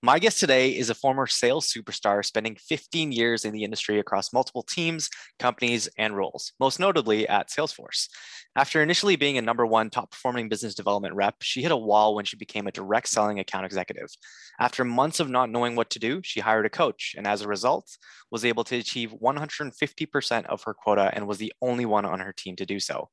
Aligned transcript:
My 0.00 0.20
guest 0.20 0.38
today 0.38 0.76
is 0.76 0.90
a 0.90 0.94
former 0.94 1.26
sales 1.26 1.66
superstar 1.66 2.24
spending 2.24 2.54
15 2.54 3.10
years 3.10 3.44
in 3.44 3.52
the 3.52 3.64
industry 3.64 3.98
across 3.98 4.32
multiple 4.32 4.62
teams, 4.62 5.10
companies, 5.40 5.88
and 5.98 6.16
roles, 6.16 6.52
most 6.60 6.78
notably 6.78 7.26
at 7.26 7.50
Salesforce. 7.50 8.08
After 8.54 8.80
initially 8.80 9.16
being 9.16 9.38
a 9.38 9.42
number 9.42 9.66
one 9.66 9.90
top 9.90 10.12
performing 10.12 10.48
business 10.48 10.76
development 10.76 11.16
rep, 11.16 11.34
she 11.42 11.62
hit 11.62 11.72
a 11.72 11.76
wall 11.76 12.14
when 12.14 12.24
she 12.24 12.36
became 12.36 12.68
a 12.68 12.72
direct 12.72 13.08
selling 13.08 13.40
account 13.40 13.66
executive. 13.66 14.06
After 14.60 14.84
months 14.84 15.18
of 15.18 15.28
not 15.28 15.50
knowing 15.50 15.74
what 15.74 15.90
to 15.90 15.98
do, 15.98 16.20
she 16.22 16.38
hired 16.38 16.66
a 16.66 16.70
coach, 16.70 17.16
and 17.18 17.26
as 17.26 17.42
a 17.42 17.48
result, 17.48 17.98
was 18.30 18.44
able 18.44 18.62
to 18.64 18.76
achieve 18.76 19.12
150% 19.20 20.46
of 20.46 20.62
her 20.62 20.74
quota 20.74 21.10
and 21.12 21.26
was 21.26 21.38
the 21.38 21.52
only 21.60 21.86
one 21.86 22.04
on 22.04 22.20
her 22.20 22.32
team 22.32 22.54
to 22.54 22.66
do 22.66 22.78
so. 22.78 23.08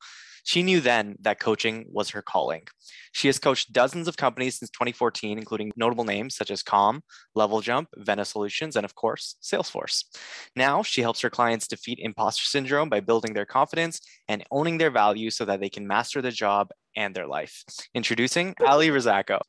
She 0.45 0.61
knew 0.61 0.79
then 0.79 1.15
that 1.21 1.39
coaching 1.39 1.85
was 1.91 2.11
her 2.11 2.21
calling. 2.21 2.67
She 3.13 3.27
has 3.27 3.39
coached 3.39 3.73
dozens 3.73 4.07
of 4.07 4.15
companies 4.15 4.59
since 4.59 4.69
2014, 4.69 5.39
including 5.39 5.71
notable 5.75 6.03
names 6.03 6.35
such 6.35 6.51
as 6.51 6.61
Calm, 6.61 7.01
Level 7.33 7.61
Jump, 7.61 7.89
Vena 7.97 8.23
Solutions, 8.23 8.75
and 8.75 8.85
of 8.85 8.93
course, 8.93 9.37
Salesforce. 9.41 10.03
Now 10.55 10.83
she 10.83 11.01
helps 11.01 11.21
her 11.21 11.31
clients 11.31 11.67
defeat 11.67 11.97
imposter 11.99 12.45
syndrome 12.45 12.89
by 12.89 12.99
building 12.99 13.33
their 13.33 13.47
confidence 13.47 13.99
and 14.27 14.45
owning 14.51 14.77
their 14.77 14.91
value 14.91 15.31
so 15.31 15.45
that 15.45 15.59
they 15.59 15.69
can 15.69 15.87
master 15.87 16.21
the 16.21 16.31
job 16.31 16.69
and 16.95 17.15
their 17.15 17.27
life. 17.27 17.63
Introducing 17.95 18.53
Ali 18.65 18.89
Razako. 18.89 19.39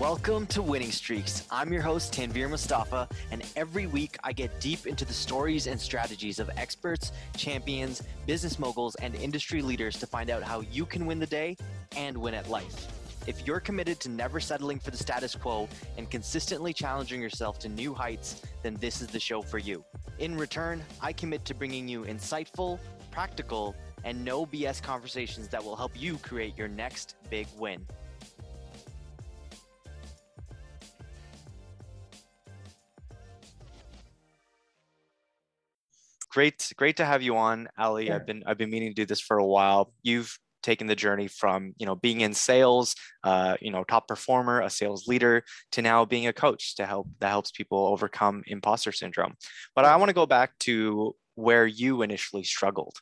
Welcome 0.00 0.46
to 0.48 0.62
Winning 0.62 0.92
Streaks. 0.92 1.44
I'm 1.50 1.72
your 1.72 1.82
host, 1.82 2.14
Tanvir 2.14 2.48
Mustafa, 2.48 3.08
and 3.32 3.42
every 3.56 3.88
week 3.88 4.16
I 4.22 4.32
get 4.32 4.60
deep 4.60 4.86
into 4.86 5.04
the 5.04 5.12
stories 5.12 5.66
and 5.66 5.80
strategies 5.80 6.38
of 6.38 6.48
experts, 6.56 7.10
champions, 7.36 8.04
business 8.24 8.60
moguls, 8.60 8.94
and 9.02 9.16
industry 9.16 9.60
leaders 9.60 9.98
to 9.98 10.06
find 10.06 10.30
out 10.30 10.44
how 10.44 10.60
you 10.60 10.86
can 10.86 11.04
win 11.04 11.18
the 11.18 11.26
day 11.26 11.56
and 11.96 12.16
win 12.16 12.34
at 12.34 12.48
life. 12.48 12.86
If 13.26 13.44
you're 13.44 13.58
committed 13.58 13.98
to 13.98 14.08
never 14.08 14.38
settling 14.38 14.78
for 14.78 14.92
the 14.92 14.96
status 14.96 15.34
quo 15.34 15.68
and 15.96 16.08
consistently 16.08 16.72
challenging 16.72 17.20
yourself 17.20 17.58
to 17.58 17.68
new 17.68 17.92
heights, 17.92 18.42
then 18.62 18.76
this 18.76 19.00
is 19.02 19.08
the 19.08 19.18
show 19.18 19.42
for 19.42 19.58
you. 19.58 19.84
In 20.20 20.38
return, 20.38 20.80
I 21.00 21.12
commit 21.12 21.44
to 21.46 21.54
bringing 21.54 21.88
you 21.88 22.02
insightful, 22.02 22.78
practical, 23.10 23.74
and 24.04 24.24
no 24.24 24.46
BS 24.46 24.80
conversations 24.80 25.48
that 25.48 25.64
will 25.64 25.74
help 25.74 26.00
you 26.00 26.18
create 26.18 26.56
your 26.56 26.68
next 26.68 27.16
big 27.30 27.48
win. 27.58 27.84
Great 36.30 36.72
great 36.76 36.96
to 36.96 37.04
have 37.04 37.22
you 37.22 37.36
on 37.36 37.68
ali 37.78 38.06
sure. 38.06 38.14
i've 38.14 38.26
been 38.26 38.42
i've 38.46 38.58
been 38.58 38.70
meaning 38.70 38.90
to 38.90 38.94
do 38.94 39.06
this 39.06 39.20
for 39.20 39.38
a 39.38 39.46
while. 39.46 39.92
You've 40.02 40.38
taken 40.62 40.86
the 40.86 40.96
journey 40.96 41.28
from 41.28 41.72
you 41.78 41.86
know 41.86 41.94
being 41.96 42.20
in 42.20 42.34
sales 42.34 42.94
uh, 43.24 43.56
you 43.60 43.70
know 43.70 43.84
top 43.84 44.08
performer 44.08 44.60
a 44.60 44.70
sales 44.70 45.06
leader 45.06 45.42
to 45.72 45.82
now 45.82 46.04
being 46.04 46.26
a 46.26 46.32
coach 46.32 46.74
to 46.76 46.84
help 46.84 47.08
that 47.20 47.28
helps 47.28 47.50
people 47.50 47.86
overcome 47.86 48.42
imposter 48.46 48.92
syndrome. 48.92 49.34
But 49.74 49.84
i 49.84 49.96
want 49.96 50.08
to 50.10 50.14
go 50.14 50.26
back 50.26 50.58
to 50.60 51.14
where 51.34 51.66
you 51.66 52.02
initially 52.02 52.42
struggled 52.42 52.96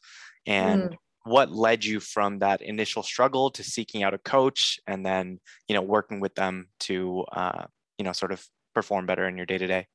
and 0.47 0.91
mm. 0.91 0.97
what 1.25 1.51
led 1.51 1.85
you 1.85 1.99
from 1.99 2.39
that 2.41 2.61
initial 2.61 3.03
struggle 3.03 3.51
to 3.51 3.65
seeking 3.65 4.03
out 4.03 4.13
a 4.13 4.19
coach 4.19 4.79
and 4.87 5.05
then 5.05 5.41
you 5.69 5.75
know 5.75 5.83
working 5.83 6.21
with 6.21 6.35
them 6.35 6.69
to 6.81 7.25
uh, 7.33 7.65
you 7.99 8.05
know 8.05 8.13
sort 8.13 8.33
of 8.33 8.47
perform 8.75 9.07
better 9.07 9.27
in 9.27 9.37
your 9.37 9.47
day 9.47 9.59
to 9.59 9.67
day 9.67 9.87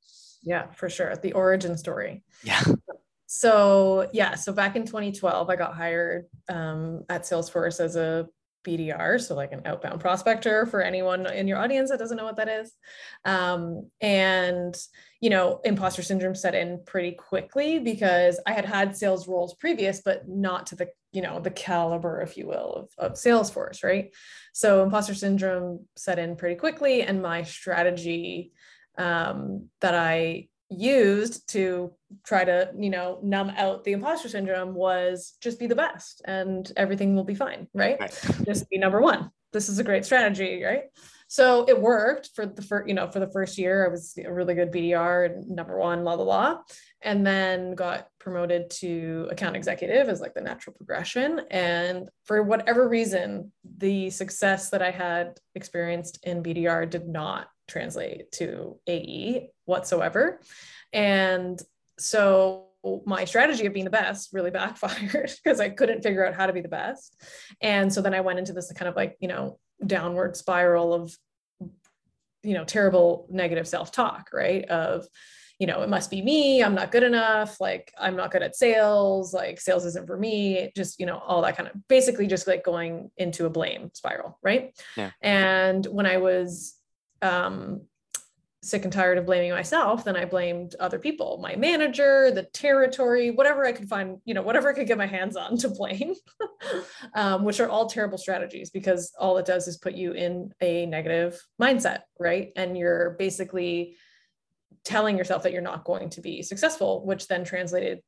yeah 0.43 0.65
for 0.71 0.89
sure. 0.89 1.15
The 1.15 1.33
origin 1.33 1.77
story. 1.77 2.23
Yeah 2.43 2.63
so 3.33 4.09
yeah, 4.11 4.35
so 4.35 4.51
back 4.51 4.75
in 4.75 4.85
2012, 4.85 5.49
I 5.49 5.55
got 5.55 5.73
hired 5.73 6.25
um, 6.49 7.05
at 7.07 7.21
Salesforce 7.21 7.79
as 7.79 7.95
a 7.95 8.27
BDR, 8.67 9.21
so 9.21 9.35
like 9.35 9.53
an 9.53 9.61
outbound 9.63 10.01
prospector 10.01 10.65
for 10.65 10.81
anyone 10.81 11.25
in 11.31 11.47
your 11.47 11.57
audience 11.57 11.91
that 11.91 11.99
doesn't 11.99 12.17
know 12.17 12.25
what 12.25 12.35
that 12.35 12.49
is. 12.49 12.73
Um, 13.23 13.89
and 14.01 14.75
you 15.21 15.29
know, 15.29 15.61
imposter 15.63 16.01
syndrome 16.01 16.35
set 16.35 16.55
in 16.55 16.81
pretty 16.85 17.13
quickly 17.13 17.79
because 17.79 18.37
I 18.45 18.51
had 18.51 18.65
had 18.65 18.97
sales 18.97 19.29
roles 19.29 19.53
previous, 19.53 20.01
but 20.03 20.27
not 20.27 20.67
to 20.67 20.75
the 20.75 20.89
you 21.13 21.21
know 21.21 21.39
the 21.39 21.51
caliber, 21.51 22.19
if 22.19 22.35
you 22.35 22.47
will, 22.47 22.73
of, 22.73 23.11
of 23.11 23.17
Salesforce, 23.17 23.81
right? 23.81 24.13
So 24.51 24.83
imposter 24.83 25.15
syndrome 25.15 25.85
set 25.95 26.19
in 26.19 26.35
pretty 26.35 26.55
quickly, 26.55 27.03
and 27.03 27.21
my 27.21 27.43
strategy 27.43 28.51
um, 28.97 29.69
that 29.79 29.95
I 29.95 30.49
used 30.71 31.49
to 31.49 31.91
try 32.25 32.43
to 32.43 32.71
you 32.77 32.89
know 32.89 33.19
numb 33.21 33.51
out 33.57 33.83
the 33.83 33.91
imposter 33.91 34.29
syndrome 34.29 34.73
was 34.73 35.33
just 35.41 35.59
be 35.59 35.67
the 35.67 35.75
best 35.75 36.21
and 36.25 36.71
everything 36.77 37.15
will 37.15 37.25
be 37.25 37.35
fine 37.35 37.67
right, 37.73 37.99
right. 37.99 38.25
just 38.45 38.69
be 38.69 38.77
number 38.77 39.01
one. 39.01 39.29
This 39.53 39.67
is 39.67 39.79
a 39.79 39.83
great 39.83 40.05
strategy 40.05 40.63
right? 40.63 40.83
So 41.27 41.65
it 41.67 41.79
worked 41.79 42.31
for 42.35 42.45
the 42.45 42.61
first 42.61 42.87
you 42.87 42.93
know 42.93 43.09
for 43.11 43.19
the 43.19 43.31
first 43.31 43.57
year. 43.57 43.85
I 43.85 43.89
was 43.89 44.17
a 44.23 44.31
really 44.31 44.55
good 44.55 44.71
bdr 44.71 45.25
and 45.25 45.49
number 45.49 45.77
one 45.77 46.03
blah 46.03 46.15
blah 46.15 46.25
blah 46.25 46.57
and 47.01 47.25
then 47.25 47.73
got 47.73 48.07
promoted 48.19 48.69
to 48.69 49.27
account 49.31 49.55
executive 49.55 50.07
as 50.07 50.21
like 50.21 50.33
the 50.33 50.41
natural 50.41 50.75
progression. 50.75 51.41
And 51.49 52.09
for 52.25 52.43
whatever 52.43 52.87
reason 52.87 53.51
the 53.77 54.09
success 54.09 54.69
that 54.69 54.81
i 54.81 54.91
had 54.91 55.39
experienced 55.55 56.19
in 56.23 56.43
bdr 56.43 56.89
did 56.89 57.07
not 57.07 57.47
translate 57.71 58.31
to 58.33 58.77
AE 58.87 59.49
whatsoever. 59.71 60.39
And 60.93 61.59
so 61.97 62.67
my 63.05 63.25
strategy 63.25 63.65
of 63.65 63.73
being 63.73 63.85
the 63.85 63.91
best 63.91 64.33
really 64.33 64.51
backfired 64.61 65.31
because 65.43 65.59
I 65.59 65.69
couldn't 65.69 66.03
figure 66.03 66.25
out 66.27 66.35
how 66.35 66.45
to 66.45 66.53
be 66.53 66.61
the 66.61 66.67
best. 66.67 67.19
And 67.61 67.91
so 67.91 68.01
then 68.01 68.13
I 68.13 68.21
went 68.21 68.39
into 68.39 68.53
this 68.53 68.71
kind 68.73 68.89
of 68.89 68.95
like, 68.95 69.17
you 69.19 69.27
know, 69.27 69.57
downward 69.85 70.35
spiral 70.35 70.93
of, 70.93 71.17
you 72.43 72.53
know, 72.53 72.65
terrible 72.65 73.27
negative 73.29 73.67
self 73.67 73.91
talk, 73.91 74.29
right? 74.33 74.65
Of, 74.65 75.07
you 75.57 75.67
know, 75.67 75.83
it 75.83 75.89
must 75.89 76.09
be 76.09 76.23
me. 76.23 76.63
I'm 76.63 76.73
not 76.73 76.91
good 76.91 77.03
enough. 77.03 77.61
Like, 77.61 77.93
I'm 77.99 78.15
not 78.15 78.31
good 78.31 78.41
at 78.41 78.55
sales. 78.55 79.31
Like, 79.31 79.61
sales 79.61 79.85
isn't 79.85 80.07
for 80.07 80.17
me. 80.17 80.71
Just, 80.75 80.99
you 80.99 81.05
know, 81.05 81.19
all 81.19 81.43
that 81.43 81.55
kind 81.55 81.69
of 81.69 81.87
basically 81.87 82.25
just 82.25 82.47
like 82.47 82.63
going 82.63 83.11
into 83.15 83.45
a 83.45 83.49
blame 83.49 83.91
spiral. 83.93 84.39
Right. 84.41 84.75
Yeah. 84.97 85.11
And 85.21 85.85
when 85.85 86.07
I 86.07 86.17
was 86.17 86.75
um, 87.21 87.81
sick 88.63 88.83
and 88.83 88.93
tired 88.93 89.17
of 89.17 89.25
blaming 89.25 89.51
myself, 89.51 90.03
then 90.03 90.15
I 90.15 90.25
blamed 90.25 90.75
other 90.79 90.99
people, 90.99 91.39
my 91.41 91.55
manager, 91.55 92.29
the 92.31 92.43
territory, 92.43 93.31
whatever 93.31 93.65
I 93.65 93.71
could 93.71 93.89
find, 93.89 94.19
you 94.23 94.35
know, 94.35 94.43
whatever 94.43 94.69
I 94.69 94.73
could 94.73 94.87
get 94.87 94.99
my 94.99 95.07
hands 95.07 95.35
on 95.35 95.57
to 95.57 95.69
blame, 95.69 96.13
um, 97.15 97.43
which 97.43 97.59
are 97.59 97.69
all 97.69 97.87
terrible 97.87 98.19
strategies 98.19 98.69
because 98.69 99.13
all 99.19 99.37
it 99.39 99.47
does 99.47 99.67
is 99.67 99.77
put 99.77 99.93
you 99.93 100.11
in 100.11 100.53
a 100.61 100.85
negative 100.85 101.41
mindset, 101.59 102.01
right? 102.19 102.51
And 102.55 102.77
you're 102.77 103.11
basically 103.17 103.95
telling 104.83 105.17
yourself 105.17 105.43
that 105.43 105.53
you're 105.53 105.61
not 105.61 105.83
going 105.83 106.09
to 106.11 106.21
be 106.21 106.43
successful, 106.43 107.03
which 107.05 107.27
then 107.27 107.43
translated 107.43 108.01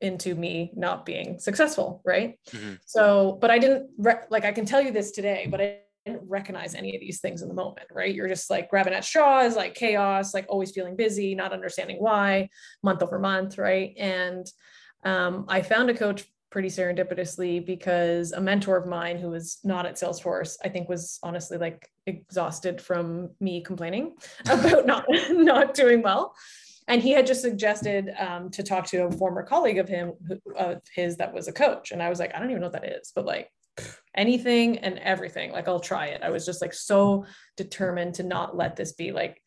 into 0.00 0.34
me 0.34 0.72
not 0.74 1.04
being 1.04 1.38
successful, 1.38 2.00
right? 2.04 2.38
Mm-hmm. 2.50 2.74
So, 2.86 3.36
but 3.40 3.50
I 3.50 3.58
didn't 3.58 3.90
re- 3.98 4.24
like 4.30 4.44
I 4.44 4.52
can 4.52 4.64
tell 4.64 4.80
you 4.80 4.92
this 4.92 5.10
today, 5.10 5.48
but 5.50 5.60
I 5.60 5.78
recognize 6.22 6.74
any 6.74 6.94
of 6.94 7.00
these 7.00 7.20
things 7.20 7.42
in 7.42 7.48
the 7.48 7.54
moment, 7.54 7.88
right? 7.92 8.14
You're 8.14 8.28
just 8.28 8.50
like 8.50 8.70
grabbing 8.70 8.94
at 8.94 9.04
straws, 9.04 9.56
like 9.56 9.74
chaos, 9.74 10.34
like 10.34 10.46
always 10.48 10.70
feeling 10.70 10.96
busy, 10.96 11.34
not 11.34 11.52
understanding 11.52 11.96
why, 11.98 12.48
month 12.82 13.02
over 13.02 13.18
month, 13.18 13.58
right? 13.58 13.94
And 13.96 14.46
um, 15.04 15.46
I 15.48 15.62
found 15.62 15.90
a 15.90 15.94
coach 15.94 16.24
pretty 16.50 16.68
serendipitously 16.68 17.64
because 17.64 18.32
a 18.32 18.40
mentor 18.40 18.76
of 18.76 18.86
mine 18.86 19.18
who 19.18 19.30
was 19.30 19.58
not 19.64 19.86
at 19.86 19.96
Salesforce, 19.96 20.56
I 20.64 20.68
think 20.68 20.88
was 20.88 21.18
honestly 21.22 21.58
like 21.58 21.90
exhausted 22.06 22.80
from 22.80 23.30
me 23.40 23.62
complaining 23.62 24.14
about 24.48 24.86
not 24.86 25.04
not 25.30 25.74
doing 25.74 26.02
well. 26.02 26.34
And 26.88 27.02
he 27.02 27.10
had 27.10 27.26
just 27.26 27.42
suggested 27.42 28.14
um, 28.18 28.50
to 28.50 28.62
talk 28.62 28.86
to 28.86 29.04
a 29.04 29.12
former 29.12 29.42
colleague 29.42 29.76
of 29.76 29.88
him, 29.88 30.14
of 30.56 30.80
his 30.94 31.18
that 31.18 31.34
was 31.34 31.46
a 31.46 31.52
coach. 31.52 31.92
And 31.92 32.02
I 32.02 32.08
was 32.08 32.18
like, 32.18 32.34
I 32.34 32.38
don't 32.38 32.48
even 32.48 32.62
know 32.62 32.68
what 32.68 32.80
that 32.80 32.88
is, 32.88 33.12
but 33.14 33.26
like, 33.26 33.50
anything 34.18 34.78
and 34.78 34.98
everything. 34.98 35.52
Like 35.52 35.68
I'll 35.68 35.80
try 35.80 36.06
it. 36.06 36.22
I 36.22 36.30
was 36.30 36.44
just 36.44 36.60
like 36.60 36.74
so 36.74 37.24
determined 37.56 38.16
to 38.16 38.24
not 38.24 38.56
let 38.56 38.76
this 38.76 38.92
be 38.92 39.12
like 39.12 39.40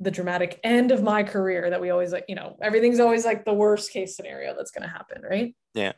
the 0.00 0.10
dramatic 0.10 0.58
end 0.64 0.90
of 0.90 1.02
my 1.02 1.22
career 1.22 1.70
that 1.70 1.80
we 1.80 1.90
always 1.90 2.12
like, 2.12 2.24
you 2.28 2.34
know, 2.34 2.56
everything's 2.60 3.00
always 3.00 3.24
like 3.24 3.44
the 3.44 3.54
worst 3.54 3.92
case 3.92 4.16
scenario 4.16 4.54
that's 4.56 4.70
going 4.70 4.82
to 4.82 4.92
happen, 4.92 5.22
right? 5.22 5.54
Yeah. 5.74 5.92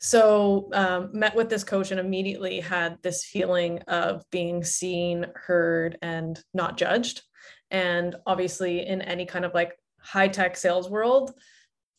So 0.00 0.68
um, 0.72 1.10
met 1.12 1.36
with 1.36 1.48
this 1.48 1.64
coach 1.64 1.90
and 1.90 2.00
immediately 2.00 2.60
had 2.60 2.98
this 3.02 3.24
feeling 3.24 3.80
of 3.82 4.24
being 4.30 4.64
seen, 4.64 5.26
heard, 5.34 5.98
and 6.02 6.42
not 6.52 6.76
judged. 6.76 7.22
And 7.70 8.16
obviously, 8.26 8.86
in 8.86 9.02
any 9.02 9.26
kind 9.26 9.44
of 9.44 9.54
like 9.54 9.72
high 10.00 10.28
tech 10.28 10.56
sales 10.56 10.88
world, 10.88 11.32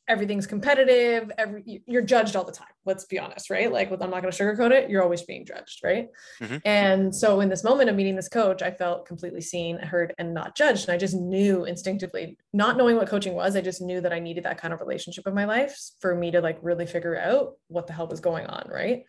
everything's 0.07 0.45
competitive 0.45 1.31
every 1.37 1.81
you're 1.87 2.01
judged 2.01 2.35
all 2.35 2.43
the 2.43 2.51
time 2.51 2.67
let's 2.85 3.05
be 3.05 3.17
honest 3.17 3.49
right? 3.49 3.71
Like 3.71 3.89
i'm 3.91 4.09
not 4.09 4.21
going 4.21 4.31
to 4.31 4.43
sugarcoat 4.43 4.71
it 4.71 4.89
you're 4.89 5.01
always 5.03 5.23
being 5.23 5.45
judged 5.45 5.81
right? 5.83 6.09
Mm-hmm. 6.41 6.57
and 6.65 7.15
so 7.15 7.41
in 7.41 7.49
this 7.49 7.63
moment 7.63 7.89
of 7.89 7.95
meeting 7.95 8.15
this 8.15 8.29
coach 8.29 8.61
i 8.61 8.71
felt 8.71 9.07
completely 9.07 9.41
seen 9.41 9.79
heard 9.79 10.13
and 10.17 10.33
not 10.33 10.55
judged 10.55 10.87
and 10.87 10.93
i 10.93 10.97
just 10.97 11.15
knew 11.15 11.65
instinctively 11.65 12.37
not 12.53 12.77
knowing 12.77 12.97
what 12.97 13.09
coaching 13.09 13.33
was 13.33 13.55
i 13.55 13.61
just 13.61 13.81
knew 13.81 14.01
that 14.01 14.13
i 14.13 14.19
needed 14.19 14.43
that 14.43 14.59
kind 14.59 14.73
of 14.73 14.79
relationship 14.79 15.25
in 15.25 15.33
my 15.33 15.45
life 15.45 15.77
for 15.99 16.15
me 16.15 16.31
to 16.31 16.41
like 16.41 16.59
really 16.61 16.85
figure 16.85 17.19
out 17.19 17.53
what 17.67 17.87
the 17.87 17.93
hell 17.93 18.07
was 18.07 18.19
going 18.19 18.45
on 18.45 18.69
right? 18.69 19.05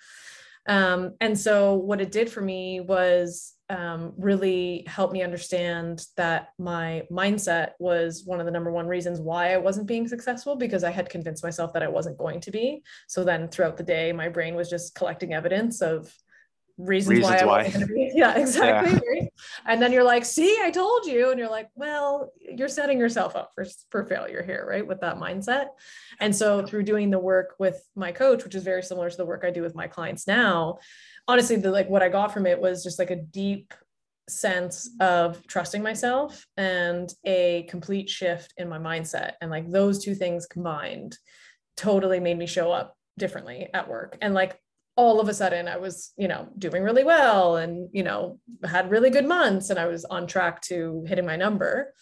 Um, 0.69 1.15
and 1.21 1.39
so 1.39 1.75
what 1.75 2.01
it 2.01 2.11
did 2.11 2.31
for 2.31 2.41
me 2.41 2.81
was 2.81 3.53
um, 3.69 4.13
really 4.17 4.85
helped 4.87 5.13
me 5.13 5.23
understand 5.23 6.07
that 6.17 6.51
my 6.59 7.03
mindset 7.11 7.71
was 7.79 8.23
one 8.25 8.39
of 8.39 8.47
the 8.47 8.53
number 8.53 8.71
one 8.71 8.87
reasons 8.87 9.21
why 9.21 9.53
I 9.53 9.59
wasn't 9.59 9.87
being 9.87 10.07
successful 10.07 10.57
because 10.57 10.85
I 10.85 10.91
had 10.91 11.11
convinced 11.11 11.43
myself 11.43 11.73
that 11.73 11.83
I 11.83 11.89
wasn't 11.89 12.19
going 12.19 12.41
to 12.43 12.51
be. 12.51 12.83
So 13.09 13.25
then 13.25 13.49
throughout 13.49 13.77
the 13.77 13.83
day, 13.83 14.13
my 14.13 14.29
brain 14.29 14.55
was 14.55 14.71
just 14.71 14.95
collecting 14.95 15.35
evidence 15.35 15.83
of 15.83 16.13
reasons, 16.79 17.19
reasons 17.19 17.43
why, 17.43 17.63
why. 17.63 17.87
Be, 17.87 18.13
yeah 18.15 18.37
exactly 18.37 18.93
yeah. 18.93 19.21
Right? 19.23 19.33
and 19.65 19.81
then 19.81 19.93
you're 19.93 20.05
like 20.05 20.27
see 20.27 20.59
i 20.63 20.71
told 20.71 21.07
you 21.07 21.31
and 21.31 21.39
you're 21.39 21.51
like 21.51 21.71
well 21.75 22.33
you're 22.39 22.69
setting 22.69 22.99
yourself 22.99 23.35
up 23.35 23.53
for, 23.55 23.65
for 23.91 24.05
failure 24.05 24.43
here 24.43 24.67
right 24.69 24.87
with 24.87 25.01
that 25.01 25.17
mindset 25.17 25.69
and 26.21 26.37
so 26.37 26.67
through 26.67 26.83
doing 26.83 27.11
the 27.11 27.19
work 27.19 27.55
with 27.59 27.83
my 27.95 28.13
coach 28.13 28.45
which 28.45 28.55
is 28.55 28.63
very 28.63 28.83
similar 28.83 29.09
to 29.09 29.17
the 29.17 29.25
work 29.25 29.43
i 29.43 29.51
do 29.51 29.63
with 29.63 29.75
my 29.75 29.87
clients 29.87 30.27
now 30.27 30.79
honestly 31.29 31.57
the 31.57 31.71
like 31.71 31.89
what 31.89 32.03
i 32.03 32.09
got 32.09 32.33
from 32.33 32.47
it 32.47 32.61
was 32.61 32.83
just 32.83 32.99
like 32.99 33.11
a 33.11 33.17
deep 33.17 33.75
sense 34.29 34.91
of 35.01 35.47
trusting 35.47 35.83
myself 35.83 36.47
and 36.57 37.13
a 37.25 37.65
complete 37.69 38.09
shift 38.09 38.53
in 38.57 38.69
my 38.69 38.79
mindset 38.79 39.33
and 39.41 39.51
like 39.51 39.71
those 39.71 40.03
two 40.03 40.15
things 40.15 40.47
combined 40.47 41.17
totally 41.77 42.19
made 42.19 42.37
me 42.37 42.47
show 42.47 42.73
up 42.73 42.97
differently 43.19 43.69
at 43.73 43.89
work 43.89 44.19
and 44.21 44.35
like 44.35 44.59
all 44.97 45.21
of 45.21 45.29
a 45.29 45.35
sudden 45.35 45.69
I 45.69 45.77
was, 45.77 46.13
you 46.17 46.27
know, 46.27 46.49
doing 46.59 46.83
really 46.83 47.05
well 47.05 47.57
and, 47.57 47.91
you 47.93 48.03
know, 48.03 48.41
had 48.65 48.91
really 48.91 49.11
good 49.11 49.27
months 49.27 49.69
and 49.69 49.79
I 49.79 49.87
was 49.87 50.07
on 50.07 50.27
track 50.27 50.63
to 50.63 51.05
hitting 51.07 51.27
my 51.27 51.37
number. 51.37 51.93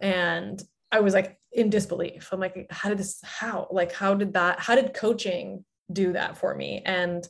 And 0.00 0.60
I 0.90 1.00
was 1.00 1.14
like 1.14 1.38
in 1.52 1.70
disbelief. 1.70 2.28
I'm 2.32 2.40
like, 2.40 2.66
how 2.70 2.88
did 2.88 2.98
this, 2.98 3.20
how, 3.22 3.68
like, 3.70 3.92
how 3.92 4.14
did 4.14 4.32
that, 4.32 4.58
how 4.58 4.74
did 4.74 4.94
coaching 4.94 5.64
do 5.92 6.12
that 6.12 6.36
for 6.36 6.54
me? 6.54 6.82
And 6.84 7.26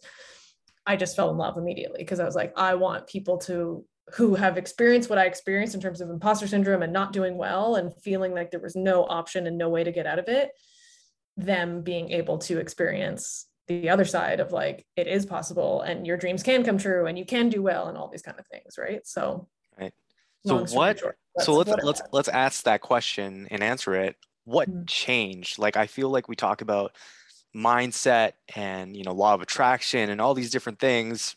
I 0.90 0.96
just 0.96 1.14
fell 1.14 1.30
in 1.30 1.36
love 1.36 1.56
immediately 1.56 2.00
because 2.00 2.18
I 2.18 2.24
was 2.24 2.34
like, 2.34 2.52
I 2.56 2.74
want 2.74 3.06
people 3.06 3.38
to, 3.38 3.84
who 4.14 4.34
have 4.34 4.58
experienced 4.58 5.08
what 5.08 5.20
I 5.20 5.26
experienced 5.26 5.76
in 5.76 5.80
terms 5.80 6.00
of 6.00 6.10
imposter 6.10 6.48
syndrome 6.48 6.82
and 6.82 6.92
not 6.92 7.12
doing 7.12 7.38
well 7.38 7.76
and 7.76 7.94
feeling 8.02 8.34
like 8.34 8.50
there 8.50 8.58
was 8.58 8.74
no 8.74 9.04
option 9.04 9.46
and 9.46 9.56
no 9.56 9.68
way 9.68 9.84
to 9.84 9.92
get 9.92 10.06
out 10.06 10.18
of 10.18 10.26
it, 10.26 10.50
them 11.36 11.82
being 11.82 12.10
able 12.10 12.38
to 12.38 12.58
experience 12.58 13.46
the 13.68 13.88
other 13.88 14.04
side 14.04 14.40
of 14.40 14.50
like 14.50 14.84
it 14.96 15.06
is 15.06 15.24
possible 15.24 15.82
and 15.82 16.04
your 16.04 16.16
dreams 16.16 16.42
can 16.42 16.64
come 16.64 16.76
true 16.76 17.06
and 17.06 17.16
you 17.16 17.24
can 17.24 17.48
do 17.48 17.62
well 17.62 17.86
and 17.86 17.96
all 17.96 18.08
these 18.08 18.22
kind 18.22 18.36
of 18.36 18.46
things 18.48 18.74
right? 18.76 19.06
So 19.06 19.46
right. 19.78 19.94
So 20.44 20.64
what 20.74 20.98
short, 20.98 21.16
so 21.38 21.54
let's 21.54 21.70
let's 21.84 22.02
let's 22.10 22.28
ask 22.28 22.64
that 22.64 22.80
question 22.80 23.46
and 23.52 23.62
answer 23.62 23.94
it. 23.94 24.16
What 24.44 24.68
mm-hmm. 24.68 24.86
changed? 24.86 25.60
Like 25.60 25.76
i 25.76 25.86
feel 25.86 26.10
like 26.10 26.28
we 26.28 26.34
talk 26.34 26.62
about 26.62 26.96
mindset 27.54 28.32
and 28.54 28.96
you 28.96 29.02
know 29.02 29.12
law 29.12 29.34
of 29.34 29.42
attraction 29.42 30.10
and 30.10 30.20
all 30.20 30.34
these 30.34 30.50
different 30.50 30.78
things 30.78 31.36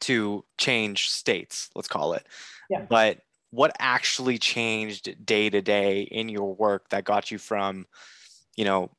to 0.00 0.44
change 0.58 1.10
states 1.10 1.70
let's 1.74 1.88
call 1.88 2.14
it. 2.14 2.26
Yeah. 2.70 2.86
but 2.88 3.18
what 3.50 3.76
actually 3.78 4.38
changed 4.38 5.26
day 5.26 5.50
to 5.50 5.60
day 5.60 6.02
in 6.02 6.30
your 6.30 6.54
work 6.54 6.88
that 6.88 7.04
got 7.04 7.30
you 7.30 7.38
from 7.38 7.86
you 8.56 8.64
know 8.64 8.90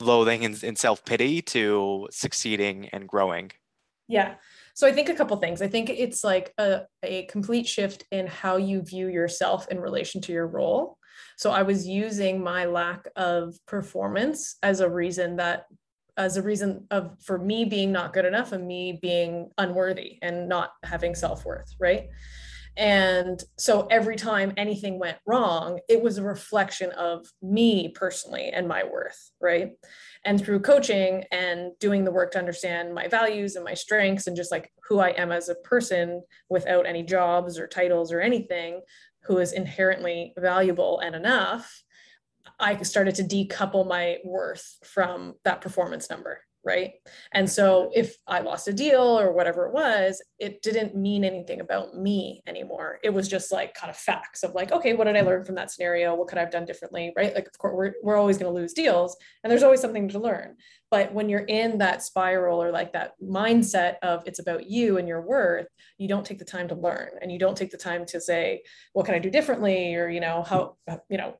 loathing 0.00 0.46
and, 0.46 0.62
and 0.64 0.78
self-pity 0.78 1.42
to 1.42 2.08
succeeding 2.10 2.88
and 2.88 3.06
growing? 3.06 3.52
Yeah. 4.08 4.34
So 4.74 4.86
i 4.86 4.92
think 4.92 5.10
a 5.10 5.14
couple 5.14 5.36
things. 5.36 5.60
I 5.60 5.68
think 5.68 5.90
it's 5.90 6.24
like 6.24 6.54
a, 6.56 6.82
a 7.02 7.26
complete 7.26 7.68
shift 7.68 8.06
in 8.10 8.26
how 8.26 8.56
you 8.56 8.80
view 8.80 9.08
yourself 9.08 9.68
in 9.68 9.78
relation 9.78 10.22
to 10.22 10.32
your 10.32 10.46
role 10.46 10.96
so 11.36 11.50
i 11.50 11.62
was 11.62 11.86
using 11.86 12.42
my 12.42 12.64
lack 12.64 13.06
of 13.16 13.54
performance 13.66 14.56
as 14.62 14.80
a 14.80 14.88
reason 14.88 15.36
that 15.36 15.64
as 16.16 16.36
a 16.36 16.42
reason 16.42 16.86
of 16.90 17.16
for 17.22 17.38
me 17.38 17.64
being 17.64 17.92
not 17.92 18.12
good 18.12 18.24
enough 18.24 18.52
and 18.52 18.66
me 18.66 18.98
being 19.00 19.50
unworthy 19.58 20.18
and 20.22 20.48
not 20.48 20.72
having 20.84 21.14
self-worth 21.14 21.74
right 21.78 22.08
and 22.76 23.42
so 23.58 23.86
every 23.90 24.16
time 24.16 24.52
anything 24.56 24.98
went 24.98 25.18
wrong, 25.26 25.80
it 25.88 26.00
was 26.00 26.18
a 26.18 26.22
reflection 26.22 26.92
of 26.92 27.26
me 27.42 27.88
personally 27.88 28.50
and 28.50 28.68
my 28.68 28.84
worth, 28.84 29.32
right? 29.40 29.72
And 30.24 30.40
through 30.40 30.60
coaching 30.60 31.24
and 31.32 31.72
doing 31.78 32.04
the 32.04 32.12
work 32.12 32.32
to 32.32 32.38
understand 32.38 32.94
my 32.94 33.08
values 33.08 33.56
and 33.56 33.64
my 33.64 33.74
strengths 33.74 34.26
and 34.26 34.36
just 34.36 34.52
like 34.52 34.70
who 34.88 34.98
I 35.00 35.10
am 35.10 35.32
as 35.32 35.48
a 35.48 35.56
person 35.56 36.22
without 36.48 36.86
any 36.86 37.02
jobs 37.02 37.58
or 37.58 37.66
titles 37.66 38.12
or 38.12 38.20
anything, 38.20 38.80
who 39.24 39.38
is 39.38 39.52
inherently 39.52 40.32
valuable 40.36 41.00
and 41.00 41.14
enough, 41.14 41.82
I 42.58 42.80
started 42.82 43.14
to 43.16 43.22
decouple 43.22 43.86
my 43.86 44.18
worth 44.24 44.78
from 44.84 45.34
that 45.44 45.60
performance 45.60 46.10
number 46.10 46.40
right? 46.64 46.92
And 47.32 47.46
mm-hmm. 47.46 47.52
so 47.52 47.90
if 47.94 48.16
i 48.26 48.40
lost 48.40 48.68
a 48.68 48.72
deal 48.72 49.00
or 49.00 49.32
whatever 49.32 49.66
it 49.66 49.72
was 49.72 50.22
it 50.38 50.62
didn't 50.62 50.96
mean 50.96 51.24
anything 51.24 51.60
about 51.60 51.96
me 51.96 52.42
anymore. 52.46 52.98
It 53.02 53.10
was 53.10 53.28
just 53.28 53.52
like 53.52 53.74
kind 53.74 53.90
of 53.90 53.96
facts 53.96 54.42
of 54.42 54.54
like 54.54 54.72
okay 54.72 54.94
what 54.94 55.04
did 55.04 55.16
i 55.16 55.20
learn 55.22 55.44
from 55.44 55.54
that 55.56 55.70
scenario? 55.70 56.14
What 56.14 56.28
could 56.28 56.38
i 56.38 56.42
have 56.42 56.50
done 56.50 56.64
differently? 56.64 57.12
Right? 57.16 57.34
Like 57.34 57.46
of 57.46 57.58
course 57.58 57.74
we're, 57.76 57.92
we're 58.02 58.16
always 58.16 58.38
going 58.38 58.52
to 58.52 58.60
lose 58.60 58.72
deals 58.72 59.16
and 59.42 59.50
there's 59.50 59.62
always 59.62 59.80
something 59.80 60.08
to 60.08 60.18
learn. 60.18 60.56
But 60.90 61.14
when 61.14 61.28
you're 61.28 61.40
in 61.40 61.78
that 61.78 62.02
spiral 62.02 62.62
or 62.62 62.72
like 62.72 62.92
that 62.94 63.12
mindset 63.22 63.96
of 64.02 64.22
it's 64.26 64.40
about 64.40 64.68
you 64.68 64.98
and 64.98 65.06
your 65.06 65.22
worth 65.22 65.68
you 65.98 66.08
don't 66.08 66.26
take 66.26 66.38
the 66.38 66.44
time 66.44 66.68
to 66.68 66.74
learn 66.74 67.10
and 67.22 67.30
you 67.30 67.38
don't 67.38 67.56
take 67.56 67.70
the 67.70 67.76
time 67.76 68.04
to 68.06 68.20
say 68.20 68.62
what 68.92 69.06
can 69.06 69.14
i 69.14 69.18
do 69.18 69.30
differently? 69.30 69.94
or 69.94 70.08
you 70.08 70.20
know 70.20 70.42
how 70.42 70.76
you 71.08 71.18
know 71.18 71.36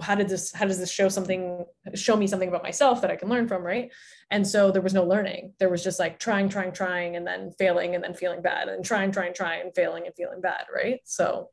how 0.00 0.14
did 0.14 0.28
this 0.28 0.52
how 0.52 0.64
does 0.64 0.78
this 0.78 0.90
show 0.90 1.08
something 1.08 1.64
show 1.94 2.16
me 2.16 2.26
something 2.26 2.48
about 2.48 2.62
myself 2.62 3.00
that 3.00 3.10
i 3.10 3.16
can 3.16 3.28
learn 3.28 3.48
from 3.48 3.62
right? 3.62 3.90
And 4.30 4.46
so 4.46 4.70
there 4.70 4.80
was 4.80 4.94
no 4.94 5.04
learning. 5.04 5.52
There 5.58 5.68
was 5.68 5.84
just 5.84 5.98
like 5.98 6.18
trying 6.18 6.48
trying 6.48 6.72
trying 6.72 7.16
and 7.16 7.26
then 7.26 7.52
failing 7.58 7.94
and 7.94 8.02
then 8.02 8.14
feeling 8.14 8.40
bad 8.40 8.68
and 8.68 8.84
trying 8.84 9.12
trying 9.12 9.34
trying 9.34 9.60
and 9.62 9.74
failing 9.74 10.06
and 10.06 10.14
feeling 10.14 10.40
bad 10.40 10.64
right? 10.74 11.00
So 11.04 11.50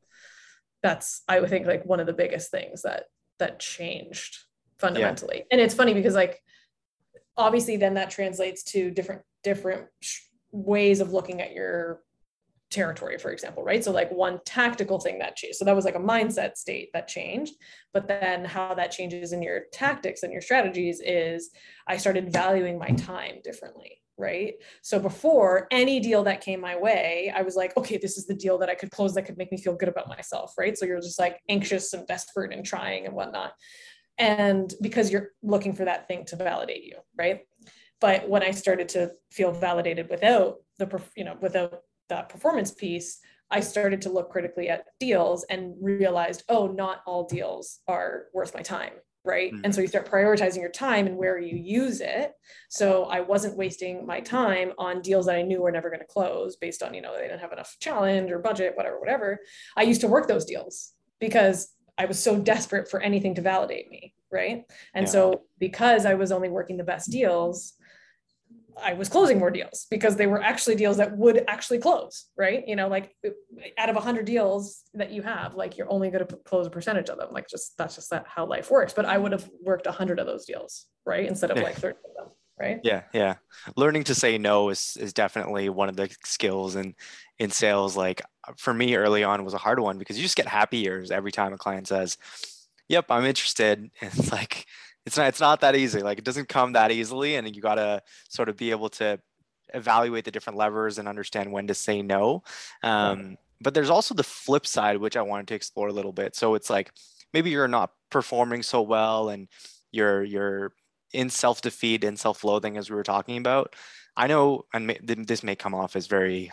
that's 0.81 1.24
i 1.28 1.40
would 1.40 1.50
think 1.50 1.66
like 1.66 1.86
one 1.86 2.00
of 2.00 2.08
the 2.08 2.14
biggest 2.14 2.52
things 2.52 2.84
that 2.84 3.06
that 3.38 3.60
changed 3.60 4.38
fundamentally. 4.78 5.38
Yeah. 5.38 5.44
and 5.52 5.62
it's 5.62 5.74
funny 5.74 5.94
because 5.94 6.16
like 6.16 6.42
obviously 7.38 7.78
then 7.78 7.96
that 7.96 8.10
translates 8.10 8.64
to 8.64 8.92
different 8.92 9.22
different 9.44 9.88
ways 10.52 11.00
of 11.00 11.14
looking 11.14 11.42
at 11.42 11.54
your 11.54 12.02
territory, 12.69 13.18
for 13.18 13.31
example, 13.31 13.63
right? 13.63 13.83
So, 13.83 13.92
like 13.92 14.12
one 14.12 14.39
tactical 14.45 15.00
thing 15.00 15.19
that 15.19 15.36
changed. 15.36 15.57
So, 15.57 15.66
that 15.66 15.75
was 15.75 15.86
like 15.86 15.95
a 15.95 16.00
mindset 16.00 16.56
state 16.57 16.89
that 16.94 17.07
changed. 17.07 17.54
But 17.94 18.07
then, 18.07 18.45
how 18.45 18.74
that 18.75 18.92
changes 18.92 19.33
in 19.33 19.42
your 19.42 19.62
tactics 19.74 20.24
and 20.24 20.31
your 20.31 20.42
strategies 20.42 21.02
is 21.04 21.49
I 21.88 21.97
started 21.97 22.31
valuing 22.31 22.78
my 22.78 22.90
time 22.92 23.35
differently, 23.44 24.02
right? 24.18 24.54
So, 24.81 24.99
before 24.99 25.68
any 25.71 25.99
deal 25.99 26.23
that 26.23 26.42
came 26.42 26.61
my 26.61 26.78
way, 26.78 27.33
I 27.35 27.42
was 27.42 27.56
like, 27.56 27.76
okay, 27.78 27.97
this 27.97 28.18
is 28.18 28.28
the 28.28 28.35
deal 28.35 28.57
that 28.59 28.69
I 28.69 28.76
could 28.76 28.92
close 28.92 29.14
that 29.16 29.23
could 29.23 29.38
make 29.38 29.52
me 29.52 29.57
feel 29.57 29.76
good 29.76 29.90
about 29.90 30.07
myself, 30.07 30.54
right? 30.57 30.78
So, 30.78 30.85
you're 30.85 31.02
just 31.02 31.19
like 31.19 31.40
anxious 31.49 31.94
and 31.94 32.07
desperate 32.07 32.54
and 32.54 32.66
trying 32.66 33.06
and 33.06 33.16
whatnot. 33.16 33.54
And 34.18 34.73
because 34.81 35.11
you're 35.11 35.30
looking 35.42 35.73
for 35.73 35.85
that 35.85 36.07
thing 36.07 36.26
to 36.26 36.35
validate 36.35 36.83
you, 36.83 36.97
right? 37.18 37.42
But 38.02 38.30
when 38.30 38.44
I 38.44 38.52
started 38.52 38.90
to 38.90 39.11
feel 39.31 39.52
validated 39.52 40.09
without 40.09 40.57
the, 40.78 41.02
you 41.16 41.23
know, 41.23 41.38
without 41.42 41.81
that 42.09 42.30
performance 42.30 42.71
piece, 42.71 43.19
I 43.51 43.61
started 43.61 44.01
to 44.04 44.09
look 44.09 44.30
critically 44.30 44.69
at 44.69 44.85
deals 44.99 45.44
and 45.49 45.73
realized, 45.81 46.44
oh, 46.49 46.68
not 46.68 47.01
all 47.06 47.25
deals 47.25 47.80
are 47.87 48.25
worth 48.33 48.54
my 48.54 48.61
time. 48.61 48.94
Right. 49.25 49.51
Mm-hmm. 49.51 49.66
And 49.66 49.75
so 49.75 49.81
you 49.81 49.87
start 49.87 50.09
prioritizing 50.09 50.61
your 50.61 50.71
time 50.71 51.06
and 51.06 51.18
where 51.18 51.37
you 51.37 51.57
use 51.57 51.99
it. 51.99 52.31
So 52.69 53.04
I 53.06 53.19
wasn't 53.19 53.57
wasting 53.57 54.06
my 54.06 54.21
time 54.21 54.71
on 54.78 55.01
deals 55.01 55.25
that 55.25 55.35
I 55.35 55.42
knew 55.42 55.61
were 55.61 55.71
never 55.71 55.89
going 55.89 55.99
to 55.99 56.06
close 56.06 56.56
based 56.56 56.81
on, 56.81 56.94
you 56.94 57.01
know, 57.01 57.16
they 57.16 57.23
didn't 57.23 57.42
have 57.42 57.51
enough 57.51 57.75
challenge 57.80 58.31
or 58.31 58.39
budget, 58.39 58.73
whatever, 58.75 58.97
whatever. 58.97 59.39
I 59.75 59.83
used 59.83 60.01
to 60.01 60.07
work 60.07 60.28
those 60.28 60.45
deals 60.45 60.94
because 61.19 61.73
I 61.97 62.06
was 62.06 62.18
so 62.18 62.39
desperate 62.39 62.89
for 62.89 63.01
anything 63.01 63.35
to 63.35 63.42
validate 63.42 63.89
me. 63.92 64.16
Right. 64.31 64.63
And 64.94 65.06
yeah. 65.06 65.11
so 65.11 65.42
because 65.59 66.06
I 66.06 66.13
was 66.13 66.31
only 66.31 66.49
working 66.49 66.78
the 66.78 66.83
best 66.83 67.11
deals, 67.11 67.73
I 68.83 68.94
was 68.94 69.09
closing 69.09 69.40
more 69.40 69.52
deals 69.52 69.88
because 69.90 70.16
they 70.16 70.28
were 70.28 70.42
actually 70.42 70.76
deals 70.76 70.98
that 70.98 71.18
would 71.18 71.44
actually 71.48 71.80
close, 71.80 72.26
right? 72.38 72.68
You 72.68 72.76
know, 72.76 72.88
like 72.88 73.16
out 73.78 73.90
of 73.90 73.95
100 73.95 74.26
deals 74.26 74.83
that 74.94 75.12
you 75.12 75.21
have, 75.21 75.56
like 75.56 75.78
you're 75.78 75.92
only 75.92 76.09
going 76.09 76.26
to 76.26 76.36
close 76.38 76.68
a 76.68 76.69
percentage 76.69 77.09
of 77.09 77.18
them. 77.18 77.30
Like 77.31 77.48
just 77.48 77.78
that's 77.78 77.95
just 77.95 78.09
that 78.09 78.26
how 78.28 78.45
life 78.45 78.71
works. 78.71 78.94
But 78.94 79.06
I 79.06 79.18
would 79.18 79.31
have 79.31 79.50
worked 79.62 79.86
100 79.86 80.19
of 80.19 80.26
those 80.26 80.45
deals, 80.45 80.86
right? 81.06 81.26
Instead 81.26 81.52
of 81.52 81.57
like 81.57 81.76
30 81.76 81.98
of 81.98 82.16
them, 82.16 82.33
right? 82.59 82.80
Yeah, 82.83 83.04
yeah. 83.14 83.36
Learning 83.76 84.04
to 84.06 84.16
say 84.16 84.38
no 84.38 84.69
is 84.69 84.98
is 85.00 85.14
definitely 85.14 85.69
one 85.69 85.90
of 85.90 85.95
the 85.95 86.09
skills 86.24 86.76
in 86.76 86.95
in 87.38 87.50
sales. 87.50 87.95
Like 87.95 88.21
for 88.57 88.74
me, 88.74 88.95
early 88.95 89.24
on 89.24 89.44
was 89.45 89.54
a 89.54 89.59
hard 89.59 89.80
one 89.80 89.98
because 89.98 90.18
you 90.18 90.24
just 90.24 90.38
get 90.38 90.48
happy 90.48 90.86
ears 90.86 91.12
every 91.12 91.31
time 91.31 91.54
a 91.54 91.57
client 91.57 91.88
says, 91.88 92.18
"Yep, 92.88 93.06
I'm 93.09 93.26
interested," 93.26 93.80
and 94.02 94.14
it's 94.14 94.31
like 94.31 94.66
it's 95.09 95.18
not 95.18 95.28
it's 95.28 95.39
not 95.39 95.61
that 95.61 95.75
easy. 95.75 96.04
Like 96.04 96.19
it 96.19 96.23
doesn't 96.23 96.49
come 96.49 96.73
that 96.73 96.92
easily 96.92 97.35
and 97.35 97.56
you 97.56 97.63
got 97.63 97.75
to 97.75 98.04
sort 98.30 98.47
of 98.47 98.56
be 98.56 98.69
able 98.69 98.89
to 98.89 99.19
evaluate 99.73 100.23
the 100.23 100.30
different 100.30 100.57
levers 100.59 100.99
and 100.99 101.07
understand 101.07 101.51
when 101.51 101.66
to 101.66 101.73
say 101.73 102.04
no. 102.04 102.44
Um, 102.83 103.37
but 103.59 103.73
there's 103.73 103.89
also 103.89 104.13
the 104.13 104.23
flip 104.23 104.68
side 104.68 104.97
which 104.97 105.18
i 105.18 105.21
wanted 105.21 105.47
to 105.47 105.56
explore 105.56 105.87
a 105.87 105.94
little 105.94 106.13
bit. 106.13 106.35
So 106.35 106.54
it's 106.54 106.69
like 106.69 106.92
maybe 107.33 107.49
you're 107.49 107.68
not 107.68 107.92
performing 108.11 108.61
so 108.61 108.83
well 108.83 109.30
and 109.30 109.47
you're 109.92 110.23
you're 110.23 110.73
in 111.11 111.31
self-defeat 111.31 112.04
and 112.04 112.19
self-loathing 112.19 112.78
as 112.78 112.92
we 112.92 112.95
were 112.95 113.01
talking 113.01 113.37
about. 113.37 113.75
I 114.16 114.28
know 114.28 114.66
and 114.75 114.95
this 115.01 115.42
may 115.42 115.56
come 115.56 115.73
off 115.73 115.95
as 115.95 116.06
very 116.06 116.51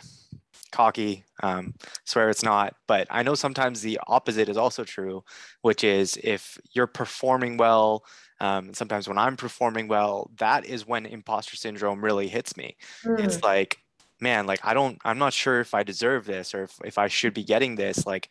cocky 0.71 1.23
um, 1.43 1.73
swear 2.03 2.29
it's 2.29 2.43
not 2.43 2.75
but 2.87 3.07
i 3.09 3.23
know 3.23 3.35
sometimes 3.35 3.81
the 3.81 3.97
opposite 4.07 4.49
is 4.49 4.57
also 4.57 4.83
true 4.83 5.23
which 5.61 5.81
is 5.83 6.19
if 6.23 6.57
you're 6.73 6.87
performing 6.87 7.55
well 7.55 8.03
um, 8.39 8.73
sometimes 8.73 9.07
when 9.07 9.17
i'm 9.17 9.35
performing 9.35 9.87
well 9.87 10.29
that 10.37 10.65
is 10.65 10.87
when 10.87 11.05
imposter 11.05 11.55
syndrome 11.55 12.03
really 12.03 12.27
hits 12.27 12.55
me 12.57 12.75
mm. 13.03 13.19
it's 13.19 13.41
like 13.43 13.79
man 14.19 14.45
like 14.45 14.59
i 14.63 14.73
don't 14.73 14.99
i'm 15.05 15.17
not 15.17 15.33
sure 15.33 15.59
if 15.59 15.73
i 15.73 15.83
deserve 15.83 16.25
this 16.25 16.53
or 16.53 16.63
if, 16.63 16.77
if 16.83 16.97
i 16.97 17.07
should 17.07 17.33
be 17.33 17.43
getting 17.43 17.75
this 17.75 18.05
like 18.05 18.29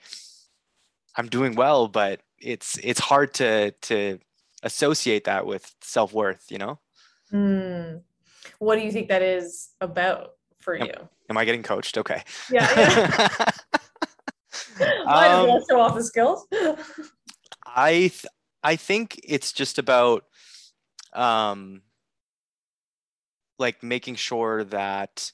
i'm 1.16 1.28
doing 1.28 1.54
well 1.54 1.88
but 1.88 2.20
it's 2.38 2.78
it's 2.82 3.00
hard 3.00 3.32
to 3.34 3.70
to 3.82 4.18
associate 4.62 5.24
that 5.24 5.46
with 5.46 5.74
self-worth 5.80 6.46
you 6.50 6.58
know 6.58 6.78
mm. 7.32 8.00
what 8.58 8.76
do 8.76 8.82
you 8.82 8.90
think 8.90 9.08
that 9.08 9.22
is 9.22 9.70
about 9.80 10.32
for 10.58 10.76
you 10.76 11.08
Am 11.28 11.36
I 11.36 11.44
getting 11.44 11.62
coached? 11.62 11.98
Okay. 11.98 12.22
Yeah. 12.50 12.68
yeah. 12.76 13.50
Might 15.04 15.28
um, 15.28 15.46
well 15.48 15.64
show 15.68 15.80
off 15.80 15.94
the 15.94 16.04
skills. 16.04 16.46
I 17.66 17.92
th- 17.92 18.26
I 18.66 18.76
think 18.76 19.20
it's 19.22 19.52
just 19.52 19.78
about 19.78 20.24
um 21.12 21.82
like 23.58 23.82
making 23.82 24.16
sure 24.16 24.64
that 24.64 25.32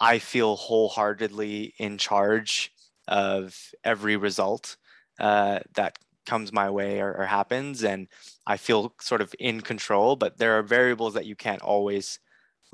I 0.00 0.18
feel 0.18 0.56
wholeheartedly 0.56 1.74
in 1.78 1.98
charge 1.98 2.72
of 3.06 3.56
every 3.84 4.16
result 4.16 4.76
uh, 5.20 5.60
that 5.74 5.98
comes 6.24 6.52
my 6.52 6.70
way 6.70 7.00
or, 7.00 7.12
or, 7.12 7.26
happens, 7.26 7.84
and 7.84 8.08
I 8.46 8.56
feel 8.56 8.94
sort 9.00 9.20
of 9.20 9.34
in 9.38 9.60
control. 9.60 10.16
But 10.16 10.38
there 10.38 10.58
are 10.58 10.62
variables 10.62 11.14
that 11.14 11.26
you 11.26 11.36
can't 11.36 11.60
always 11.60 12.18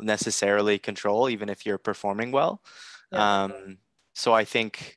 necessarily 0.00 0.78
control, 0.78 1.28
even 1.28 1.48
if 1.48 1.66
you're 1.66 1.78
performing 1.78 2.30
well. 2.30 2.62
Yeah. 3.10 3.44
Um, 3.44 3.78
so 4.14 4.32
I 4.32 4.44
think, 4.44 4.96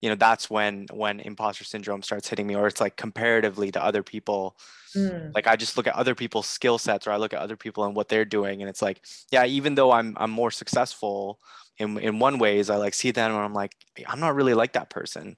you 0.00 0.08
know, 0.08 0.14
that's 0.14 0.48
when 0.48 0.86
when 0.92 1.20
imposter 1.20 1.64
syndrome 1.64 2.02
starts 2.02 2.28
hitting 2.28 2.46
me, 2.46 2.56
or 2.56 2.66
it's 2.66 2.80
like 2.80 2.96
comparatively 2.96 3.70
to 3.72 3.84
other 3.84 4.02
people. 4.02 4.56
Mm. 4.96 5.34
Like 5.34 5.46
I 5.46 5.56
just 5.56 5.76
look 5.76 5.86
at 5.86 5.94
other 5.94 6.14
people's 6.14 6.46
skill 6.46 6.78
sets, 6.78 7.06
or 7.06 7.12
I 7.12 7.16
look 7.16 7.32
at 7.32 7.40
other 7.40 7.56
people 7.56 7.84
and 7.84 7.94
what 7.94 8.08
they're 8.08 8.24
doing, 8.24 8.62
and 8.62 8.68
it's 8.68 8.82
like, 8.82 9.04
yeah, 9.30 9.44
even 9.44 9.74
though 9.74 9.92
I'm 9.92 10.16
I'm 10.18 10.30
more 10.30 10.50
successful 10.50 11.40
in 11.78 11.98
in 11.98 12.18
one 12.18 12.38
ways, 12.38 12.70
I 12.70 12.76
like 12.76 12.94
see 12.94 13.10
them 13.10 13.32
and 13.32 13.40
I'm 13.40 13.54
like, 13.54 13.74
I'm 14.06 14.20
not 14.20 14.34
really 14.34 14.54
like 14.54 14.72
that 14.74 14.90
person. 14.90 15.36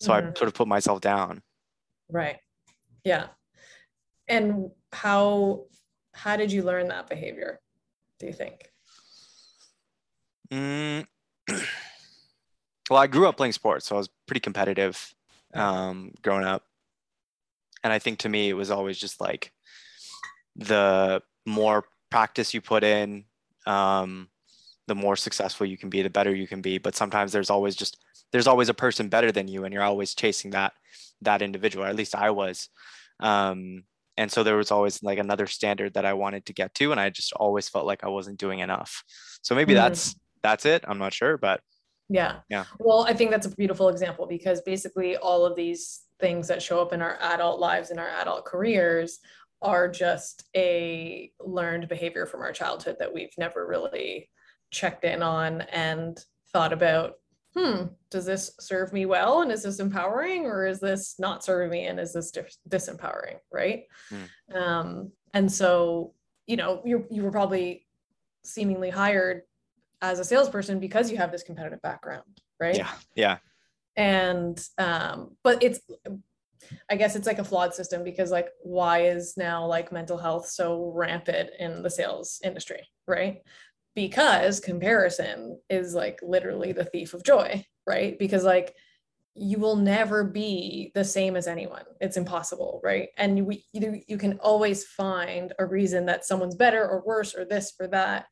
So 0.00 0.12
mm-hmm. 0.12 0.28
I 0.28 0.38
sort 0.38 0.48
of 0.48 0.54
put 0.54 0.68
myself 0.68 1.00
down. 1.00 1.42
Right. 2.10 2.36
Yeah. 3.04 3.28
And 4.28 4.70
how 4.92 5.64
how 6.12 6.36
did 6.36 6.52
you 6.52 6.62
learn 6.62 6.88
that 6.88 7.08
behavior? 7.08 7.60
do 8.18 8.26
you 8.26 8.32
think? 8.32 8.70
Mm, 10.50 11.06
well, 12.90 13.00
I 13.00 13.06
grew 13.06 13.28
up 13.28 13.36
playing 13.36 13.52
sports, 13.52 13.86
so 13.86 13.96
I 13.96 13.98
was 13.98 14.08
pretty 14.26 14.40
competitive 14.40 15.14
um, 15.54 16.12
growing 16.22 16.44
up. 16.44 16.62
And 17.82 17.92
I 17.92 17.98
think 17.98 18.20
to 18.20 18.28
me, 18.28 18.48
it 18.48 18.54
was 18.54 18.70
always 18.70 18.98
just 18.98 19.20
like 19.20 19.52
the 20.56 21.22
more 21.46 21.84
practice 22.10 22.54
you 22.54 22.60
put 22.60 22.82
in, 22.82 23.24
um, 23.66 24.28
the 24.86 24.94
more 24.94 25.16
successful 25.16 25.66
you 25.66 25.76
can 25.76 25.90
be, 25.90 26.02
the 26.02 26.10
better 26.10 26.34
you 26.34 26.46
can 26.46 26.60
be. 26.60 26.78
But 26.78 26.94
sometimes 26.94 27.32
there's 27.32 27.50
always 27.50 27.76
just 27.76 27.98
there's 28.32 28.46
always 28.46 28.68
a 28.68 28.74
person 28.74 29.08
better 29.08 29.32
than 29.32 29.48
you, 29.48 29.64
and 29.64 29.72
you're 29.72 29.82
always 29.82 30.14
chasing 30.14 30.50
that 30.52 30.72
that 31.22 31.42
individual. 31.42 31.84
Or 31.84 31.88
at 31.88 31.96
least 31.96 32.14
I 32.14 32.30
was. 32.30 32.68
Um, 33.20 33.84
and 34.16 34.30
so 34.30 34.42
there 34.42 34.56
was 34.56 34.70
always 34.70 35.02
like 35.02 35.18
another 35.18 35.46
standard 35.46 35.94
that 35.94 36.04
i 36.04 36.12
wanted 36.12 36.46
to 36.46 36.52
get 36.52 36.74
to 36.74 36.90
and 36.90 37.00
i 37.00 37.10
just 37.10 37.32
always 37.34 37.68
felt 37.68 37.86
like 37.86 38.04
i 38.04 38.08
wasn't 38.08 38.38
doing 38.38 38.60
enough 38.60 39.02
so 39.42 39.54
maybe 39.54 39.72
mm-hmm. 39.72 39.82
that's 39.82 40.16
that's 40.42 40.66
it 40.66 40.84
i'm 40.86 40.98
not 40.98 41.12
sure 41.12 41.36
but 41.36 41.60
yeah 42.08 42.36
yeah 42.50 42.64
well 42.78 43.06
i 43.08 43.14
think 43.14 43.30
that's 43.30 43.46
a 43.46 43.56
beautiful 43.56 43.88
example 43.88 44.26
because 44.26 44.60
basically 44.62 45.16
all 45.16 45.46
of 45.46 45.56
these 45.56 46.02
things 46.20 46.46
that 46.48 46.62
show 46.62 46.80
up 46.80 46.92
in 46.92 47.00
our 47.00 47.18
adult 47.20 47.58
lives 47.58 47.90
and 47.90 47.98
our 47.98 48.10
adult 48.20 48.44
careers 48.44 49.20
are 49.62 49.88
just 49.88 50.44
a 50.54 51.30
learned 51.40 51.88
behavior 51.88 52.26
from 52.26 52.42
our 52.42 52.52
childhood 52.52 52.96
that 52.98 53.12
we've 53.12 53.32
never 53.38 53.66
really 53.66 54.28
checked 54.70 55.04
in 55.04 55.22
on 55.22 55.62
and 55.62 56.24
thought 56.52 56.72
about 56.72 57.14
hmm, 57.56 57.84
does 58.10 58.26
this 58.26 58.52
serve 58.58 58.92
me 58.92 59.06
well? 59.06 59.42
And 59.42 59.52
is 59.52 59.62
this 59.62 59.78
empowering 59.78 60.44
or 60.44 60.66
is 60.66 60.80
this 60.80 61.14
not 61.18 61.44
serving 61.44 61.70
me? 61.70 61.86
And 61.86 62.00
is 62.00 62.12
this 62.12 62.30
dis- 62.30 62.58
disempowering? 62.68 63.38
Right. 63.52 63.84
Mm. 64.10 64.56
Um, 64.56 65.12
and 65.32 65.50
so, 65.50 66.14
you 66.46 66.56
know, 66.56 66.82
you, 66.84 67.06
you 67.10 67.22
were 67.22 67.30
probably 67.30 67.86
seemingly 68.42 68.90
hired 68.90 69.42
as 70.10 70.18
a 70.18 70.24
salesperson 70.24 70.80
because 70.80 71.10
you 71.10 71.16
have 71.16 71.32
this 71.32 71.42
competitive 71.42 71.82
background. 71.82 72.24
Right. 72.60 72.76
Yeah. 72.76 72.90
Yeah. 73.14 73.38
And, 73.96 74.62
um, 74.78 75.36
but 75.42 75.62
it's, 75.62 75.80
I 76.90 76.96
guess 76.96 77.14
it's 77.14 77.26
like 77.26 77.38
a 77.38 77.44
flawed 77.44 77.74
system 77.74 78.02
because 78.04 78.30
like 78.30 78.48
why 78.62 79.02
is 79.02 79.34
now 79.36 79.66
like 79.66 79.92
mental 79.92 80.16
health 80.16 80.48
so 80.48 80.92
rampant 80.94 81.50
in 81.58 81.82
the 81.82 81.90
sales 81.90 82.40
industry, 82.42 82.88
right? 83.06 83.42
because 83.94 84.60
comparison 84.60 85.58
is 85.70 85.94
like 85.94 86.18
literally 86.22 86.72
the 86.72 86.84
thief 86.84 87.14
of 87.14 87.24
joy, 87.24 87.64
right? 87.86 88.18
Because 88.18 88.44
like 88.44 88.74
you 89.34 89.58
will 89.58 89.76
never 89.76 90.24
be 90.24 90.92
the 90.94 91.04
same 91.04 91.36
as 91.36 91.46
anyone. 91.46 91.84
It's 92.00 92.16
impossible, 92.16 92.80
right? 92.84 93.08
And 93.16 93.46
we 93.46 93.64
you, 93.72 94.00
you 94.06 94.18
can 94.18 94.38
always 94.38 94.84
find 94.84 95.52
a 95.58 95.66
reason 95.66 96.06
that 96.06 96.24
someone's 96.24 96.56
better 96.56 96.86
or 96.86 97.04
worse 97.04 97.34
or 97.34 97.44
this 97.44 97.72
or 97.80 97.88
that, 97.88 98.26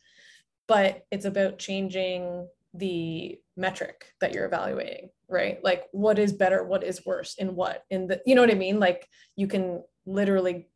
but 0.73 1.05
it's 1.11 1.27
about 1.27 1.59
changing 1.59 2.49
the 2.73 3.39
metric 3.59 4.07
that 4.23 4.33
you're 4.33 4.47
evaluating, 4.47 5.11
right? 5.29 5.63
Like 5.63 5.85
what 5.93 6.19
is 6.19 6.33
better, 6.33 6.65
what 6.65 6.83
is 6.83 7.05
worse, 7.05 7.35
in 7.35 7.55
what? 7.55 7.85
In 7.91 8.07
the 8.07 8.23
you 8.25 8.35
know 8.35 8.41
what 8.41 8.51
I 8.51 8.55
mean? 8.55 8.81
Like 8.81 9.07
you 9.37 9.47
can 9.47 9.83
literally 10.07 10.71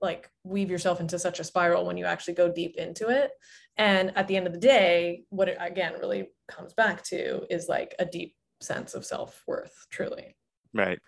like 0.00 0.30
weave 0.44 0.70
yourself 0.70 1.00
into 1.00 1.18
such 1.18 1.40
a 1.40 1.44
spiral 1.44 1.84
when 1.84 1.96
you 1.96 2.04
actually 2.04 2.34
go 2.34 2.52
deep 2.52 2.76
into 2.76 3.08
it 3.08 3.32
and 3.76 4.12
at 4.16 4.28
the 4.28 4.36
end 4.36 4.46
of 4.46 4.52
the 4.52 4.58
day 4.58 5.24
what 5.30 5.48
it 5.48 5.56
again 5.58 5.94
really 5.98 6.28
comes 6.46 6.74
back 6.74 7.02
to 7.02 7.42
is 7.50 7.68
like 7.68 7.94
a 7.98 8.04
deep 8.04 8.34
sense 8.60 8.94
of 8.94 9.04
self-worth 9.04 9.86
truly 9.90 10.36
right 10.74 10.98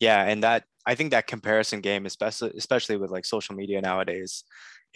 yeah 0.00 0.22
and 0.22 0.42
that 0.42 0.64
i 0.86 0.94
think 0.94 1.10
that 1.10 1.26
comparison 1.26 1.80
game 1.80 2.06
especially 2.06 2.50
especially 2.56 2.96
with 2.96 3.10
like 3.10 3.26
social 3.26 3.54
media 3.54 3.80
nowadays 3.80 4.44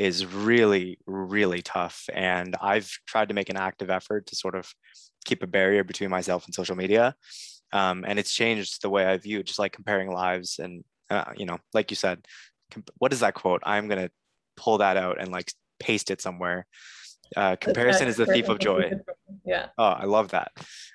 is 0.01 0.25
really 0.25 0.99
really 1.07 1.61
tough 1.61 2.09
and 2.15 2.57
i've 2.63 2.91
tried 3.07 3.29
to 3.29 3.35
make 3.35 3.51
an 3.51 3.57
active 3.57 3.91
effort 3.91 4.27
to 4.27 4.35
sort 4.35 4.55
of 4.55 4.73
keep 5.27 5.43
a 5.43 5.47
barrier 5.47 5.85
between 5.85 6.09
myself 6.09 6.47
and 6.47 6.55
social 6.55 6.75
media 6.75 7.15
um, 7.73 8.05
and 8.09 8.19
it's 8.19 8.33
changed 8.35 8.81
the 8.81 8.89
way 8.89 9.05
i 9.05 9.17
view 9.19 9.41
it 9.41 9.47
just 9.47 9.59
like 9.59 9.73
comparing 9.73 10.11
lives 10.11 10.59
and 10.59 10.83
uh, 11.11 11.25
you 11.37 11.45
know 11.45 11.59
like 11.75 11.91
you 11.91 11.97
said 11.97 12.25
what 12.97 13.13
is 13.13 13.21
that 13.21 13.35
quote 13.35 13.61
i'm 13.65 13.89
going 13.89 14.03
to 14.03 14.11
pull 14.57 14.79
that 14.79 14.97
out 14.97 15.21
and 15.21 15.31
like 15.31 15.53
paste 15.79 16.11
it 16.11 16.23
somewhere 16.23 16.67
uh, 17.37 17.57
comparison 17.57 18.09
is 18.09 18.17
the 18.17 18.27
thief 18.27 18.49
of 18.49 18.59
joy. 18.59 18.91
Yeah. 19.45 19.67
Oh, 19.79 19.85
I 19.85 20.05
love 20.05 20.29
that. 20.29 20.51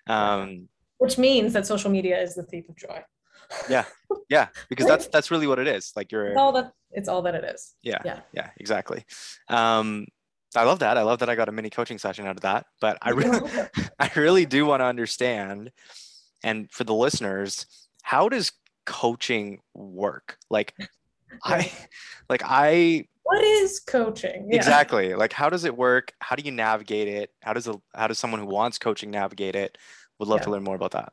Um, 0.08 0.68
Which 0.98 1.18
means 1.18 1.54
that 1.54 1.66
social 1.66 1.90
media 1.90 2.20
is 2.22 2.36
the 2.36 2.44
thief 2.44 2.68
of 2.68 2.76
joy. 2.76 3.04
Yeah, 3.70 3.86
yeah, 4.30 4.48
because 4.70 4.86
that's 4.86 5.08
that's 5.08 5.32
really 5.32 5.48
what 5.48 5.60
it 5.60 5.68
is. 5.68 5.92
Like 5.96 6.12
you're 6.12 6.28
it's 6.28 6.38
all 6.38 6.52
that 6.54 6.74
it's 6.92 7.10
all 7.10 7.22
that 7.24 7.36
it 7.36 7.44
is. 7.44 7.76
Yeah, 7.82 8.00
yeah, 8.06 8.20
yeah, 8.34 8.50
exactly. 8.58 9.06
Um, 9.50 10.08
I 10.56 10.64
love 10.64 10.80
that. 10.80 10.98
I 10.98 11.02
love 11.04 11.20
that 11.20 11.30
I 11.30 11.36
got 11.36 11.50
a 11.50 11.52
mini 11.52 11.70
coaching 11.70 11.98
session 11.98 12.26
out 12.26 12.36
of 12.36 12.42
that. 12.42 12.66
But 12.80 12.98
I 13.02 13.12
really, 13.12 13.40
I 14.00 14.12
really 14.16 14.46
do 14.46 14.66
want 14.66 14.82
to 14.82 14.86
understand, 14.86 15.72
and 16.44 16.72
for 16.72 16.84
the 16.84 16.94
listeners, 16.94 17.66
how 18.04 18.30
does 18.30 18.52
coaching 18.86 19.60
work? 19.74 20.38
Like, 20.50 20.74
I, 21.44 21.72
like 22.30 22.42
I 22.46 23.06
what 23.26 23.44
is 23.44 23.80
coaching 23.80 24.48
yeah. 24.52 24.56
exactly 24.56 25.16
like 25.16 25.34
how 25.34 25.50
does 25.50 25.64
it 25.64 25.76
work 25.76 26.14
how 26.20 26.36
do 26.36 26.44
you 26.44 26.52
navigate 26.52 27.08
it 27.08 27.32
how 27.42 27.54
does 27.54 27.68
a 27.68 27.74
how 27.96 28.06
does 28.06 28.20
someone 28.20 28.40
who 28.40 28.46
wants 28.46 28.78
coaching 28.78 29.10
navigate 29.10 29.56
it 29.56 29.80
would 30.20 30.30
love 30.30 30.42
yeah. 30.42 30.44
to 30.44 30.52
learn 30.52 30.64
more 30.64 30.76
about 30.76 30.92
that 30.92 31.12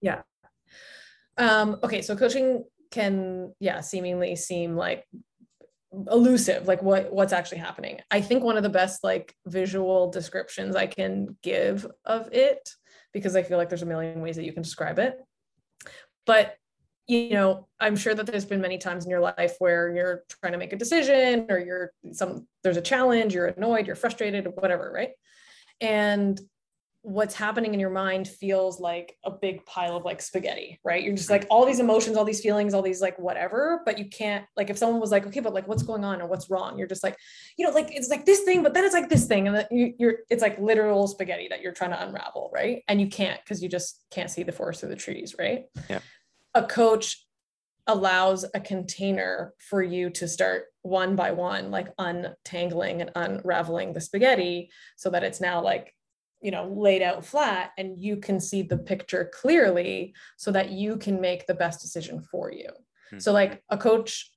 yeah 0.00 0.22
um 1.38 1.78
okay 1.82 2.02
so 2.02 2.16
coaching 2.16 2.64
can 2.90 3.52
yeah 3.60 3.80
seemingly 3.80 4.36
seem 4.36 4.76
like 4.76 5.04
elusive 6.10 6.66
like 6.66 6.82
what 6.82 7.12
what's 7.12 7.32
actually 7.32 7.58
happening 7.58 7.98
i 8.10 8.20
think 8.20 8.42
one 8.42 8.56
of 8.56 8.62
the 8.62 8.68
best 8.68 9.02
like 9.02 9.34
visual 9.46 10.10
descriptions 10.10 10.76
i 10.76 10.86
can 10.86 11.36
give 11.42 11.86
of 12.04 12.28
it 12.32 12.70
because 13.12 13.34
i 13.34 13.42
feel 13.42 13.56
like 13.56 13.68
there's 13.68 13.82
a 13.82 13.86
million 13.86 14.20
ways 14.20 14.36
that 14.36 14.44
you 14.44 14.52
can 14.52 14.62
describe 14.62 14.98
it 14.98 15.16
but 16.26 16.56
you 17.06 17.30
know, 17.30 17.68
I'm 17.78 17.94
sure 17.94 18.14
that 18.14 18.26
there's 18.26 18.44
been 18.44 18.60
many 18.60 18.78
times 18.78 19.04
in 19.04 19.10
your 19.10 19.20
life 19.20 19.54
where 19.60 19.94
you're 19.94 20.24
trying 20.28 20.52
to 20.52 20.58
make 20.58 20.72
a 20.72 20.76
decision 20.76 21.46
or 21.48 21.58
you're 21.58 21.92
some 22.12 22.48
there's 22.64 22.76
a 22.76 22.82
challenge, 22.82 23.32
you're 23.32 23.46
annoyed, 23.46 23.86
you're 23.86 23.96
frustrated, 23.96 24.48
whatever, 24.56 24.90
right? 24.92 25.10
And 25.80 26.40
what's 27.06 27.36
happening 27.36 27.72
in 27.72 27.78
your 27.78 27.90
mind 27.90 28.26
feels 28.26 28.80
like 28.80 29.16
a 29.22 29.30
big 29.30 29.64
pile 29.64 29.96
of 29.96 30.04
like 30.04 30.20
spaghetti, 30.20 30.80
right? 30.82 31.04
You're 31.04 31.14
just 31.14 31.28
mm-hmm. 31.28 31.42
like 31.42 31.46
all 31.50 31.64
these 31.64 31.78
emotions, 31.78 32.16
all 32.16 32.24
these 32.24 32.40
feelings, 32.40 32.74
all 32.74 32.82
these 32.82 33.00
like 33.00 33.16
whatever, 33.16 33.80
but 33.84 33.96
you 33.96 34.06
can't 34.06 34.44
like 34.56 34.70
if 34.70 34.76
someone 34.76 35.00
was 35.00 35.12
like, 35.12 35.24
okay, 35.24 35.38
but 35.38 35.54
like 35.54 35.68
what's 35.68 35.84
going 35.84 36.04
on 36.04 36.20
or 36.20 36.26
what's 36.26 36.50
wrong? 36.50 36.76
You're 36.76 36.88
just 36.88 37.04
like, 37.04 37.16
you 37.56 37.64
know, 37.64 37.72
like 37.72 37.94
it's 37.94 38.08
like 38.08 38.26
this 38.26 38.40
thing, 38.40 38.64
but 38.64 38.74
then 38.74 38.84
it's 38.84 38.92
like 38.92 39.08
this 39.08 39.26
thing, 39.26 39.46
and 39.46 39.54
then 39.54 39.66
you, 39.70 39.94
you're 40.00 40.14
it's 40.30 40.42
like 40.42 40.58
literal 40.58 41.06
spaghetti 41.06 41.46
that 41.48 41.60
you're 41.62 41.70
trying 41.70 41.90
to 41.90 42.04
unravel, 42.04 42.50
right? 42.52 42.82
And 42.88 43.00
you 43.00 43.06
can't 43.06 43.40
because 43.40 43.62
you 43.62 43.68
just 43.68 44.02
can't 44.10 44.28
see 44.28 44.42
the 44.42 44.50
forest 44.50 44.80
through 44.80 44.88
the 44.88 44.96
trees, 44.96 45.36
right? 45.38 45.66
Yeah. 45.88 46.00
A 46.56 46.64
coach 46.64 47.24
allows 47.86 48.44
a 48.52 48.58
container 48.58 49.54
for 49.58 49.80
you 49.80 50.10
to 50.10 50.26
start 50.26 50.64
one 50.82 51.14
by 51.14 51.30
one 51.30 51.70
like 51.70 51.86
untangling 51.98 53.00
and 53.00 53.12
unraveling 53.14 53.92
the 53.92 54.00
spaghetti 54.00 54.70
so 54.96 55.08
that 55.10 55.22
it's 55.22 55.40
now 55.40 55.62
like 55.62 55.94
you 56.46 56.52
know 56.52 56.72
laid 56.76 57.02
out 57.02 57.26
flat 57.26 57.72
and 57.76 57.98
you 57.98 58.16
can 58.16 58.38
see 58.38 58.62
the 58.62 58.78
picture 58.78 59.28
clearly 59.34 60.14
so 60.36 60.52
that 60.52 60.70
you 60.70 60.96
can 60.96 61.20
make 61.20 61.44
the 61.46 61.54
best 61.54 61.82
decision 61.82 62.22
for 62.22 62.52
you 62.52 62.68
mm-hmm. 62.68 63.18
so 63.18 63.32
like 63.32 63.64
a 63.68 63.76
coach 63.76 64.30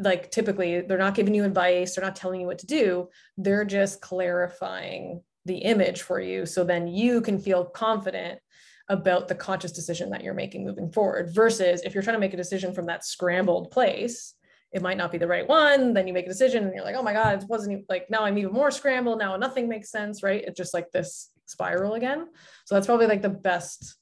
like 0.00 0.28
typically 0.32 0.80
they're 0.80 0.98
not 0.98 1.14
giving 1.14 1.36
you 1.36 1.44
advice 1.44 1.94
they're 1.94 2.04
not 2.04 2.16
telling 2.16 2.40
you 2.40 2.48
what 2.48 2.58
to 2.58 2.66
do 2.66 3.08
they're 3.38 3.64
just 3.64 4.00
clarifying 4.00 5.22
the 5.46 5.58
image 5.58 6.02
for 6.02 6.18
you 6.18 6.44
so 6.44 6.64
then 6.64 6.88
you 6.88 7.20
can 7.20 7.38
feel 7.38 7.64
confident 7.64 8.40
about 8.88 9.28
the 9.28 9.34
conscious 9.34 9.70
decision 9.70 10.10
that 10.10 10.24
you're 10.24 10.34
making 10.34 10.64
moving 10.64 10.90
forward 10.90 11.32
versus 11.32 11.80
if 11.84 11.94
you're 11.94 12.02
trying 12.02 12.16
to 12.16 12.20
make 12.20 12.34
a 12.34 12.44
decision 12.44 12.74
from 12.74 12.86
that 12.86 13.04
scrambled 13.04 13.70
place 13.70 14.34
it 14.72 14.82
might 14.82 14.96
not 14.96 15.12
be 15.12 15.18
the 15.18 15.28
right 15.28 15.48
one 15.48 15.94
then 15.94 16.08
you 16.08 16.12
make 16.12 16.26
a 16.26 16.28
decision 16.28 16.64
and 16.64 16.74
you're 16.74 16.84
like 16.84 16.96
oh 16.96 17.04
my 17.04 17.12
god 17.12 17.40
it 17.40 17.48
wasn't 17.48 17.88
like 17.88 18.10
now 18.10 18.24
i'm 18.24 18.36
even 18.36 18.52
more 18.52 18.72
scrambled 18.72 19.20
now 19.20 19.36
nothing 19.36 19.68
makes 19.68 19.92
sense 19.92 20.24
right 20.24 20.42
it's 20.44 20.56
just 20.56 20.74
like 20.74 20.90
this 20.90 21.31
spiral 21.46 21.94
again. 21.94 22.28
So 22.64 22.74
that's 22.74 22.86
probably 22.86 23.06
like 23.06 23.22
the 23.22 23.28
best 23.28 23.96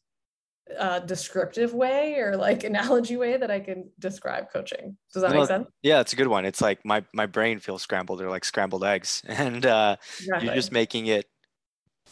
uh, 0.78 1.00
descriptive 1.00 1.74
way 1.74 2.16
or 2.18 2.36
like 2.36 2.64
analogy 2.64 3.16
way 3.16 3.36
that 3.36 3.50
I 3.50 3.60
can 3.60 3.90
describe 3.98 4.50
coaching. 4.52 4.96
Does 5.12 5.22
that 5.22 5.32
make 5.32 5.46
sense? 5.46 5.68
Yeah, 5.82 6.00
it's 6.00 6.12
a 6.12 6.16
good 6.16 6.28
one. 6.28 6.44
It's 6.44 6.60
like 6.60 6.84
my 6.84 7.04
my 7.12 7.26
brain 7.26 7.58
feels 7.58 7.82
scrambled 7.82 8.20
or 8.20 8.30
like 8.30 8.44
scrambled 8.44 8.84
eggs, 8.84 9.22
and 9.28 9.64
uh, 9.66 9.96
exactly. 10.18 10.46
you're 10.46 10.54
just 10.54 10.72
making 10.72 11.06
it 11.06 11.26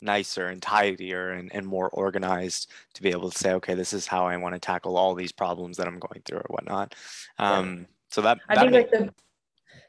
nicer 0.01 0.47
and 0.47 0.63
tidier 0.63 1.31
and, 1.31 1.51
and 1.53 1.67
more 1.67 1.89
organized 1.91 2.71
to 2.95 3.03
be 3.03 3.11
able 3.11 3.31
to 3.31 3.39
say, 3.39 3.53
okay, 3.55 3.75
this 3.75 3.93
is 3.93 4.07
how 4.07 4.27
I 4.27 4.37
want 4.37 4.55
to 4.55 4.61
tackle 4.61 4.97
all 4.97 5.15
these 5.15 5.33
problems 5.33 5.77
that 5.77 5.89
I'm 5.89 5.99
going 5.99 6.23
through 6.25 6.39
or 6.39 6.47
whatnot. 6.49 6.95
Um, 7.39 7.79
yeah. 7.79 7.85
So 8.11 8.23
that, 8.23 8.39
I 8.49 8.61
think 8.61 8.73
like 8.73 8.91
the 8.91 9.13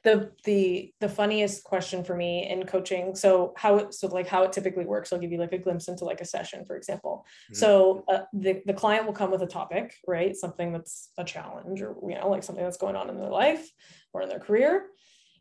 the 0.04 0.32
the 0.46 0.94
the 1.00 1.10
funniest 1.10 1.64
question 1.64 2.04
for 2.04 2.16
me 2.16 2.50
in 2.50 2.66
coaching 2.66 3.16
so 3.16 3.54
how 3.58 3.78
it 3.78 3.94
so 3.94 4.08
like 4.08 4.28
how 4.28 4.44
it 4.44 4.52
typically 4.52 4.86
works 4.86 5.12
i'll 5.12 5.20
give 5.20 5.32
you 5.32 5.38
like 5.38 5.52
a 5.52 5.58
glimpse 5.58 5.88
into 5.88 6.06
like 6.06 6.22
a 6.22 6.26
session 6.26 6.66
for 6.66 6.76
example. 6.76 7.26
Mm-hmm. 7.46 7.56
so 7.56 8.04
uh, 8.08 8.22
the, 8.34 8.62
the 8.66 8.74
client 8.74 9.06
will 9.06 9.14
come 9.14 9.32
with 9.32 9.42
a 9.42 9.48
topic 9.48 9.96
right? 10.08 10.36
Something 10.36 10.72
that's 10.72 11.12
a 11.18 11.24
challenge 11.24 11.82
or 11.82 11.96
you 12.08 12.16
know 12.16 12.30
like 12.30 12.44
something 12.44 12.64
that's 12.64 12.78
going 12.78 12.96
on 12.96 13.10
in 13.10 13.20
their 13.20 13.30
life 13.30 13.70
or 14.14 14.22
in 14.22 14.30
their 14.30 14.40
career. 14.40 14.88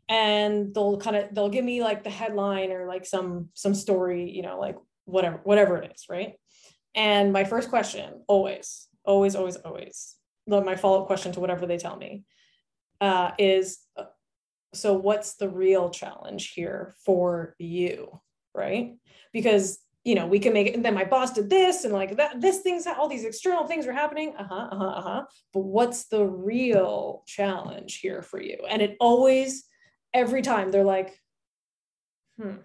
And 0.07 0.73
they'll 0.73 0.97
kind 0.97 1.15
of 1.15 1.33
they'll 1.33 1.49
give 1.49 1.65
me 1.65 1.83
like 1.83 2.03
the 2.03 2.09
headline 2.09 2.71
or 2.71 2.87
like 2.87 3.05
some 3.05 3.49
some 3.53 3.75
story 3.75 4.31
you 4.31 4.41
know 4.41 4.59
like 4.59 4.75
whatever 5.05 5.39
whatever 5.43 5.77
it 5.77 5.91
is 5.93 6.05
right? 6.09 6.33
And 6.95 7.31
my 7.33 7.43
first 7.43 7.69
question 7.69 8.23
always 8.27 8.87
always 9.03 9.35
always 9.35 9.55
always 9.57 10.15
my 10.47 10.75
follow-up 10.75 11.05
question 11.05 11.31
to 11.31 11.39
whatever 11.39 11.67
they 11.67 11.77
tell 11.77 11.95
me 11.95 12.23
uh, 13.01 13.31
is 13.37 13.79
so 14.73 14.93
what's 14.93 15.35
the 15.35 15.49
real 15.49 15.89
challenge 15.89 16.51
here 16.53 16.95
for 17.03 17.55
you 17.59 18.19
right? 18.53 18.95
Because 19.33 19.79
you 20.05 20.15
know 20.15 20.27
we 20.27 20.39
can 20.39 20.53
make 20.53 20.67
it 20.67 20.75
and 20.75 20.83
then 20.83 20.93
my 20.93 21.03
boss 21.03 21.33
did 21.33 21.49
this 21.49 21.83
and 21.83 21.93
like 21.93 22.15
that 22.17 22.39
this 22.39 22.59
thing's 22.59 22.87
all 22.87 23.09
these 23.09 23.25
external 23.25 23.67
things 23.67 23.85
are 23.85 23.93
happening. 23.93 24.33
Uh-huh 24.37 24.67
uh-huh 24.71 24.85
uh-huh. 24.85 25.23
But 25.53 25.61
what's 25.61 26.05
the 26.07 26.25
real 26.25 27.23
challenge 27.27 27.99
here 27.99 28.21
for 28.21 28.41
you? 28.41 28.57
And 28.69 28.81
it 28.81 28.95
always 28.99 29.65
every 30.13 30.41
time 30.41 30.71
they're 30.71 30.83
like 30.83 31.17
hmm. 32.39 32.57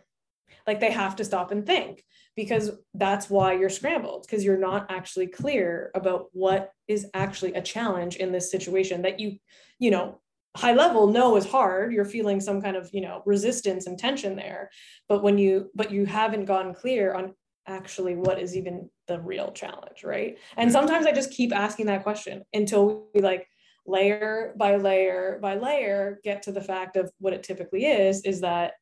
Like 0.67 0.81
they 0.81 0.93
have 0.93 1.17
to 1.17 1.25
stop 1.25 1.51
and 1.51 1.67
think 1.67 2.03
because 2.37 2.71
that's 2.95 3.29
why 3.29 3.53
you're 3.53 3.69
scrambled 3.69 4.23
because 4.23 4.43
you're 4.43 4.57
not 4.57 4.91
actually 4.91 5.27
clear 5.27 5.91
about 5.95 6.29
what 6.33 6.71
is 6.89 7.07
actually 7.13 7.53
a 7.53 7.61
challenge 7.61 8.17
in 8.17 8.33
this 8.33 8.51
situation 8.51 9.03
that 9.03 9.21
you 9.21 9.37
you 9.79 9.91
know 9.91 10.21
high 10.57 10.73
level 10.73 11.07
no 11.07 11.37
is 11.37 11.47
hard. 11.47 11.93
You're 11.93 12.05
feeling 12.05 12.41
some 12.41 12.61
kind 12.63 12.77
of 12.77 12.91
you 12.93 13.01
know 13.01 13.23
resistance 13.27 13.87
and 13.87 13.99
tension 13.99 14.37
there. 14.37 14.71
But 15.09 15.23
when 15.23 15.39
you 15.39 15.71
but 15.75 15.91
you 15.91 16.07
haven't 16.07 16.45
gone 16.45 16.75
clear 16.75 17.15
on 17.15 17.35
actually 17.67 18.15
what 18.15 18.39
is 18.39 18.57
even 18.57 18.91
the 19.09 19.21
real 19.21 19.51
challenge 19.53 20.05
right? 20.05 20.39
And 20.57 20.71
sometimes 20.71 21.07
i 21.07 21.13
just 21.13 21.31
keep 21.31 21.55
asking 21.55 21.87
that 21.87 22.03
question 22.03 22.43
until 22.53 23.09
we 23.15 23.21
like 23.21 23.49
layer 23.87 24.55
by 24.57 24.77
layer 24.77 25.39
by 25.43 25.57
layer 25.57 26.21
get 26.25 26.43
to 26.43 26.53
the 26.53 26.61
fact 26.61 26.97
of 26.97 27.11
what 27.19 27.33
it 27.33 27.43
typically 27.43 27.85
is 27.85 28.23
is 28.23 28.41
that 28.41 28.75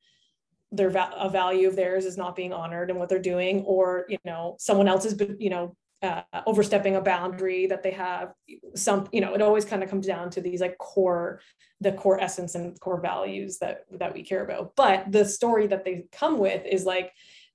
their 0.71 0.91
va- 0.91 1.15
a 1.17 1.29
value 1.29 1.69
of 1.69 1.77
theirs 1.77 2.05
is 2.05 2.17
not 2.17 2.37
being 2.37 2.53
honored 2.53 2.89
and 2.89 2.99
what 2.99 3.09
they're 3.09 3.19
doing 3.19 3.63
or 3.63 4.07
you 4.09 4.19
know 4.25 4.57
someone 4.59 4.89
else 4.89 5.05
has 5.05 5.15
been 5.15 5.37
you 5.39 5.51
know 5.51 5.77
uh, 6.03 6.23
overstepping 6.47 6.97
a 6.97 7.01
boundary 7.01 7.67
that 7.67 7.83
they 7.83 7.93
have 7.93 8.33
some 8.75 9.09
you 9.13 9.21
know 9.21 9.35
it 9.35 9.43
always 9.43 9.65
kind 9.65 9.83
of 9.83 9.91
comes 9.91 10.07
down 10.07 10.31
to 10.31 10.41
these 10.41 10.61
like 10.61 10.77
core 10.79 11.41
the 11.81 11.93
core 11.93 12.21
essence 12.21 12.55
and 12.55 12.79
core 12.81 13.01
values 13.01 13.59
that 13.59 13.85
that 13.91 14.13
we 14.13 14.23
care 14.23 14.45
about 14.45 14.73
but 14.77 15.11
the 15.11 15.25
story 15.25 15.67
that 15.67 15.85
they 15.85 16.05
come 16.13 16.39
with 16.39 16.65
is 16.67 16.85
like 16.85 17.13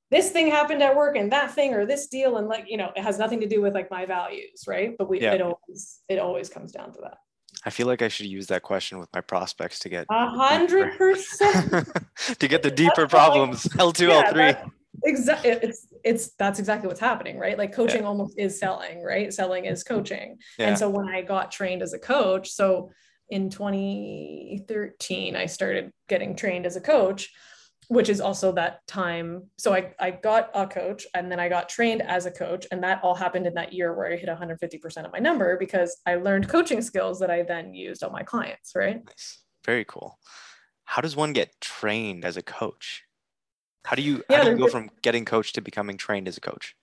this 0.10 0.32
thing 0.32 0.50
happened 0.50 0.82
at 0.82 0.96
work 0.96 1.18
and 1.18 1.32
that 1.32 1.54
thing 1.54 1.74
or 1.74 1.86
this 1.86 2.08
deal 2.08 2.38
and 2.38 2.48
like 2.48 2.66
you 2.68 2.78
know 2.78 2.92
it 2.96 3.04
has 3.04 3.20
nothing 3.20 3.42
to 3.42 3.48
do 3.48 3.62
with 3.62 3.74
like 3.74 3.92
my 3.92 4.06
values 4.06 4.64
right 4.66 4.96
but 4.98 5.10
we 5.10 5.22
yeah. 5.22 5.34
it 5.34 5.42
always 5.42 6.00
it 6.08 6.20
always 6.20 6.50
comes 6.50 6.72
down 6.72 6.92
to 6.94 7.00
that 7.02 7.18
I 7.66 7.70
feel 7.70 7.88
like 7.88 8.02
I 8.02 8.08
should 8.08 8.28
use 8.28 8.48
that 8.48 8.62
question 8.62 9.00
with 9.00 9.10
my 9.14 9.20
prospects 9.20 9.80
to 9.80 9.90
get 9.90 10.06
a 10.10 10.30
hundred 10.30 10.98
percent 10.98 11.90
to 12.40 12.48
get 12.48 12.62
the 12.62 12.70
deeper 12.70 13.08
problems. 13.08 13.68
L 13.80 13.92
two, 13.92 14.12
L 14.12 14.32
three 14.32 14.54
exactly 15.04 15.52
it's 15.52 15.87
it's 16.08 16.34
that's 16.40 16.60
exactly 16.60 16.88
what's 16.88 17.00
happening 17.00 17.38
right? 17.38 17.58
Like 17.58 17.74
coaching 17.74 18.02
yeah. 18.02 18.08
almost 18.08 18.34
is 18.38 18.60
selling 18.60 19.04
right? 19.04 19.34
Selling 19.34 19.66
is 19.66 19.84
coaching. 19.84 20.38
Yeah. 20.58 20.70
and 20.70 20.78
so 20.78 20.90
when 20.90 21.08
i 21.08 21.22
got 21.22 21.52
trained 21.52 21.82
as 21.82 21.94
a 21.94 22.00
coach 22.00 22.50
so 22.50 22.92
in 23.30 23.50
2013 23.50 25.36
i 25.36 25.46
started 25.46 25.92
getting 26.08 26.36
trained 26.36 26.66
as 26.66 26.76
a 26.76 26.82
coach 26.82 27.30
which 27.90 28.10
is 28.10 28.20
also 28.20 28.52
that 28.52 28.86
time 28.88 29.44
so 29.58 29.74
I, 29.74 29.94
I 30.00 30.12
got 30.12 30.50
a 30.54 30.68
coach 30.68 31.06
and 31.14 31.32
then 31.32 31.40
i 31.40 31.50
got 31.50 31.70
trained 31.70 32.02
as 32.02 32.26
a 32.26 32.32
coach. 32.32 32.66
And 32.72 32.84
that 32.84 33.02
all 33.04 33.16
happened 33.16 33.48
in 33.48 33.54
that 33.56 33.74
year 33.74 33.94
where 33.96 34.12
i 34.12 34.16
hit 34.16 34.30
150% 34.30 35.06
of 35.06 35.12
my 35.12 35.20
number 35.20 35.58
because 35.58 35.98
i 36.06 36.16
learned 36.16 36.50
coaching 36.50 36.82
skills 36.82 37.20
that 37.20 37.32
i 37.32 37.44
then 37.44 37.74
used 37.74 38.04
on 38.04 38.12
my 38.12 38.24
clients 38.24 38.74
right? 38.76 39.04
Nice. 39.06 39.44
very 39.66 39.86
cool. 39.86 40.20
How 40.86 41.02
does 41.02 41.18
one 41.18 41.34
get 41.34 41.60
trained 41.60 42.24
as 42.24 42.38
a 42.38 42.42
coach 42.42 43.04
how 43.88 43.96
do 43.96 44.02
you 44.02 44.22
yeah, 44.30 44.38
how 44.38 44.44
do 44.44 44.50
you 44.50 44.58
go 44.58 44.68
from 44.68 44.90
getting 45.02 45.24
coached 45.24 45.56
to 45.56 45.62
becoming 45.62 45.96
trained 45.96 46.28
as 46.28 46.36
a 46.36 46.42
coach? 46.42 46.76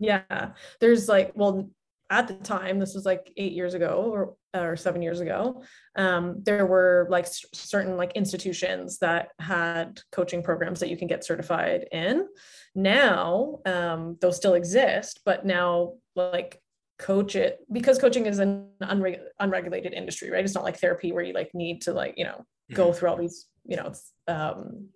Yeah, 0.00 0.50
there's 0.80 1.08
like 1.08 1.30
well 1.36 1.70
at 2.10 2.26
the 2.26 2.34
time 2.34 2.80
this 2.80 2.92
was 2.92 3.06
like 3.06 3.32
eight 3.36 3.52
years 3.52 3.74
ago 3.74 4.10
or, 4.12 4.34
or 4.52 4.76
seven 4.76 5.00
years 5.00 5.20
ago 5.20 5.62
um, 5.94 6.42
there 6.42 6.66
were 6.66 7.06
like 7.08 7.24
certain 7.54 7.96
like 7.96 8.10
institutions 8.16 8.98
that 8.98 9.28
had 9.38 10.00
coaching 10.10 10.42
programs 10.42 10.80
that 10.80 10.88
you 10.88 10.96
can 10.96 11.06
get 11.06 11.24
certified 11.24 11.86
in 11.92 12.26
now 12.74 13.60
um, 13.64 14.16
those 14.20 14.34
still 14.34 14.54
exist 14.54 15.20
but 15.24 15.46
now 15.46 15.92
like 16.16 16.60
coach 16.98 17.36
it 17.36 17.60
because 17.70 17.96
coaching 17.96 18.26
is 18.26 18.40
an 18.40 18.66
unreg- 18.82 19.22
unregulated 19.38 19.92
industry 19.92 20.30
right 20.30 20.44
it's 20.44 20.56
not 20.56 20.64
like 20.64 20.80
therapy 20.80 21.12
where 21.12 21.22
you 21.22 21.32
like 21.32 21.54
need 21.54 21.80
to 21.80 21.92
like 21.92 22.14
you 22.16 22.24
know 22.24 22.44
go 22.72 22.88
mm-hmm. 22.88 22.98
through 22.98 23.08
all 23.08 23.16
these 23.16 23.46
you 23.64 23.76
know 23.76 23.92
um, 24.26 24.88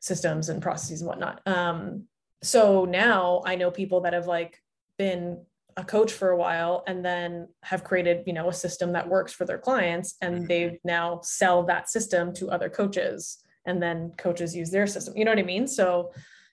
systems 0.00 0.48
and 0.48 0.62
processes 0.62 1.00
and 1.00 1.08
whatnot. 1.08 1.46
Um, 1.46 2.04
so 2.42 2.84
now 2.84 3.42
I 3.44 3.56
know 3.56 3.70
people 3.70 4.02
that 4.02 4.12
have 4.12 4.26
like 4.26 4.62
been 4.96 5.44
a 5.76 5.84
coach 5.84 6.12
for 6.12 6.30
a 6.30 6.36
while 6.36 6.82
and 6.86 7.04
then 7.04 7.48
have 7.62 7.84
created 7.84 8.24
you 8.26 8.32
know 8.32 8.48
a 8.48 8.52
system 8.52 8.92
that 8.92 9.08
works 9.08 9.32
for 9.32 9.44
their 9.44 9.58
clients 9.58 10.16
and 10.20 10.34
mm-hmm. 10.34 10.46
they 10.46 10.80
now 10.84 11.20
sell 11.22 11.62
that 11.64 11.88
system 11.88 12.32
to 12.34 12.50
other 12.50 12.68
coaches 12.68 13.38
and 13.64 13.82
then 13.82 14.12
coaches 14.18 14.56
use 14.56 14.70
their 14.70 14.86
system. 14.86 15.16
You 15.16 15.24
know 15.24 15.30
what 15.30 15.38
i 15.38 15.42
mean? 15.42 15.66
So 15.66 16.12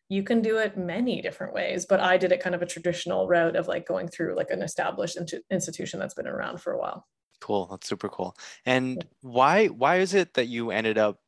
you 0.10 0.22
can 0.22 0.42
do 0.42 0.58
it 0.58 0.78
many 0.78 1.20
different 1.20 1.52
ways 1.52 1.88
but 1.88 2.00
i 2.00 2.16
did 2.16 2.32
it 2.32 2.40
kind 2.40 2.54
of 2.54 2.62
a 2.62 2.66
traditional 2.68 3.28
route 3.28 3.56
of 3.56 3.68
like 3.68 3.88
going 3.88 4.08
through 4.08 4.36
like 4.36 4.52
an 4.52 4.62
established 4.62 5.18
institution 5.50 6.00
that's 6.00 6.14
been 6.14 6.28
around 6.28 6.62
for 6.62 6.74
a 6.74 6.78
while. 6.78 7.08
Cool. 7.42 7.68
That's 7.70 7.88
super 7.88 8.10
cool. 8.10 8.36
And 8.66 9.06
why 9.22 9.68
why 9.68 9.98
is 9.98 10.14
it 10.14 10.34
that 10.34 10.48
you 10.48 10.72
ended 10.72 10.98
up 10.98 11.20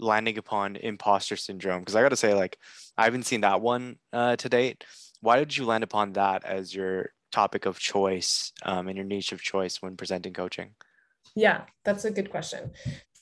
landing 0.00 0.38
upon 0.38 0.76
imposter 0.76 1.36
syndrome 1.36 1.80
because 1.80 1.94
i 1.94 2.02
gotta 2.02 2.16
say 2.16 2.34
like 2.34 2.58
i 2.96 3.04
haven't 3.04 3.26
seen 3.26 3.42
that 3.42 3.60
one 3.60 3.96
uh, 4.12 4.36
to 4.36 4.48
date 4.48 4.84
why 5.20 5.38
did 5.38 5.56
you 5.56 5.64
land 5.64 5.82
upon 5.82 6.12
that 6.12 6.44
as 6.44 6.74
your 6.74 7.10
topic 7.32 7.66
of 7.66 7.78
choice 7.78 8.52
um, 8.62 8.88
and 8.88 8.96
your 8.96 9.06
niche 9.06 9.32
of 9.32 9.42
choice 9.42 9.82
when 9.82 9.96
presenting 9.96 10.32
coaching? 10.32 10.70
Yeah, 11.34 11.62
that's 11.84 12.04
a 12.04 12.10
good 12.10 12.30
question. 12.30 12.70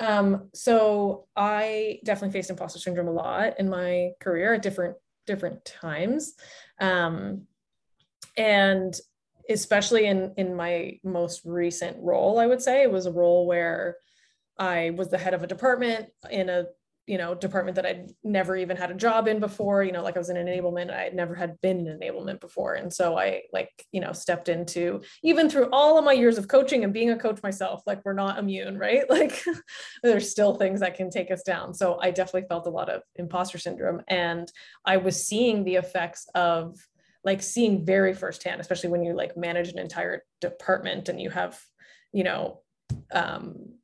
Um, 0.00 0.50
so 0.52 1.26
I 1.34 2.00
definitely 2.04 2.32
faced 2.32 2.50
imposter 2.50 2.78
syndrome 2.78 3.08
a 3.08 3.12
lot 3.12 3.58
in 3.58 3.70
my 3.70 4.10
career 4.20 4.54
at 4.54 4.62
different 4.62 4.96
different 5.26 5.64
times, 5.64 6.34
um, 6.80 7.46
and 8.36 8.94
especially 9.48 10.06
in 10.06 10.34
in 10.36 10.54
my 10.54 10.98
most 11.04 11.42
recent 11.44 11.96
role, 12.00 12.38
I 12.38 12.46
would 12.46 12.60
say 12.60 12.82
it 12.82 12.92
was 12.92 13.06
a 13.06 13.12
role 13.12 13.46
where 13.46 13.96
I 14.58 14.90
was 14.90 15.08
the 15.08 15.18
head 15.18 15.34
of 15.34 15.42
a 15.42 15.46
department 15.46 16.08
in 16.30 16.48
a 16.48 16.66
you 17.06 17.18
know 17.18 17.34
department 17.34 17.74
that 17.74 17.86
I'd 17.86 18.12
never 18.22 18.56
even 18.56 18.76
had 18.76 18.90
a 18.90 18.94
job 18.94 19.26
in 19.26 19.40
before 19.40 19.82
you 19.82 19.90
know 19.90 20.02
like 20.02 20.14
I 20.14 20.20
was 20.20 20.30
in 20.30 20.36
enablement 20.36 20.96
I 20.96 21.10
never 21.12 21.34
had 21.34 21.60
been 21.60 21.86
in 21.86 21.98
enablement 21.98 22.40
before. 22.40 22.74
And 22.74 22.92
so 22.92 23.18
I 23.18 23.42
like 23.52 23.70
you 23.90 24.00
know 24.00 24.12
stepped 24.12 24.48
into 24.48 25.02
even 25.22 25.50
through 25.50 25.68
all 25.72 25.98
of 25.98 26.04
my 26.04 26.12
years 26.12 26.38
of 26.38 26.48
coaching 26.48 26.84
and 26.84 26.92
being 26.92 27.10
a 27.10 27.18
coach 27.18 27.42
myself 27.42 27.82
like 27.86 28.04
we're 28.04 28.12
not 28.12 28.38
immune 28.38 28.78
right? 28.78 29.04
Like 29.12 29.42
there's 30.02 30.30
still 30.30 30.54
things 30.54 30.80
that 30.80 30.96
can 30.96 31.10
take 31.10 31.30
us 31.30 31.42
down. 31.42 31.74
So 31.74 31.98
I 32.00 32.10
definitely 32.10 32.48
felt 32.48 32.66
a 32.66 32.70
lot 32.70 32.88
of 32.88 33.02
imposter 33.16 33.58
syndrome 33.58 34.02
and 34.08 34.50
I 34.84 34.96
was 34.96 35.26
seeing 35.26 35.64
the 35.64 35.76
effects 35.76 36.26
of 36.34 36.78
like 37.24 37.42
seeing 37.42 37.84
very 37.84 38.14
firsthand 38.14 38.60
especially 38.60 38.90
when 38.90 39.04
you 39.04 39.14
like 39.14 39.36
manage 39.36 39.68
an 39.68 39.78
entire 39.78 40.22
department 40.40 41.08
and 41.08 41.20
you 41.20 41.30
have 41.30 41.60
you 42.12 42.24
know 42.24 42.62
um 43.12 43.74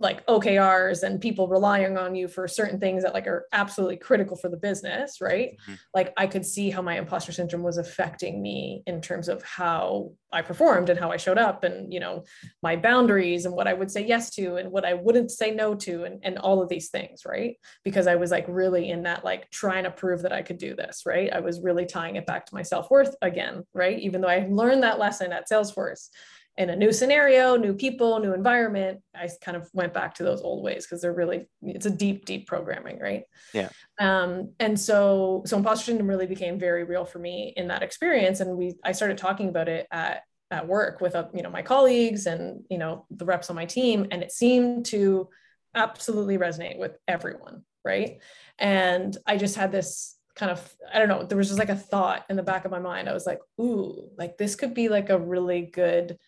like 0.00 0.26
OKRs 0.26 1.04
and 1.04 1.20
people 1.20 1.46
relying 1.46 1.96
on 1.96 2.14
you 2.16 2.26
for 2.26 2.48
certain 2.48 2.80
things 2.80 3.04
that 3.04 3.14
like 3.14 3.28
are 3.28 3.46
absolutely 3.52 3.96
critical 3.96 4.36
for 4.36 4.48
the 4.48 4.56
business, 4.56 5.20
right? 5.20 5.52
Mm-hmm. 5.62 5.74
Like 5.94 6.12
I 6.16 6.26
could 6.26 6.44
see 6.44 6.70
how 6.70 6.82
my 6.82 6.98
imposter 6.98 7.30
syndrome 7.30 7.62
was 7.62 7.78
affecting 7.78 8.42
me 8.42 8.82
in 8.86 9.00
terms 9.00 9.28
of 9.28 9.42
how 9.44 10.10
I 10.32 10.42
performed 10.42 10.90
and 10.90 10.98
how 10.98 11.12
I 11.12 11.16
showed 11.16 11.38
up 11.38 11.62
and 11.62 11.92
you 11.92 12.00
know 12.00 12.24
my 12.60 12.74
boundaries 12.74 13.46
and 13.46 13.54
what 13.54 13.68
I 13.68 13.72
would 13.72 13.90
say 13.90 14.04
yes 14.04 14.30
to 14.30 14.56
and 14.56 14.72
what 14.72 14.84
I 14.84 14.94
wouldn't 14.94 15.30
say 15.30 15.52
no 15.52 15.76
to 15.76 16.04
and, 16.04 16.18
and 16.24 16.38
all 16.38 16.60
of 16.60 16.68
these 16.68 16.88
things, 16.88 17.22
right? 17.24 17.56
Because 17.84 18.08
I 18.08 18.16
was 18.16 18.32
like 18.32 18.46
really 18.48 18.90
in 18.90 19.04
that 19.04 19.24
like 19.24 19.48
trying 19.50 19.84
to 19.84 19.92
prove 19.92 20.22
that 20.22 20.32
I 20.32 20.42
could 20.42 20.58
do 20.58 20.74
this, 20.74 21.02
right? 21.06 21.32
I 21.32 21.38
was 21.38 21.60
really 21.60 21.86
tying 21.86 22.16
it 22.16 22.26
back 22.26 22.46
to 22.46 22.54
my 22.54 22.62
self-worth 22.62 23.14
again, 23.22 23.64
right? 23.72 23.98
Even 24.00 24.20
though 24.20 24.28
I 24.28 24.48
learned 24.50 24.82
that 24.82 24.98
lesson 24.98 25.32
at 25.32 25.48
Salesforce 25.48 26.08
in 26.56 26.70
a 26.70 26.76
new 26.76 26.92
scenario, 26.92 27.56
new 27.56 27.74
people, 27.74 28.20
new 28.20 28.32
environment, 28.32 29.00
I 29.14 29.28
kind 29.42 29.56
of 29.56 29.68
went 29.72 29.92
back 29.92 30.14
to 30.14 30.22
those 30.22 30.40
old 30.40 30.62
ways 30.62 30.86
because 30.86 31.02
they're 31.02 31.12
really 31.12 31.48
it's 31.62 31.86
a 31.86 31.90
deep, 31.90 32.26
deep 32.26 32.46
programming, 32.46 33.00
right? 33.00 33.24
Yeah. 33.52 33.70
Um, 33.98 34.52
and 34.60 34.78
so 34.78 35.42
so 35.46 35.56
imposter 35.56 35.86
syndrome 35.86 36.08
really 36.08 36.26
became 36.26 36.58
very 36.58 36.84
real 36.84 37.04
for 37.04 37.18
me 37.18 37.52
in 37.56 37.68
that 37.68 37.82
experience, 37.82 38.40
and 38.40 38.56
we 38.56 38.74
I 38.84 38.92
started 38.92 39.18
talking 39.18 39.48
about 39.48 39.68
it 39.68 39.86
at 39.90 40.22
at 40.50 40.68
work 40.68 41.00
with 41.00 41.16
uh, 41.16 41.26
you 41.34 41.42
know 41.42 41.50
my 41.50 41.62
colleagues 41.62 42.26
and 42.26 42.62
you 42.70 42.78
know 42.78 43.06
the 43.10 43.24
reps 43.24 43.50
on 43.50 43.56
my 43.56 43.66
team, 43.66 44.06
and 44.10 44.22
it 44.22 44.30
seemed 44.30 44.86
to 44.86 45.28
absolutely 45.74 46.38
resonate 46.38 46.78
with 46.78 46.96
everyone, 47.08 47.64
right? 47.84 48.18
And 48.60 49.16
I 49.26 49.38
just 49.38 49.56
had 49.56 49.72
this 49.72 50.16
kind 50.36 50.52
of 50.52 50.74
I 50.92 51.00
don't 51.00 51.08
know, 51.08 51.24
there 51.24 51.38
was 51.38 51.48
just 51.48 51.58
like 51.58 51.68
a 51.68 51.76
thought 51.76 52.24
in 52.30 52.36
the 52.36 52.42
back 52.42 52.64
of 52.64 52.70
my 52.70 52.78
mind. 52.78 53.08
I 53.08 53.14
was 53.14 53.26
like, 53.26 53.40
ooh, 53.60 54.08
like 54.16 54.36
this 54.38 54.54
could 54.54 54.74
be 54.74 54.88
like 54.88 55.10
a 55.10 55.18
really 55.18 55.62
good 55.62 56.18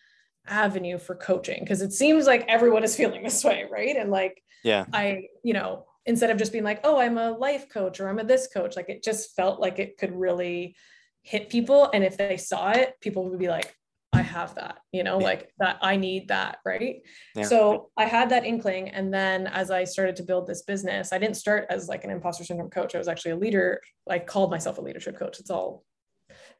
avenue 0.47 0.97
for 0.97 1.15
coaching 1.15 1.59
because 1.61 1.81
it 1.81 1.93
seems 1.93 2.25
like 2.25 2.45
everyone 2.47 2.83
is 2.83 2.95
feeling 2.97 3.23
this 3.23 3.43
way 3.43 3.65
right 3.71 3.95
and 3.95 4.11
like 4.11 4.41
yeah 4.63 4.85
i 4.93 5.23
you 5.43 5.53
know 5.53 5.85
instead 6.05 6.29
of 6.29 6.37
just 6.37 6.51
being 6.51 6.63
like 6.63 6.79
oh 6.83 6.99
i'm 6.99 7.17
a 7.17 7.31
life 7.31 7.69
coach 7.69 7.99
or 7.99 8.09
i'm 8.09 8.19
a 8.19 8.23
this 8.23 8.47
coach 8.47 8.75
like 8.75 8.89
it 8.89 9.03
just 9.03 9.35
felt 9.35 9.59
like 9.59 9.79
it 9.79 9.97
could 9.97 10.15
really 10.15 10.75
hit 11.23 11.49
people 11.49 11.89
and 11.93 12.03
if 12.03 12.17
they 12.17 12.37
saw 12.37 12.71
it 12.71 12.95
people 13.01 13.29
would 13.29 13.39
be 13.39 13.49
like 13.49 13.75
i 14.13 14.21
have 14.21 14.55
that 14.55 14.77
you 14.93 15.03
know 15.03 15.19
yeah. 15.19 15.25
like 15.25 15.51
that 15.59 15.77
i 15.81 15.95
need 15.97 16.27
that 16.29 16.59
right 16.65 17.01
yeah. 17.35 17.43
so 17.43 17.89
i 17.97 18.05
had 18.05 18.29
that 18.29 18.45
inkling 18.45 18.89
and 18.89 19.13
then 19.13 19.47
as 19.47 19.69
i 19.69 19.83
started 19.83 20.15
to 20.15 20.23
build 20.23 20.47
this 20.47 20.61
business 20.61 21.11
i 21.11 21.17
didn't 21.17 21.35
start 21.35 21.65
as 21.69 21.89
like 21.89 22.05
an 22.05 22.09
imposter 22.09 22.45
syndrome 22.45 22.69
coach 22.69 22.95
i 22.95 22.97
was 22.97 23.09
actually 23.09 23.31
a 23.31 23.35
leader 23.35 23.81
i 24.09 24.17
called 24.17 24.49
myself 24.49 24.77
a 24.77 24.81
leadership 24.81 25.19
coach 25.19 25.39
it's 25.39 25.49
all 25.49 25.83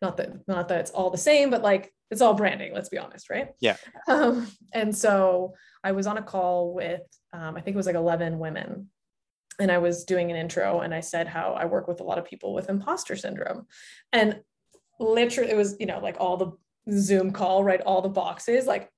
not 0.01 0.17
that 0.17 0.47
not 0.47 0.67
that 0.67 0.79
it's 0.79 0.91
all 0.91 1.09
the 1.09 1.17
same 1.17 1.49
but 1.49 1.61
like 1.61 1.91
it's 2.09 2.21
all 2.21 2.33
branding 2.33 2.73
let's 2.73 2.89
be 2.89 2.97
honest 2.97 3.29
right? 3.29 3.49
Yeah. 3.59 3.77
Um, 4.07 4.47
and 4.73 4.95
so 4.95 5.53
i 5.83 5.91
was 5.91 6.07
on 6.07 6.17
a 6.17 6.21
call 6.21 6.73
with 6.73 7.01
um, 7.33 7.55
i 7.55 7.61
think 7.61 7.75
it 7.75 7.77
was 7.77 7.85
like 7.85 7.95
11 7.95 8.39
women. 8.39 8.89
And 9.59 9.71
i 9.71 9.79
was 9.79 10.05
doing 10.05 10.29
an 10.31 10.37
intro 10.37 10.81
and 10.81 10.93
i 10.93 10.99
said 10.99 11.27
how 11.27 11.53
i 11.53 11.65
work 11.65 11.87
with 11.87 11.99
a 11.99 12.03
lot 12.03 12.17
of 12.17 12.25
people 12.25 12.53
with 12.53 12.69
imposter 12.69 13.15
syndrome. 13.15 13.65
And 14.13 14.41
literally 14.99 15.51
it 15.51 15.57
was 15.57 15.75
you 15.79 15.85
know 15.85 15.99
like 15.99 16.17
all 16.19 16.37
the 16.37 16.51
zoom 16.91 17.31
call 17.31 17.63
right? 17.63 17.81
All 17.81 18.01
the 18.01 18.09
boxes 18.09 18.65
like 18.65 18.89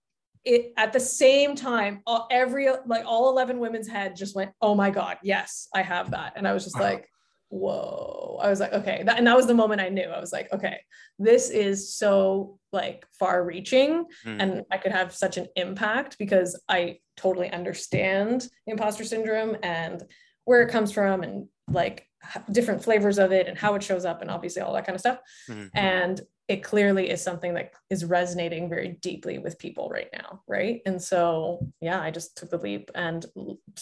it 0.45 0.73
at 0.77 0.93
the 0.93 0.99
same 0.99 1.55
time 1.55 2.01
all, 2.07 2.27
every 2.31 2.69
like 2.85 3.03
all 3.05 3.29
11 3.29 3.59
women's 3.59 3.89
head 3.89 4.15
just 4.15 4.35
went 4.35 4.51
oh 4.61 4.73
my 4.73 4.89
god 4.89 5.17
yes 5.21 5.67
i 5.73 5.81
have 5.81 6.11
that. 6.11 6.33
And 6.35 6.47
i 6.47 6.53
was 6.53 6.63
just 6.63 6.79
like 6.79 7.09
whoa. 7.49 8.39
I 8.41 8.49
was 8.49 8.59
like 8.59 8.73
okay. 8.73 9.03
That, 9.05 9.17
and 9.17 9.27
that 9.27 9.35
was 9.35 9.47
the 9.47 9.53
moment 9.53 9.81
i 9.81 9.89
knew. 9.89 10.03
I 10.03 10.19
was 10.19 10.31
like 10.31 10.51
okay 10.53 10.79
this 11.19 11.49
is 11.49 11.93
so 11.93 12.57
like 12.71 13.05
far 13.19 13.43
reaching 13.43 14.05
mm. 14.25 14.37
and 14.39 14.63
i 14.71 14.77
could 14.77 14.93
have 14.93 15.13
such 15.13 15.37
an 15.37 15.47
impact 15.55 16.17
because 16.17 16.59
i 16.69 16.97
totally 17.17 17.51
understand 17.51 18.47
imposter 18.65 19.03
syndrome 19.03 19.57
and 19.61 20.03
where 20.45 20.61
it 20.61 20.71
comes 20.71 20.91
from 20.91 21.21
and 21.21 21.47
like 21.69 22.07
different 22.51 22.83
flavors 22.83 23.19
of 23.19 23.31
it 23.31 23.47
and 23.47 23.57
how 23.57 23.75
it 23.75 23.83
shows 23.83 24.05
up 24.05 24.21
and 24.21 24.31
obviously 24.31 24.61
all 24.61 24.73
that 24.73 24.85
kind 24.85 24.95
of 24.95 24.99
stuff. 24.99 25.19
Mm-hmm. 25.49 25.67
and 25.73 26.21
it 26.47 26.63
clearly 26.63 27.11
is 27.11 27.21
something 27.21 27.53
that 27.53 27.73
is 27.91 28.03
resonating 28.03 28.69
very 28.69 28.97
deeply 29.01 29.37
with 29.37 29.59
people 29.59 29.89
right 29.89 30.09
now 30.13 30.41
right? 30.47 30.81
And 30.85 31.01
so 31.01 31.67
yeah 31.81 32.01
i 32.01 32.11
just 32.11 32.37
took 32.37 32.49
the 32.49 32.57
leap 32.57 32.91
and 32.95 33.25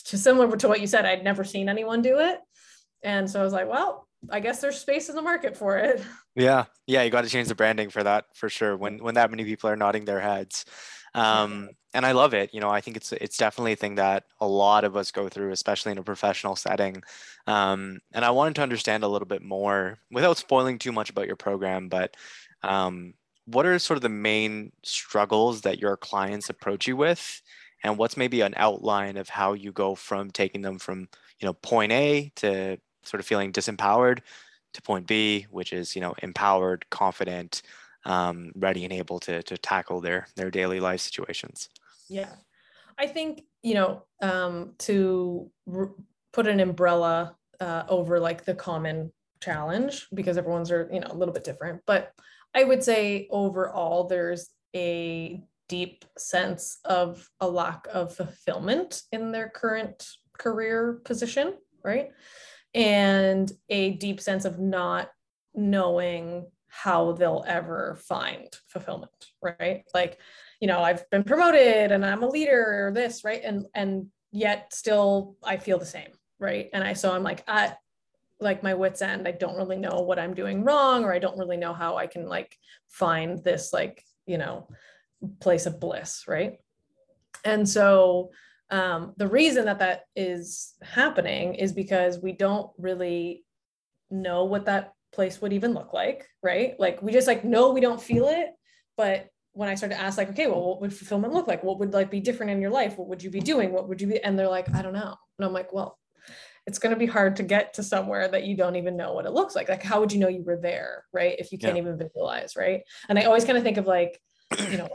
to 0.05 0.17
similar 0.17 0.55
to 0.57 0.67
what 0.67 0.81
you 0.81 0.87
said 0.87 1.05
i'd 1.05 1.23
never 1.23 1.43
seen 1.43 1.69
anyone 1.69 2.01
do 2.01 2.19
it 2.19 2.39
and 3.03 3.29
so 3.29 3.39
I 3.39 3.43
was 3.43 3.53
like, 3.53 3.69
well, 3.69 4.07
I 4.29 4.39
guess 4.39 4.61
there's 4.61 4.79
space 4.79 5.09
in 5.09 5.15
the 5.15 5.21
market 5.21 5.55
for 5.55 5.77
it. 5.77 6.03
Yeah. 6.35 6.65
Yeah. 6.85 7.01
You 7.01 7.09
got 7.09 7.23
to 7.23 7.31
change 7.31 7.47
the 7.47 7.55
branding 7.55 7.89
for 7.89 8.03
that 8.03 8.25
for 8.35 8.47
sure. 8.47 8.77
When, 8.77 8.99
when 8.99 9.15
that 9.15 9.31
many 9.31 9.43
people 9.43 9.71
are 9.71 9.75
nodding 9.75 10.05
their 10.05 10.19
heads. 10.19 10.65
Um, 11.15 11.69
and 11.95 12.05
I 12.05 12.11
love 12.11 12.35
it. 12.35 12.53
You 12.53 12.59
know, 12.59 12.69
I 12.69 12.79
think 12.79 12.95
it's, 12.95 13.11
it's 13.11 13.37
definitely 13.37 13.71
a 13.71 13.75
thing 13.75 13.95
that 13.95 14.25
a 14.39 14.47
lot 14.47 14.83
of 14.83 14.95
us 14.95 15.09
go 15.09 15.29
through, 15.29 15.51
especially 15.51 15.93
in 15.93 15.97
a 15.97 16.03
professional 16.03 16.55
setting. 16.55 17.01
Um, 17.47 18.01
and 18.13 18.23
I 18.23 18.29
wanted 18.29 18.53
to 18.57 18.61
understand 18.61 19.03
a 19.03 19.07
little 19.07 19.25
bit 19.25 19.41
more 19.41 19.97
without 20.11 20.37
spoiling 20.37 20.77
too 20.77 20.91
much 20.91 21.09
about 21.09 21.25
your 21.25 21.37
program, 21.37 21.89
but, 21.89 22.15
um, 22.61 23.15
what 23.45 23.65
are 23.65 23.79
sort 23.79 23.97
of 23.97 24.03
the 24.03 24.09
main 24.09 24.73
struggles 24.83 25.61
that 25.61 25.79
your 25.79 25.97
clients 25.97 26.51
approach 26.51 26.85
you 26.85 26.95
with 26.95 27.41
and 27.83 27.97
what's 27.97 28.17
maybe 28.17 28.41
an 28.41 28.53
outline 28.57 29.17
of 29.17 29.29
how 29.29 29.53
you 29.53 29.71
go 29.71 29.95
from 29.95 30.29
taking 30.29 30.61
them 30.61 30.77
from 30.77 31.07
you 31.39 31.45
know 31.45 31.53
point 31.53 31.91
a 31.91 32.31
to 32.35 32.77
sort 33.07 33.19
of 33.19 33.25
feeling 33.25 33.51
disempowered 33.51 34.19
to 34.73 34.81
point 34.81 35.07
b 35.07 35.45
which 35.49 35.73
is 35.73 35.95
you 35.95 36.01
know 36.01 36.13
empowered 36.21 36.85
confident 36.89 37.61
um, 38.05 38.51
ready 38.55 38.85
and 38.85 38.93
able 38.93 39.19
to, 39.19 39.43
to 39.43 39.57
tackle 39.57 39.99
their 39.99 40.27
their 40.35 40.51
daily 40.51 40.79
life 40.79 41.01
situations 41.01 41.69
yeah 42.09 42.33
i 42.97 43.07
think 43.07 43.43
you 43.63 43.73
know 43.73 44.03
um, 44.21 44.73
to 44.77 45.49
r- 45.73 45.91
put 46.33 46.47
an 46.47 46.59
umbrella 46.59 47.35
uh, 47.59 47.83
over 47.89 48.19
like 48.19 48.45
the 48.45 48.53
common 48.53 49.11
challenge 49.41 50.07
because 50.13 50.37
everyone's 50.37 50.71
are 50.71 50.89
you 50.91 50.99
know 50.99 51.07
a 51.09 51.15
little 51.15 51.33
bit 51.33 51.43
different 51.43 51.81
but 51.85 52.11
i 52.53 52.63
would 52.63 52.83
say 52.83 53.27
overall 53.31 54.05
there's 54.05 54.49
a 54.75 55.41
deep 55.67 56.05
sense 56.17 56.79
of 56.85 57.29
a 57.41 57.47
lack 57.47 57.87
of 57.91 58.15
fulfillment 58.15 59.01
in 59.11 59.31
their 59.31 59.49
current 59.49 60.07
career 60.37 61.01
position, 61.03 61.55
right? 61.83 62.11
And 62.77 63.51
a 63.69 63.91
deep 63.93 64.21
sense 64.21 64.45
of 64.45 64.59
not 64.59 65.09
knowing 65.55 66.45
how 66.67 67.13
they'll 67.13 67.43
ever 67.47 67.97
find 68.03 68.47
fulfillment, 68.67 69.31
right? 69.41 69.83
Like, 69.93 70.19
you 70.59 70.67
know, 70.67 70.81
I've 70.81 71.09
been 71.09 71.23
promoted 71.23 71.91
and 71.91 72.05
I'm 72.05 72.21
a 72.23 72.29
leader 72.29 72.87
or 72.87 72.91
this, 72.93 73.23
right? 73.23 73.41
And 73.43 73.65
and 73.73 74.07
yet 74.31 74.73
still 74.73 75.37
I 75.43 75.57
feel 75.57 75.79
the 75.79 75.85
same, 75.85 76.11
right? 76.39 76.69
And 76.73 76.83
I 76.83 76.93
so 76.93 77.13
I'm 77.13 77.23
like 77.23 77.43
at 77.47 77.79
like 78.39 78.61
my 78.61 78.75
wits 78.75 79.01
end. 79.01 79.27
I 79.27 79.31
don't 79.31 79.57
really 79.57 79.77
know 79.77 80.01
what 80.01 80.19
I'm 80.19 80.35
doing 80.35 80.63
wrong 80.63 81.03
or 81.03 81.11
I 81.11 81.19
don't 81.19 81.37
really 81.39 81.57
know 81.57 81.73
how 81.73 81.97
I 81.97 82.05
can 82.05 82.27
like 82.27 82.55
find 82.89 83.43
this 83.43 83.73
like, 83.73 84.03
you 84.27 84.37
know, 84.37 84.67
place 85.39 85.65
of 85.65 85.79
bliss, 85.79 86.25
right? 86.27 86.59
And 87.43 87.67
so 87.67 88.29
um, 88.69 89.13
the 89.17 89.27
reason 89.27 89.65
that 89.65 89.79
that 89.79 90.05
is 90.15 90.73
happening 90.81 91.55
is 91.55 91.71
because 91.71 92.19
we 92.19 92.33
don't 92.33 92.69
really 92.77 93.43
know 94.09 94.45
what 94.45 94.65
that 94.65 94.93
place 95.13 95.41
would 95.41 95.53
even 95.53 95.73
look 95.73 95.93
like, 95.93 96.27
right? 96.43 96.79
Like 96.79 97.01
we 97.01 97.11
just 97.11 97.27
like 97.27 97.43
know 97.43 97.71
we 97.71 97.81
don't 97.81 98.01
feel 98.01 98.27
it, 98.27 98.49
but 98.97 99.29
when 99.53 99.69
I 99.69 99.75
started 99.75 99.95
to 99.95 100.01
ask 100.01 100.17
like, 100.17 100.29
okay, 100.29 100.47
well, 100.47 100.63
what 100.63 100.81
would 100.81 100.93
fulfillment 100.93 101.33
look 101.33 101.47
like? 101.47 101.63
What 101.63 101.79
would 101.79 101.93
like 101.93 102.11
be 102.11 102.19
different 102.19 102.51
in 102.51 102.61
your 102.61 102.69
life? 102.69 102.97
What 102.97 103.07
would 103.07 103.23
you 103.23 103.31
be 103.31 103.39
doing? 103.39 103.71
What 103.71 103.87
would 103.87 104.01
you 104.01 104.07
be? 104.07 104.23
And 104.23 104.37
they're 104.37 104.49
like, 104.49 104.73
I 104.75 104.81
don't 104.81 104.93
know. 104.93 105.15
And 105.39 105.45
I'm 105.45 105.53
like, 105.53 105.73
well, 105.73 105.97
it's 106.67 106.79
going 106.79 106.93
to 106.93 106.99
be 106.99 107.05
hard 107.05 107.37
to 107.37 107.43
get 107.43 107.73
to 107.75 107.83
somewhere 107.83 108.27
that 108.27 108.43
you 108.43 108.55
don't 108.55 108.75
even 108.75 108.97
know 108.97 109.13
what 109.13 109.25
it 109.25 109.31
looks 109.31 109.55
like 109.55 109.69
like 109.69 109.81
how 109.81 110.01
would 110.01 110.11
you 110.11 110.19
know 110.19 110.27
you 110.27 110.43
were 110.43 110.59
there 110.61 111.05
right 111.13 111.39
if 111.39 111.51
you 111.51 111.57
can't 111.57 111.77
yeah. 111.77 111.81
even 111.81 111.97
visualize 111.97 112.55
right 112.57 112.81
and 113.07 113.17
i 113.17 113.23
always 113.23 113.45
kind 113.45 113.57
of 113.57 113.63
think 113.63 113.77
of 113.77 113.87
like 113.87 114.19
you 114.69 114.77
know 114.77 114.89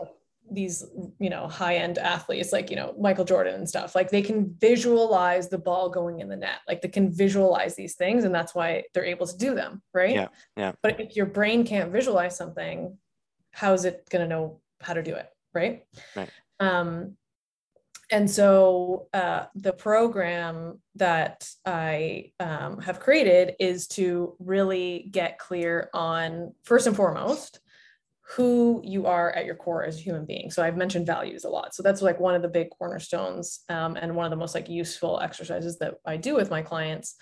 these 0.54 0.84
you 1.18 1.30
know 1.30 1.48
high 1.48 1.76
end 1.76 1.98
athletes 1.98 2.52
like 2.52 2.70
you 2.70 2.76
know 2.76 2.94
Michael 2.98 3.24
Jordan 3.24 3.54
and 3.54 3.68
stuff 3.68 3.94
like 3.94 4.10
they 4.10 4.22
can 4.22 4.54
visualize 4.60 5.48
the 5.48 5.58
ball 5.58 5.88
going 5.88 6.20
in 6.20 6.28
the 6.28 6.36
net 6.36 6.60
like 6.68 6.80
they 6.82 6.88
can 6.88 7.12
visualize 7.12 7.74
these 7.74 7.94
things 7.94 8.24
and 8.24 8.34
that's 8.34 8.54
why 8.54 8.84
they're 8.94 9.04
able 9.04 9.26
to 9.26 9.36
do 9.36 9.54
them 9.54 9.82
right? 9.94 10.14
Yeah 10.14 10.28
yeah. 10.56 10.72
But 10.82 11.00
if 11.00 11.16
your 11.16 11.26
brain 11.26 11.64
can't 11.64 11.92
visualize 11.92 12.36
something 12.36 12.96
how 13.52 13.72
is 13.72 13.84
it 13.84 14.08
going 14.10 14.22
to 14.22 14.28
know 14.28 14.60
how 14.80 14.94
to 14.94 15.02
do 15.02 15.14
it 15.14 15.28
right? 15.54 15.84
Right. 16.16 16.30
Um 16.60 17.16
and 18.12 18.30
so 18.30 19.08
uh, 19.14 19.44
the 19.54 19.72
program 19.72 20.82
that 20.96 21.48
I 21.64 22.32
um, 22.38 22.78
have 22.82 23.00
created 23.00 23.56
is 23.58 23.88
to 23.88 24.36
really 24.38 25.08
get 25.10 25.38
clear 25.38 25.88
on 25.94 26.52
first 26.62 26.86
and 26.86 26.94
foremost 26.94 27.60
who 28.22 28.80
you 28.84 29.06
are 29.06 29.32
at 29.32 29.44
your 29.44 29.56
core 29.56 29.84
as 29.84 29.98
a 29.98 30.00
human 30.00 30.24
being. 30.24 30.50
So 30.50 30.62
I've 30.62 30.76
mentioned 30.76 31.06
values 31.06 31.44
a 31.44 31.50
lot. 31.50 31.74
So 31.74 31.82
that's 31.82 32.02
like 32.02 32.20
one 32.20 32.34
of 32.34 32.42
the 32.42 32.48
big 32.48 32.70
cornerstones 32.70 33.60
um, 33.68 33.96
and 33.96 34.14
one 34.14 34.24
of 34.24 34.30
the 34.30 34.36
most 34.36 34.54
like 34.54 34.68
useful 34.68 35.20
exercises 35.20 35.78
that 35.78 35.94
I 36.06 36.16
do 36.16 36.34
with 36.34 36.50
my 36.50 36.62
clients 36.62 37.16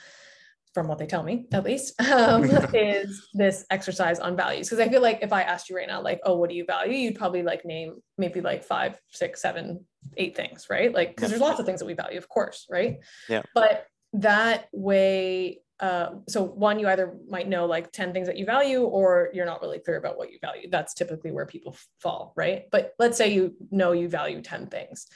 from 0.72 0.86
what 0.86 0.98
they 0.98 1.06
tell 1.06 1.22
me 1.22 1.46
at 1.52 1.64
least 1.64 2.00
um, 2.12 2.44
is 2.74 3.28
this 3.34 3.64
exercise 3.70 4.20
on 4.20 4.36
values. 4.36 4.68
Because 4.68 4.86
i 4.86 4.88
feel 4.88 5.02
like 5.02 5.18
if 5.20 5.32
i 5.32 5.42
asked 5.42 5.68
you 5.68 5.76
right 5.76 5.88
now 5.88 6.00
like 6.00 6.20
oh 6.24 6.36
what 6.36 6.48
do 6.48 6.54
you 6.54 6.64
value? 6.64 6.92
you'd 6.92 7.16
probably 7.16 7.42
like 7.42 7.64
name 7.64 7.96
maybe 8.18 8.40
like 8.40 8.62
five 8.62 8.96
six 9.10 9.42
seven 9.42 9.84
eight 10.16 10.36
things 10.36 10.68
right? 10.70 10.94
Like 10.94 11.16
because 11.16 11.30
there's 11.30 11.42
lots 11.42 11.60
of 11.60 11.66
things 11.66 11.80
that 11.80 11.86
we 11.86 11.94
value 11.94 12.18
of 12.18 12.28
course 12.28 12.66
right? 12.70 12.98
Yeah. 13.28 13.42
But 13.54 13.86
that 14.12 14.68
way 14.72 15.60
uh, 15.80 16.10
so 16.28 16.42
one 16.42 16.78
you 16.78 16.86
either 16.88 17.14
might 17.28 17.48
know 17.48 17.64
like 17.64 17.90
10 17.90 18.12
things 18.12 18.26
that 18.26 18.36
you 18.36 18.44
value 18.44 18.82
or 18.82 19.30
you're 19.32 19.46
not 19.46 19.62
really 19.62 19.78
clear 19.78 19.96
about 19.96 20.18
what 20.18 20.30
you 20.30 20.38
value. 20.40 20.68
That's 20.70 20.94
typically 20.94 21.32
where 21.32 21.46
people 21.46 21.76
fall 21.98 22.32
right? 22.36 22.64
But 22.70 22.94
let's 22.98 23.16
say 23.16 23.32
you 23.32 23.54
know 23.70 23.92
you 23.92 24.08
value 24.08 24.42
10 24.42 24.66
things. 24.66 25.06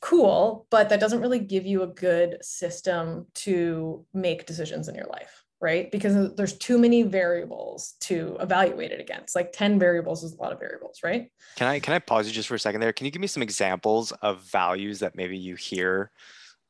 Cool 0.00 0.66
but 0.70 0.88
that 0.90 1.00
doesn't 1.00 1.20
really 1.20 1.38
give 1.38 1.64
you 1.64 1.82
a 1.82 1.86
good 1.86 2.44
system 2.44 3.26
to 3.34 4.04
make 4.12 4.46
decisions 4.46 4.88
in 4.88 4.94
your 4.94 5.06
life 5.06 5.42
right? 5.62 5.92
Because 5.92 6.34
there's 6.34 6.58
too 6.58 6.76
many 6.76 7.04
variables 7.04 7.94
to 8.00 8.36
evaluate 8.40 8.90
it 8.90 9.00
against. 9.00 9.36
Like 9.36 9.52
10 9.52 9.78
variables 9.78 10.24
is 10.24 10.32
a 10.32 10.36
lot 10.42 10.52
of 10.52 10.58
variables 10.58 10.98
right? 11.04 11.30
Can 11.56 11.68
i 11.68 11.78
can 11.78 11.94
i 11.94 11.98
pause 12.00 12.26
you 12.26 12.32
just 12.32 12.48
for 12.48 12.56
a 12.56 12.58
second 12.58 12.80
there? 12.80 12.92
Can 12.92 13.06
you 13.06 13.12
give 13.12 13.22
me 13.22 13.28
some 13.28 13.42
examples 13.42 14.12
of 14.22 14.42
values 14.42 14.98
that 14.98 15.14
maybe 15.16 15.38
you 15.38 15.54
hear 15.54 16.10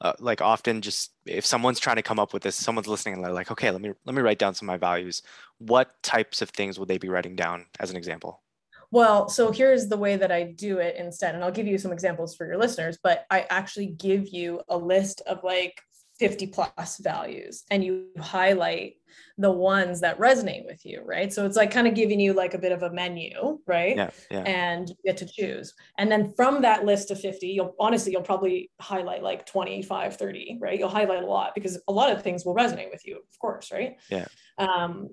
uh, 0.03 0.12
like 0.19 0.43
often 0.43 0.81
just 0.81 1.12
if 1.25 1.47
someone's 1.47 1.79
trying 1.79 1.97
to 1.97 2.03
come 2.03 2.19
up 2.19 2.35
with 2.35 2.43
this 2.43 2.57
someone's 2.57 2.88
listening 2.88 3.15
and 3.15 3.25
they're 3.25 3.33
like 3.33 3.51
okay 3.51 3.71
let 3.71 3.81
me 3.81 3.93
let 4.05 4.15
me 4.15 4.21
write 4.21 4.38
down 4.38 4.55
some 4.55 4.69
of 4.69 4.73
my 4.73 4.77
values. 4.77 5.23
What 5.59 6.03
types 6.03 6.43
of 6.43 6.51
things 6.51 6.79
would 6.79 6.88
they 6.88 6.99
be 6.99 7.09
writing 7.09 7.37
down 7.37 7.67
as 7.79 7.91
an 7.91 7.97
example? 7.97 8.43
Well 8.91 9.29
so 9.29 9.53
here's 9.53 9.88
the 9.88 9.97
way 9.97 10.17
that 10.17 10.31
i 10.31 10.43
do 10.43 10.79
it 10.79 10.97
instead 10.97 11.35
and 11.35 11.43
i'll 11.43 11.51
give 11.51 11.67
you 11.67 11.79
some 11.79 11.93
examples 11.93 12.35
for 12.35 12.47
your 12.47 12.59
listeners 12.59 12.99
but 13.03 13.25
i 13.31 13.47
actually 13.49 13.87
give 13.87 14.29
you 14.29 14.61
a 14.69 14.77
list 14.77 15.23
of 15.27 15.43
like 15.43 15.81
50 16.23 16.47
plus 16.47 16.99
values 16.99 17.65
and 17.69 17.83
you 17.83 18.07
highlight 18.21 18.95
the 19.39 19.51
ones 19.51 20.01
that 20.03 20.21
resonate 20.21 20.65
with 20.65 20.87
you, 20.87 21.03
right? 21.05 21.33
So 21.33 21.45
it's 21.45 21.57
like 21.57 21.73
kind 21.73 21.89
of 21.89 21.97
giving 21.97 22.21
you 22.21 22.33
like 22.33 22.55
a 22.55 22.59
bit 22.59 22.71
of 22.71 22.85
a 22.85 22.93
menu, 22.93 23.59
right? 23.67 23.97
Yeah, 23.97 24.11
yeah. 24.31 24.43
And 24.43 24.89
you 24.89 24.95
get 25.05 25.17
to 25.17 25.27
choose. 25.27 25.75
And 25.99 26.13
then 26.13 26.33
from 26.37 26.63
that 26.63 26.85
list 26.85 27.11
of 27.11 27.21
50, 27.21 27.49
you'll 27.49 27.75
honestly, 27.81 28.13
you'll 28.13 28.23
probably 28.23 28.71
highlight 28.81 29.25
like 29.25 29.47
25, 29.47 30.17
30, 30.17 30.59
right? 30.61 30.79
You'll 30.79 30.89
highlight 30.89 31.25
a 31.25 31.27
lot 31.27 31.57
because 31.57 31.83
a 31.89 31.93
lot 31.93 32.13
of 32.13 32.23
things 32.23 32.45
will 32.45 32.55
resonate 32.55 32.93
with 32.93 33.05
you, 33.05 33.17
of 33.17 33.39
course, 33.41 33.73
right? 33.73 33.97
Yeah. 34.09 34.27
Um, 34.59 35.09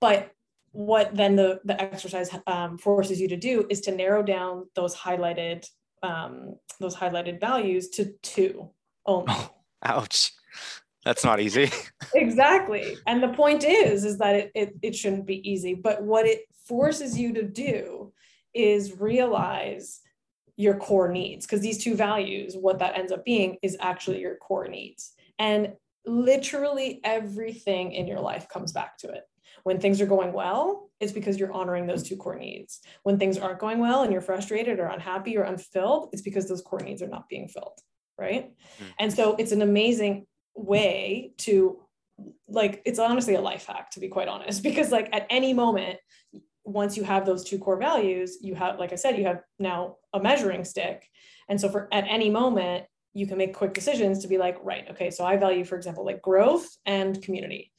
but 0.00 0.30
what 0.72 1.14
then 1.14 1.36
the, 1.36 1.60
the 1.66 1.78
exercise 1.78 2.30
um, 2.46 2.78
forces 2.78 3.20
you 3.20 3.28
to 3.28 3.36
do 3.36 3.66
is 3.68 3.82
to 3.82 3.92
narrow 3.92 4.22
down 4.22 4.66
those 4.74 4.96
highlighted 4.96 5.66
um, 6.02 6.54
those 6.80 6.96
highlighted 6.96 7.38
values 7.38 7.90
to 7.90 8.14
two 8.22 8.70
only. 9.04 9.26
Oh, 9.28 9.50
ouch. 9.84 10.32
That's 11.04 11.24
not 11.24 11.40
easy. 11.40 11.70
exactly. 12.14 12.96
And 13.06 13.22
the 13.22 13.28
point 13.28 13.64
is, 13.64 14.04
is 14.04 14.18
that 14.18 14.36
it, 14.36 14.52
it, 14.54 14.74
it 14.82 14.96
shouldn't 14.96 15.26
be 15.26 15.48
easy. 15.48 15.74
But 15.74 16.02
what 16.02 16.26
it 16.26 16.42
forces 16.66 17.18
you 17.18 17.34
to 17.34 17.42
do 17.42 18.12
is 18.54 18.98
realize 18.98 20.00
your 20.56 20.76
core 20.76 21.10
needs 21.10 21.44
because 21.44 21.60
these 21.60 21.82
two 21.82 21.94
values, 21.94 22.56
what 22.56 22.78
that 22.78 22.96
ends 22.96 23.12
up 23.12 23.24
being 23.24 23.58
is 23.62 23.76
actually 23.80 24.20
your 24.20 24.36
core 24.36 24.68
needs. 24.68 25.12
And 25.38 25.74
literally 26.06 27.00
everything 27.04 27.92
in 27.92 28.06
your 28.06 28.20
life 28.20 28.48
comes 28.48 28.72
back 28.72 28.96
to 28.98 29.08
it. 29.08 29.24
When 29.64 29.80
things 29.80 30.00
are 30.00 30.06
going 30.06 30.32
well, 30.32 30.90
it's 31.00 31.12
because 31.12 31.38
you're 31.38 31.52
honoring 31.52 31.86
those 31.86 32.02
two 32.02 32.16
core 32.16 32.36
needs. 32.36 32.80
When 33.02 33.18
things 33.18 33.38
aren't 33.38 33.58
going 33.58 33.78
well 33.78 34.02
and 34.02 34.12
you're 34.12 34.20
frustrated 34.20 34.78
or 34.78 34.86
unhappy 34.86 35.36
or 35.36 35.42
unfilled, 35.42 36.10
it's 36.12 36.22
because 36.22 36.48
those 36.48 36.62
core 36.62 36.80
needs 36.80 37.02
are 37.02 37.08
not 37.08 37.28
being 37.28 37.48
filled. 37.48 37.78
Right. 38.18 38.52
Mm. 38.78 38.84
And 39.00 39.12
so 39.12 39.34
it's 39.36 39.52
an 39.52 39.62
amazing 39.62 40.26
way 40.54 41.32
to 41.38 41.80
like 42.48 42.80
it's 42.84 42.98
honestly 42.98 43.34
a 43.34 43.40
life 43.40 43.66
hack 43.66 43.90
to 43.90 44.00
be 44.00 44.08
quite 44.08 44.28
honest 44.28 44.62
because 44.68 44.92
like 44.92 45.08
at 45.12 45.26
any 45.30 45.52
moment 45.52 45.98
once 46.64 46.96
you 46.96 47.04
have 47.04 47.26
those 47.26 47.44
two 47.44 47.58
core 47.58 47.78
values 47.78 48.38
you 48.40 48.54
have 48.54 48.78
like 48.78 48.92
i 48.92 48.96
said 48.96 49.18
you 49.18 49.24
have 49.24 49.42
now 49.58 49.96
a 50.14 50.20
measuring 50.20 50.64
stick. 50.64 51.08
And 51.48 51.60
so 51.60 51.68
for 51.68 51.88
at 51.92 52.04
any 52.08 52.30
moment 52.30 52.86
you 53.12 53.26
can 53.26 53.36
make 53.36 53.54
quick 53.54 53.74
decisions 53.74 54.20
to 54.20 54.28
be 54.28 54.38
like 54.38 54.56
right 54.62 54.86
okay 54.90 55.10
so 55.10 55.24
i 55.24 55.36
value 55.36 55.64
for 55.64 55.76
example 55.76 56.04
like 56.04 56.22
growth 56.22 56.68
and 56.86 57.20
community. 57.22 57.72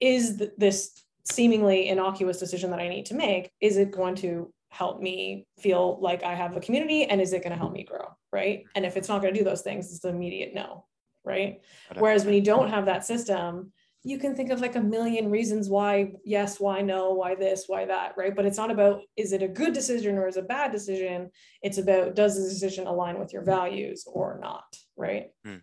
Is 0.00 0.38
th- 0.38 0.50
this 0.58 1.04
seemingly 1.24 1.88
innocuous 1.88 2.38
decision 2.38 2.70
that 2.70 2.80
i 2.80 2.88
need 2.88 3.06
to 3.06 3.14
make 3.14 3.52
is 3.60 3.76
it 3.76 3.92
going 3.92 4.16
to 4.16 4.52
help 4.70 5.00
me 5.00 5.46
feel 5.60 5.98
like 6.00 6.24
i 6.24 6.34
have 6.34 6.56
a 6.56 6.60
community 6.60 7.04
and 7.04 7.20
is 7.20 7.32
it 7.32 7.42
going 7.44 7.52
to 7.52 7.58
help 7.58 7.72
me 7.72 7.84
grow? 7.84 8.08
Right? 8.32 8.64
And 8.74 8.84
if 8.84 8.96
it's 8.96 9.08
not 9.08 9.20
going 9.22 9.32
to 9.32 9.38
do 9.38 9.44
those 9.44 9.62
things 9.62 9.94
it's 9.94 10.04
an 10.04 10.16
immediate 10.16 10.54
no 10.54 10.86
right? 11.24 11.60
Whereas 11.96 12.24
when 12.24 12.34
you 12.34 12.42
don't 12.42 12.70
have 12.70 12.86
that 12.86 13.04
system, 13.04 13.72
you 14.04 14.18
can 14.18 14.34
think 14.34 14.50
of 14.50 14.60
like 14.60 14.74
a 14.74 14.80
million 14.80 15.30
reasons 15.30 15.68
why 15.68 16.12
yes, 16.24 16.58
why 16.58 16.80
no, 16.82 17.12
why 17.12 17.34
this, 17.34 17.64
why 17.68 17.84
that, 17.84 18.14
right? 18.16 18.34
But 18.34 18.46
it's 18.46 18.58
not 18.58 18.70
about 18.70 19.02
is 19.16 19.32
it 19.32 19.42
a 19.42 19.48
good 19.48 19.72
decision 19.72 20.18
or 20.18 20.26
is 20.26 20.36
it 20.36 20.44
a 20.44 20.46
bad 20.46 20.72
decision? 20.72 21.30
It's 21.62 21.78
about 21.78 22.14
does 22.14 22.36
the 22.36 22.48
decision 22.48 22.86
align 22.86 23.18
with 23.18 23.32
your 23.32 23.42
values 23.42 24.04
or 24.06 24.38
not, 24.42 24.64
right? 24.96 25.26
Hmm. 25.44 25.58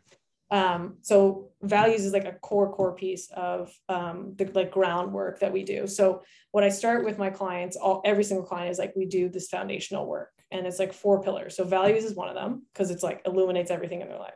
Um, 0.52 0.98
so 1.02 1.52
values 1.62 2.06
is 2.06 2.14
like 2.14 2.26
a 2.26 2.34
core 2.34 2.74
core 2.74 2.96
piece 2.96 3.30
of 3.36 3.72
um, 3.88 4.34
the 4.38 4.46
like 4.46 4.72
groundwork 4.72 5.40
that 5.42 5.54
we 5.54 5.64
do. 5.64 5.86
So 5.86 6.24
what 6.52 6.64
I 6.64 6.70
start 6.70 7.06
with 7.06 7.20
my 7.20 7.30
clients, 7.30 7.76
all 7.76 8.02
every 8.06 8.24
single 8.24 8.46
client 8.46 8.72
is 8.72 8.80
like 8.80 8.96
we 8.96 9.06
do 9.06 9.30
this 9.30 9.50
foundational 9.50 10.08
work, 10.08 10.32
and 10.50 10.66
it's 10.66 10.80
like 10.80 10.94
four 10.94 11.22
pillars. 11.22 11.56
So 11.56 11.66
values 11.66 12.04
is 12.04 12.16
one 12.16 12.30
of 12.30 12.36
them 12.36 12.66
because 12.74 12.90
it's 12.90 13.04
like 13.04 13.22
illuminates 13.26 13.70
everything 13.70 14.02
in 14.02 14.08
their 14.08 14.18
life. 14.18 14.34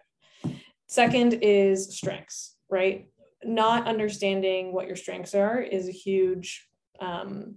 Second 0.93 1.39
is 1.41 1.97
strengths, 1.97 2.55
right? 2.69 3.07
Not 3.43 3.87
understanding 3.87 4.73
what 4.73 4.85
your 4.85 4.95
strengths 4.95 5.33
are 5.33 5.59
is 5.59 5.89
a 5.89 5.91
huge 5.91 6.67
um, 6.99 7.55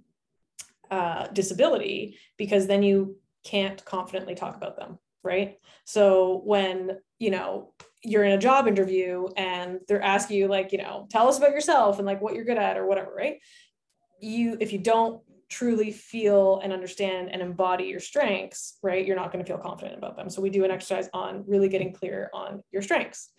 uh, 0.90 1.26
disability 1.26 2.16
because 2.38 2.66
then 2.66 2.82
you 2.82 3.18
can't 3.44 3.84
confidently 3.84 4.34
talk 4.34 4.56
about 4.56 4.78
them, 4.78 4.98
right? 5.22 5.58
So 5.84 6.40
when, 6.46 6.92
you 7.18 7.30
know, 7.30 7.74
you're 8.02 8.24
in 8.24 8.32
a 8.32 8.38
job 8.38 8.68
interview 8.68 9.28
and 9.36 9.80
they're 9.86 10.00
asking 10.00 10.38
you, 10.38 10.48
like, 10.48 10.72
you 10.72 10.78
know, 10.78 11.06
tell 11.10 11.28
us 11.28 11.36
about 11.36 11.50
yourself 11.50 11.98
and 11.98 12.06
like 12.06 12.22
what 12.22 12.34
you're 12.34 12.46
good 12.46 12.56
at 12.56 12.78
or 12.78 12.86
whatever, 12.86 13.12
right? 13.14 13.40
You, 14.18 14.56
if 14.60 14.72
you 14.72 14.78
don't 14.78 15.20
truly 15.48 15.92
feel 15.92 16.60
and 16.62 16.72
understand 16.72 17.30
and 17.32 17.40
embody 17.40 17.84
your 17.84 18.00
strengths, 18.00 18.78
right, 18.82 19.06
you're 19.06 19.16
not 19.16 19.32
going 19.32 19.44
to 19.44 19.48
feel 19.48 19.58
confident 19.58 19.96
about 19.96 20.16
them. 20.16 20.28
So 20.28 20.42
we 20.42 20.50
do 20.50 20.64
an 20.64 20.70
exercise 20.70 21.08
on 21.12 21.44
really 21.46 21.68
getting 21.68 21.92
clear 21.92 22.30
on 22.34 22.62
your 22.72 22.82
strengths. 22.82 23.30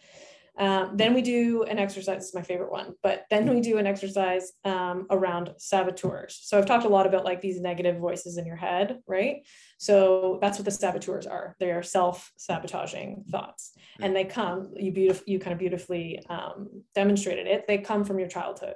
Um, 0.57 0.97
then 0.97 1.13
we 1.13 1.21
do 1.21 1.63
an 1.63 1.77
exercise, 1.77 2.17
this 2.17 2.29
is 2.29 2.33
my 2.33 2.41
favorite 2.41 2.71
one, 2.71 2.93
but 3.03 3.25
then 3.29 3.47
we 3.47 3.61
do 3.61 3.77
an 3.77 3.85
exercise 3.85 4.53
um, 4.65 5.05
around 5.11 5.51
saboteurs. 5.57 6.39
So 6.41 6.57
I've 6.57 6.65
talked 6.65 6.85
a 6.85 6.89
lot 6.89 7.05
about 7.05 7.25
like 7.25 7.41
these 7.41 7.61
negative 7.61 7.99
voices 7.99 8.37
in 8.37 8.45
your 8.47 8.55
head, 8.55 8.97
right? 9.05 9.45
So 9.77 10.39
that's 10.41 10.57
what 10.57 10.65
the 10.65 10.71
saboteurs 10.71 11.27
are. 11.27 11.55
They 11.59 11.69
are 11.69 11.83
self-sabotaging 11.83 13.25
thoughts. 13.29 13.73
And 13.99 14.15
they 14.15 14.25
come, 14.25 14.73
you 14.75 14.91
beautiful, 14.91 15.25
you 15.27 15.37
kind 15.37 15.53
of 15.53 15.59
beautifully 15.59 16.25
um, 16.27 16.83
demonstrated 16.95 17.45
it. 17.45 17.67
They 17.67 17.77
come 17.77 18.03
from 18.03 18.17
your 18.17 18.29
childhood. 18.29 18.75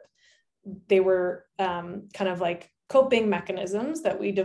They 0.88 1.00
were 1.00 1.46
um, 1.58 2.10
kind 2.14 2.30
of 2.30 2.40
like 2.40 2.70
coping 2.92 3.30
mechanisms 3.30 4.02
that 4.02 4.20
we 4.20 4.38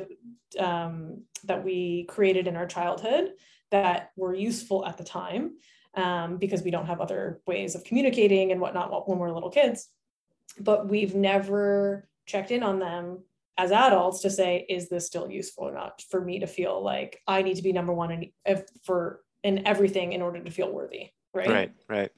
um, 0.60 1.22
that 1.44 1.64
we 1.64 2.04
created 2.04 2.46
in 2.46 2.56
our 2.56 2.66
childhood 2.66 3.32
that 3.72 4.10
were 4.16 4.34
useful 4.34 4.86
at 4.86 4.96
the 4.96 5.04
time 5.04 5.56
um, 5.94 6.36
because 6.36 6.62
we 6.62 6.70
don't 6.70 6.86
have 6.86 7.00
other 7.00 7.40
ways 7.46 7.74
of 7.74 7.82
communicating 7.82 8.52
and 8.52 8.60
whatnot 8.60 9.08
when 9.08 9.18
we're 9.18 9.32
little 9.32 9.50
kids. 9.50 9.88
But 10.60 10.88
we've 10.88 11.14
never 11.14 12.08
checked 12.26 12.52
in 12.52 12.62
on 12.62 12.78
them 12.78 13.24
as 13.58 13.72
adults 13.72 14.20
to 14.20 14.30
say, 14.30 14.64
is 14.68 14.88
this 14.88 15.06
still 15.06 15.28
useful 15.28 15.64
or 15.64 15.74
not 15.74 16.00
for 16.10 16.20
me 16.20 16.38
to 16.38 16.46
feel 16.46 16.82
like 16.82 17.20
I 17.26 17.42
need 17.42 17.56
to 17.56 17.62
be 17.62 17.72
number 17.72 17.92
one 17.92 18.12
in, 18.12 18.30
if, 18.44 18.62
for 18.84 19.22
in 19.42 19.66
everything 19.66 20.12
in 20.12 20.22
order 20.22 20.42
to 20.42 20.50
feel 20.50 20.70
worthy, 20.70 21.08
right? 21.34 21.48
Right, 21.48 21.72
right. 21.88 22.10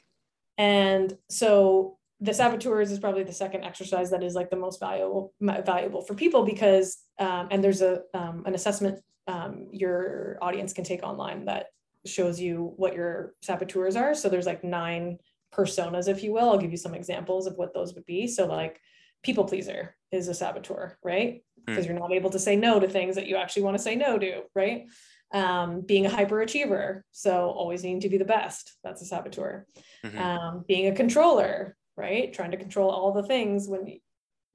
And 0.58 1.16
so 1.30 1.98
the 2.20 2.34
saboteurs 2.34 2.90
is 2.90 2.98
probably 2.98 3.22
the 3.22 3.32
second 3.32 3.64
exercise 3.64 4.10
that 4.10 4.24
is 4.24 4.34
like 4.34 4.50
the 4.50 4.56
most 4.56 4.80
valuable 4.80 5.32
valuable 5.40 6.02
for 6.02 6.14
people 6.14 6.44
because 6.44 6.98
um, 7.18 7.48
and 7.50 7.62
there's 7.62 7.82
a 7.82 8.02
um, 8.14 8.42
an 8.46 8.54
assessment 8.54 9.00
um, 9.28 9.68
your 9.70 10.38
audience 10.40 10.72
can 10.72 10.84
take 10.84 11.02
online 11.02 11.44
that 11.44 11.66
shows 12.06 12.40
you 12.40 12.72
what 12.76 12.94
your 12.94 13.34
saboteurs 13.42 13.94
are. 13.94 14.14
So 14.14 14.28
there's 14.28 14.46
like 14.46 14.64
nine 14.64 15.18
personas, 15.52 16.08
if 16.08 16.22
you 16.22 16.32
will. 16.32 16.50
I'll 16.50 16.58
give 16.58 16.70
you 16.70 16.76
some 16.76 16.94
examples 16.94 17.46
of 17.46 17.56
what 17.56 17.74
those 17.74 17.94
would 17.94 18.06
be. 18.06 18.26
So 18.26 18.46
like 18.46 18.80
people 19.22 19.44
pleaser 19.44 19.96
is 20.10 20.28
a 20.28 20.34
saboteur, 20.34 20.98
right? 21.04 21.42
Because 21.66 21.84
mm. 21.84 21.88
you're 21.88 21.98
not 21.98 22.12
able 22.12 22.30
to 22.30 22.38
say 22.38 22.56
no 22.56 22.80
to 22.80 22.88
things 22.88 23.16
that 23.16 23.26
you 23.26 23.36
actually 23.36 23.62
want 23.62 23.76
to 23.76 23.82
say 23.82 23.94
no 23.94 24.18
to, 24.18 24.42
right? 24.54 24.86
Um, 25.32 25.82
being 25.82 26.06
a 26.06 26.10
hyperachiever, 26.10 27.02
so 27.12 27.50
always 27.50 27.82
needing 27.82 28.00
to 28.00 28.08
be 28.08 28.16
the 28.16 28.24
best, 28.24 28.76
that's 28.82 29.02
a 29.02 29.04
saboteur. 29.04 29.66
Mm-hmm. 30.04 30.18
Um, 30.18 30.64
being 30.66 30.86
a 30.86 30.94
controller, 30.94 31.76
right? 31.98 32.32
Trying 32.32 32.52
to 32.52 32.56
control 32.56 32.90
all 32.90 33.12
the 33.12 33.22
things 33.22 33.68
when 33.68 33.98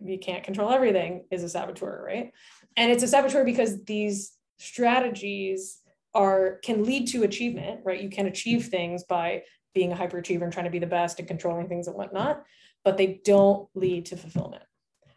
you 0.03 0.17
can't 0.17 0.43
control 0.43 0.71
everything 0.71 1.25
is 1.29 1.43
a 1.43 1.49
saboteur, 1.49 2.03
right? 2.03 2.31
And 2.77 2.91
it's 2.91 3.03
a 3.03 3.07
saboteur 3.07 3.43
because 3.43 3.83
these 3.83 4.31
strategies 4.57 5.79
are 6.13 6.59
can 6.63 6.83
lead 6.83 7.07
to 7.09 7.23
achievement, 7.23 7.81
right? 7.83 8.01
You 8.01 8.09
can 8.09 8.27
achieve 8.27 8.67
things 8.67 9.03
by 9.03 9.43
being 9.73 9.91
a 9.91 9.95
hyperachiever 9.95 10.43
and 10.43 10.53
trying 10.53 10.65
to 10.65 10.71
be 10.71 10.79
the 10.79 10.87
best 10.87 11.19
and 11.19 11.27
controlling 11.27 11.67
things 11.67 11.87
and 11.87 11.95
whatnot, 11.95 12.43
but 12.83 12.97
they 12.97 13.21
don't 13.25 13.67
lead 13.75 14.05
to 14.07 14.17
fulfillment. 14.17 14.63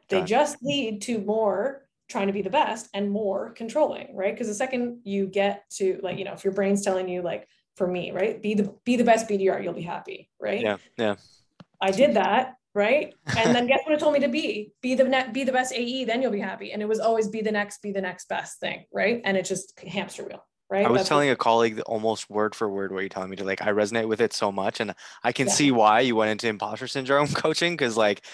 They 0.08 0.22
just 0.22 0.56
lead 0.62 1.02
to 1.02 1.18
more 1.18 1.86
trying 2.08 2.28
to 2.28 2.32
be 2.32 2.42
the 2.42 2.50
best 2.50 2.88
and 2.94 3.10
more 3.10 3.50
controlling, 3.50 4.14
right? 4.16 4.32
Because 4.32 4.46
the 4.46 4.54
second 4.54 5.00
you 5.04 5.26
get 5.26 5.68
to 5.70 5.98
like, 6.02 6.18
you 6.18 6.24
know, 6.24 6.32
if 6.32 6.44
your 6.44 6.52
brain's 6.52 6.82
telling 6.82 7.08
you 7.08 7.22
like, 7.22 7.48
for 7.76 7.86
me, 7.86 8.10
right, 8.10 8.40
be 8.40 8.54
the 8.54 8.74
be 8.84 8.96
the 8.96 9.04
best 9.04 9.28
BDR, 9.28 9.62
you'll 9.62 9.74
be 9.74 9.82
happy, 9.82 10.30
right? 10.40 10.62
Yeah, 10.62 10.76
yeah. 10.96 11.16
I 11.80 11.90
did 11.90 12.14
that, 12.14 12.54
right? 12.74 13.14
And 13.36 13.54
then 13.54 13.66
guess 13.66 13.80
what 13.84 13.94
it 13.94 14.00
told 14.00 14.14
me 14.14 14.20
to 14.20 14.28
be? 14.28 14.70
Be 14.82 14.94
the 14.94 15.04
net, 15.04 15.32
be 15.32 15.44
the 15.44 15.52
best 15.52 15.72
AE, 15.72 16.04
then 16.04 16.22
you'll 16.22 16.32
be 16.32 16.40
happy. 16.40 16.72
And 16.72 16.82
it 16.82 16.88
was 16.88 17.00
always 17.00 17.28
be 17.28 17.40
the 17.40 17.52
next, 17.52 17.82
be 17.82 17.92
the 17.92 18.00
next 18.00 18.28
best 18.28 18.60
thing, 18.60 18.84
right? 18.92 19.20
And 19.24 19.36
it's 19.36 19.48
just 19.48 19.78
hamster 19.80 20.24
wheel 20.24 20.44
right? 20.70 20.86
I 20.86 20.88
was 20.88 21.00
That's 21.00 21.08
telling 21.08 21.28
what... 21.28 21.34
a 21.34 21.36
colleague 21.36 21.80
almost 21.80 22.28
word 22.30 22.54
for 22.54 22.68
word 22.68 22.92
what 22.92 23.00
you're 23.00 23.08
telling 23.08 23.30
me 23.30 23.36
to 23.36 23.44
like 23.44 23.62
I 23.62 23.68
resonate 23.68 24.08
with 24.08 24.20
it 24.20 24.32
so 24.32 24.50
much 24.50 24.80
and 24.80 24.94
I 25.22 25.32
can 25.32 25.46
yeah. 25.46 25.52
see 25.52 25.70
why 25.70 26.00
you 26.00 26.16
went 26.16 26.30
into 26.30 26.48
imposter 26.48 26.88
syndrome 26.88 27.28
coaching 27.34 27.74
because 27.74 27.96
like 27.96 28.24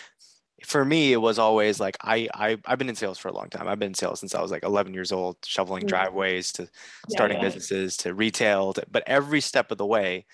for 0.64 0.84
me 0.84 1.12
it 1.12 1.18
was 1.18 1.38
always 1.38 1.80
like 1.80 1.96
I, 2.02 2.28
I 2.34 2.58
I've 2.64 2.78
been 2.78 2.88
in 2.88 2.94
sales 2.94 3.18
for 3.18 3.28
a 3.28 3.32
long 3.32 3.48
time. 3.48 3.68
I've 3.68 3.78
been 3.78 3.88
in 3.88 3.94
sales 3.94 4.20
since 4.20 4.34
I 4.34 4.40
was 4.40 4.50
like 4.50 4.64
11 4.64 4.94
years 4.94 5.12
old, 5.12 5.36
shoveling 5.44 5.82
mm-hmm. 5.82 5.88
driveways 5.88 6.52
to 6.52 6.68
starting 7.08 7.38
yeah, 7.38 7.42
yeah. 7.42 7.48
businesses 7.48 7.96
to 7.98 8.14
retail 8.14 8.72
to, 8.74 8.84
but 8.90 9.02
every 9.06 9.40
step 9.40 9.70
of 9.70 9.78
the 9.78 9.86
way 9.86 10.26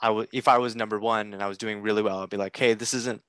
I 0.00 0.10
would 0.10 0.28
if 0.32 0.48
I 0.48 0.58
was 0.58 0.76
number 0.76 0.98
1 0.98 1.34
and 1.34 1.42
I 1.42 1.46
was 1.46 1.58
doing 1.58 1.82
really 1.82 2.02
well 2.02 2.20
I'd 2.20 2.30
be 2.30 2.36
like, 2.36 2.56
"Hey, 2.56 2.74
this 2.74 2.94
isn't 2.94 3.22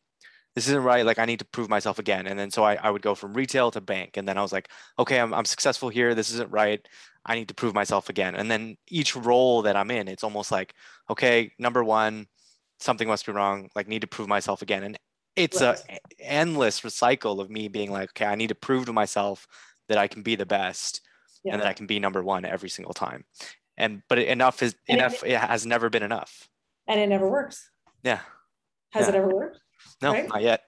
this 0.55 0.67
isn't 0.67 0.83
right. 0.83 1.05
Like 1.05 1.19
I 1.19 1.25
need 1.25 1.39
to 1.39 1.45
prove 1.45 1.69
myself 1.69 1.97
again. 1.97 2.27
And 2.27 2.37
then 2.37 2.51
so 2.51 2.63
I, 2.63 2.75
I 2.75 2.89
would 2.89 3.01
go 3.01 3.15
from 3.15 3.33
retail 3.33 3.71
to 3.71 3.81
bank. 3.81 4.17
And 4.17 4.27
then 4.27 4.37
I 4.37 4.41
was 4.41 4.51
like, 4.51 4.69
okay, 4.99 5.19
I'm, 5.19 5.33
I'm 5.33 5.45
successful 5.45 5.89
here. 5.89 6.13
This 6.13 6.31
isn't 6.31 6.51
right. 6.51 6.85
I 7.25 7.35
need 7.35 7.47
to 7.47 7.53
prove 7.53 7.73
myself 7.73 8.09
again. 8.09 8.35
And 8.35 8.51
then 8.51 8.77
each 8.89 9.15
role 9.15 9.61
that 9.61 9.75
I'm 9.75 9.91
in, 9.91 10.07
it's 10.07 10.23
almost 10.23 10.51
like, 10.51 10.73
okay, 11.09 11.53
number 11.57 11.83
one, 11.83 12.27
something 12.79 13.07
must 13.07 13.25
be 13.25 13.31
wrong. 13.31 13.69
Like 13.75 13.87
need 13.87 14.01
to 14.01 14.07
prove 14.07 14.27
myself 14.27 14.61
again. 14.61 14.83
And 14.83 14.99
it's 15.35 15.61
right. 15.61 15.79
a 15.89 15.99
endless 16.19 16.81
cycle 16.87 17.39
of 17.39 17.49
me 17.49 17.69
being 17.69 17.91
like, 17.91 18.09
okay, 18.09 18.25
I 18.25 18.35
need 18.35 18.49
to 18.49 18.55
prove 18.55 18.87
to 18.87 18.93
myself 18.93 19.47
that 19.87 19.97
I 19.97 20.07
can 20.07 20.21
be 20.21 20.35
the 20.35 20.45
best 20.45 21.01
yeah. 21.43 21.53
and 21.53 21.61
that 21.61 21.67
I 21.67 21.73
can 21.73 21.85
be 21.85 21.99
number 21.99 22.21
one 22.21 22.43
every 22.43 22.69
single 22.69 22.93
time. 22.93 23.23
And 23.77 24.01
but 24.09 24.19
enough 24.19 24.61
is 24.61 24.75
and 24.89 24.99
enough. 24.99 25.23
It, 25.23 25.31
it, 25.31 25.39
has 25.39 25.65
never 25.65 25.89
been 25.89 26.03
enough. 26.03 26.49
And 26.87 26.99
it 26.99 27.07
never 27.07 27.29
works. 27.29 27.69
Yeah. 28.03 28.19
Has 28.91 29.07
yeah. 29.07 29.09
it 29.09 29.15
ever 29.15 29.33
worked? 29.33 29.59
No, 30.01 30.11
right? 30.13 30.27
not 30.27 30.41
yet. 30.41 30.61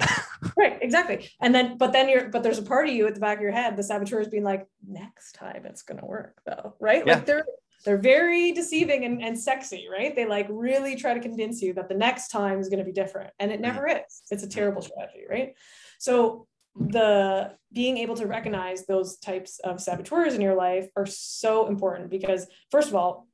right, 0.57 0.77
exactly. 0.81 1.29
And 1.41 1.53
then, 1.53 1.77
but 1.77 1.91
then 1.91 2.09
you're, 2.09 2.29
but 2.29 2.43
there's 2.43 2.59
a 2.59 2.63
part 2.63 2.87
of 2.87 2.93
you 2.93 3.07
at 3.07 3.15
the 3.15 3.19
back 3.19 3.37
of 3.37 3.41
your 3.41 3.51
head, 3.51 3.75
the 3.75 3.83
saboteur 3.83 4.19
is 4.19 4.27
being 4.27 4.43
like, 4.43 4.67
next 4.87 5.33
time 5.33 5.65
it's 5.65 5.83
gonna 5.83 6.05
work 6.05 6.39
though, 6.45 6.75
right? 6.79 7.03
Yeah. 7.05 7.15
Like 7.15 7.25
they're 7.25 7.45
they're 7.85 7.97
very 7.97 8.53
deceiving 8.53 9.03
and, 9.03 9.21
and 9.21 9.37
sexy, 9.37 9.87
right? 9.91 10.15
They 10.15 10.25
like 10.25 10.47
really 10.49 10.95
try 10.95 11.13
to 11.13 11.19
convince 11.19 11.61
you 11.61 11.73
that 11.73 11.89
the 11.89 11.95
next 11.95 12.29
time 12.29 12.59
is 12.59 12.69
gonna 12.69 12.85
be 12.85 12.93
different. 12.93 13.31
And 13.39 13.51
it 13.51 13.59
never 13.59 13.87
mm. 13.87 13.97
is. 13.97 14.21
It's 14.31 14.43
a 14.43 14.47
terrible 14.47 14.81
strategy, 14.81 15.23
right? 15.29 15.53
So 15.99 16.47
the 16.75 17.51
being 17.71 17.97
able 17.97 18.15
to 18.15 18.25
recognize 18.25 18.85
those 18.85 19.17
types 19.17 19.59
of 19.59 19.79
saboteurs 19.79 20.33
in 20.33 20.41
your 20.41 20.55
life 20.55 20.87
are 20.95 21.05
so 21.05 21.67
important 21.67 22.09
because 22.09 22.47
first 22.71 22.89
of 22.89 22.95
all 22.95 23.27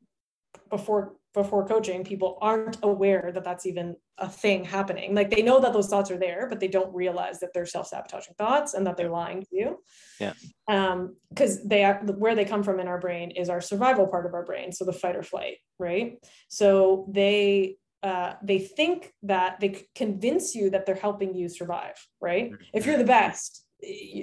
before 0.69 1.13
before 1.33 1.67
coaching 1.67 2.03
people 2.03 2.37
aren't 2.41 2.77
aware 2.81 3.31
that 3.33 3.43
that's 3.43 3.65
even 3.65 3.95
a 4.17 4.27
thing 4.27 4.63
happening. 4.63 5.13
Like 5.13 5.29
they 5.29 5.41
know 5.41 5.59
that 5.59 5.73
those 5.73 5.87
thoughts 5.87 6.09
are 6.11 6.17
there 6.17 6.47
but 6.49 6.59
they 6.59 6.67
don't 6.67 6.93
realize 6.93 7.39
that 7.39 7.53
they're 7.53 7.65
self-sabotaging 7.65 8.33
thoughts 8.37 8.73
and 8.73 8.85
that 8.87 8.97
they're 8.97 9.09
lying 9.09 9.41
to 9.43 9.47
you. 9.51 9.77
Yeah. 10.19 10.33
Um 10.67 11.15
because 11.29 11.63
they 11.63 11.83
are 11.83 11.99
where 12.17 12.35
they 12.35 12.45
come 12.45 12.63
from 12.63 12.79
in 12.79 12.87
our 12.87 12.99
brain 12.99 13.31
is 13.31 13.49
our 13.49 13.61
survival 13.61 14.07
part 14.07 14.25
of 14.25 14.33
our 14.33 14.43
brain 14.43 14.71
so 14.71 14.85
the 14.85 14.93
fight 14.93 15.15
or 15.15 15.23
flight 15.23 15.57
right? 15.77 16.17
So 16.47 17.07
they 17.11 17.77
uh, 18.01 18.35
they 18.41 18.59
think 18.59 19.11
that 19.23 19.59
they 19.59 19.85
convince 19.93 20.55
you 20.55 20.69
that 20.69 20.85
they're 20.85 20.95
helping 20.95 21.35
you 21.35 21.49
survive 21.49 21.95
right? 22.21 22.51
Mm-hmm. 22.51 22.63
if 22.73 22.85
you're 22.85 22.97
the 22.97 23.03
best 23.03 23.65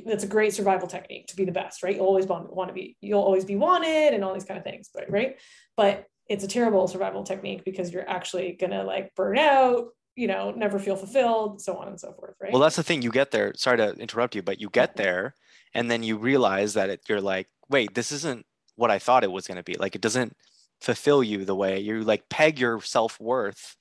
that's 0.04 0.24
a 0.24 0.26
great 0.26 0.52
survival 0.52 0.86
technique 0.86 1.28
to 1.28 1.36
be 1.36 1.44
the 1.44 1.52
best 1.52 1.82
right? 1.82 1.96
You'll 1.96 2.06
always 2.06 2.26
want, 2.26 2.54
want 2.54 2.68
to 2.68 2.74
be 2.74 2.96
you'll 3.00 3.22
always 3.22 3.44
be 3.44 3.56
wanted 3.56 4.12
and 4.12 4.24
all 4.24 4.34
these 4.34 4.44
kind 4.44 4.58
of 4.58 4.64
things 4.64 4.90
but 4.92 5.10
right? 5.10 5.38
But 5.76 6.06
it's 6.28 6.44
a 6.44 6.48
terrible 6.48 6.88
survival 6.88 7.22
technique 7.22 7.64
because 7.64 7.92
you're 7.92 8.08
actually 8.08 8.52
gonna 8.52 8.84
like 8.84 9.14
burn 9.14 9.38
out 9.38 9.88
you 10.14 10.26
know 10.26 10.50
never 10.50 10.78
feel 10.78 10.96
fulfilled 10.96 11.60
so 11.60 11.76
on 11.76 11.88
and 11.88 12.00
so 12.00 12.12
forth 12.12 12.34
right? 12.40 12.52
Well 12.52 12.62
that's 12.62 12.76
the 12.76 12.82
thing 12.82 13.02
you 13.02 13.10
get 13.10 13.30
there 13.30 13.52
sorry 13.54 13.76
to 13.78 13.92
interrupt 13.94 14.34
you 14.34 14.42
but 14.42 14.60
you 14.60 14.70
get 14.70 14.90
mm-hmm. 14.90 15.02
there 15.02 15.34
and 15.74 15.90
then 15.90 16.02
you 16.02 16.16
realize 16.16 16.74
that 16.74 16.90
it, 16.90 17.02
you're 17.08 17.20
like 17.20 17.48
wait 17.68 17.94
this 17.94 18.12
isn't 18.12 18.46
what 18.76 18.90
i 18.90 18.98
thought 18.98 19.24
it 19.24 19.32
was 19.32 19.46
going 19.46 19.56
to 19.56 19.62
be. 19.62 19.74
Like 19.74 19.94
it 19.94 20.02
doesn't 20.02 20.36
fulfill 20.80 21.22
you 21.22 21.44
the 21.44 21.54
way 21.54 21.80
you 21.80 22.02
like 22.02 22.28
peg 22.28 22.58
your 22.58 22.80
self-worth 22.80 23.76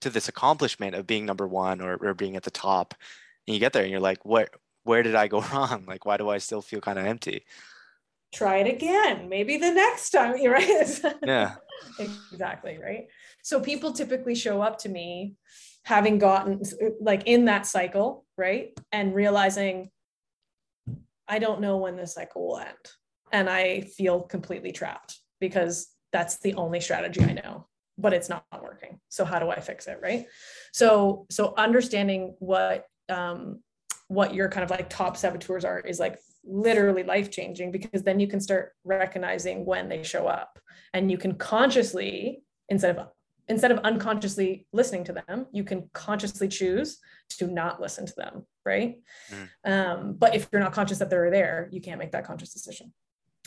to 0.00 0.10
this 0.10 0.28
accomplishment 0.28 0.94
of 0.94 1.06
being 1.06 1.26
number 1.26 1.46
one 1.46 1.80
or, 1.80 1.96
or 1.96 2.14
being 2.14 2.36
at 2.36 2.44
the 2.44 2.50
top 2.50 2.94
and 3.46 3.54
you 3.54 3.60
get 3.60 3.72
there 3.74 3.82
and 3.82 3.90
you're 3.90 4.00
like 4.00 4.24
what 4.24 4.48
where 4.84 5.02
did 5.02 5.14
i 5.14 5.28
go 5.28 5.40
wrong? 5.52 5.84
Like 5.86 6.06
why 6.06 6.16
do 6.16 6.28
i 6.28 6.38
still 6.38 6.62
feel 6.62 6.80
kind 6.80 6.98
of 6.98 7.06
empty 7.06 7.44
try 8.32 8.58
it 8.58 8.72
again. 8.72 9.28
Maybe 9.28 9.56
the 9.56 9.72
next 9.72 10.10
time 10.10 10.36
you're 10.38 10.52
right? 10.52 11.00
Yeah. 11.24 11.54
Exactly 11.98 12.78
right? 12.82 13.06
So 13.42 13.60
people 13.60 13.92
typically 13.92 14.34
show 14.34 14.60
up 14.62 14.78
to 14.80 14.88
me 14.88 15.34
having 15.84 16.18
gotten 16.18 16.60
like 17.00 17.22
in 17.26 17.46
that 17.46 17.66
cycle 17.66 18.24
right? 18.36 18.78
And 18.92 19.14
realizing 19.14 19.90
i 21.30 21.38
don't 21.38 21.60
know 21.60 21.76
when 21.76 21.96
this 21.96 22.14
cycle 22.14 22.46
will 22.46 22.58
end. 22.58 22.76
And 23.32 23.48
i 23.48 23.80
feel 23.80 24.20
completely 24.20 24.72
trapped 24.72 25.18
because 25.40 25.88
that's 26.12 26.38
the 26.38 26.54
only 26.54 26.80
strategy 26.80 27.22
i 27.22 27.32
know 27.32 27.66
but 28.00 28.12
it's 28.12 28.28
not 28.28 28.44
working. 28.62 29.00
So 29.08 29.24
how 29.24 29.38
do 29.38 29.50
i 29.50 29.60
fix 29.60 29.86
it 29.86 29.98
right? 30.02 30.26
So 30.72 31.26
so 31.30 31.54
understanding 31.56 32.34
what 32.38 32.86
um 33.08 33.60
what 34.08 34.34
your 34.34 34.48
kind 34.48 34.64
of 34.64 34.70
like 34.70 34.88
top 34.88 35.16
saboteurs 35.16 35.64
are 35.64 35.80
is 35.80 35.98
like 36.00 36.18
literally 36.48 37.02
life 37.02 37.30
changing 37.30 37.70
because 37.70 38.02
then 38.02 38.18
you 38.18 38.26
can 38.26 38.40
start 38.40 38.72
recognizing 38.84 39.64
when 39.64 39.88
they 39.88 40.02
show 40.02 40.26
up. 40.26 40.58
And 40.94 41.10
you 41.10 41.18
can 41.18 41.34
consciously 41.34 42.42
instead 42.68 42.96
of 42.96 43.08
instead 43.48 43.70
of 43.70 43.78
unconsciously 43.78 44.66
listening 44.72 45.04
to 45.04 45.12
them 45.12 45.46
you 45.52 45.64
can 45.64 45.88
consciously 45.94 46.48
choose 46.48 46.98
to 47.30 47.46
not 47.46 47.80
listen 47.80 48.04
to 48.04 48.14
them 48.16 48.46
right? 48.64 48.98
Mm. 49.32 49.48
um, 49.72 50.14
but 50.18 50.34
if 50.34 50.48
you're 50.52 50.60
not 50.60 50.74
conscious 50.74 50.98
that 50.98 51.08
they're 51.08 51.30
there 51.30 51.68
you 51.72 51.80
can't 51.80 51.98
make 51.98 52.12
that 52.12 52.26
conscious 52.26 52.52
decision. 52.52 52.92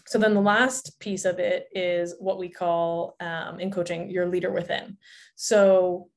So 0.08 0.18
then 0.18 0.34
the 0.34 0.42
last 0.42 1.00
piece 1.00 1.26
of 1.26 1.38
it 1.38 1.68
is 1.74 2.16
what 2.20 2.40
we 2.40 2.50
call 2.50 3.16
um, 3.20 3.60
in 3.60 3.70
coaching 3.70 4.10
your 4.10 4.26
leader 4.26 4.52
within. 4.52 4.98
So 5.36 6.10